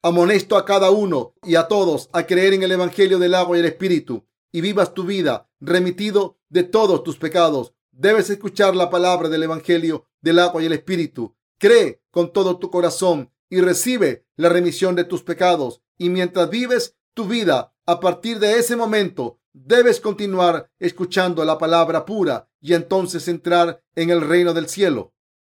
Amonesto 0.02 0.56
a 0.56 0.64
cada 0.64 0.90
uno 0.90 1.34
y 1.42 1.56
a 1.56 1.68
todos 1.68 2.08
a 2.12 2.26
creer 2.26 2.54
en 2.54 2.62
el 2.62 2.72
Evangelio 2.72 3.18
del 3.18 3.34
agua 3.34 3.56
y 3.56 3.60
el 3.60 3.66
Espíritu 3.66 4.26
y 4.52 4.60
vivas 4.60 4.94
tu 4.94 5.04
vida 5.04 5.48
remitido 5.60 6.38
de 6.48 6.62
todos 6.62 7.02
tus 7.02 7.16
pecados. 7.16 7.74
Debes 7.90 8.30
escuchar 8.30 8.76
la 8.76 8.90
palabra 8.90 9.28
del 9.28 9.42
Evangelio 9.42 10.06
del 10.20 10.38
agua 10.38 10.62
y 10.62 10.66
el 10.66 10.72
Espíritu. 10.72 11.34
Cree 11.58 12.02
con 12.10 12.32
todo 12.32 12.58
tu 12.58 12.70
corazón 12.70 13.32
y 13.48 13.60
recibe 13.60 14.26
la 14.36 14.48
remisión 14.48 14.94
de 14.94 15.04
tus 15.04 15.22
pecados. 15.22 15.82
Y 15.98 16.08
mientras 16.10 16.50
vives 16.50 16.96
tu 17.14 17.26
vida, 17.26 17.74
a 17.86 18.00
partir 18.00 18.38
de 18.38 18.58
ese 18.58 18.76
momento, 18.76 19.40
debes 19.52 20.00
continuar 20.00 20.70
escuchando 20.78 21.44
la 21.44 21.58
palabra 21.58 22.04
pura 22.04 22.48
y 22.60 22.74
entonces 22.74 23.28
entrar 23.28 23.82
en 23.94 24.10
el 24.10 24.20
reino 24.20 24.54
del 24.54 24.68
cielo. 24.68 25.12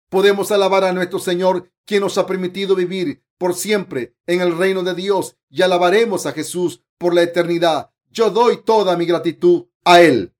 Podemos 0.09 0.51
alabar 0.51 0.83
a 0.83 0.93
nuestro 0.93 1.19
Señor, 1.19 1.71
quien 1.85 2.01
nos 2.01 2.17
ha 2.17 2.25
permitido 2.25 2.75
vivir 2.75 3.23
por 3.37 3.55
siempre 3.55 4.15
en 4.27 4.41
el 4.41 4.57
reino 4.57 4.83
de 4.83 4.93
Dios 4.93 5.37
y 5.49 5.61
alabaremos 5.61 6.25
a 6.25 6.31
Jesús 6.31 6.81
por 6.97 7.13
la 7.13 7.23
eternidad. 7.23 7.89
Yo 8.11 8.29
doy 8.29 8.63
toda 8.63 8.95
mi 8.95 9.05
gratitud 9.05 9.65
a 9.83 10.01
Él. 10.01 10.32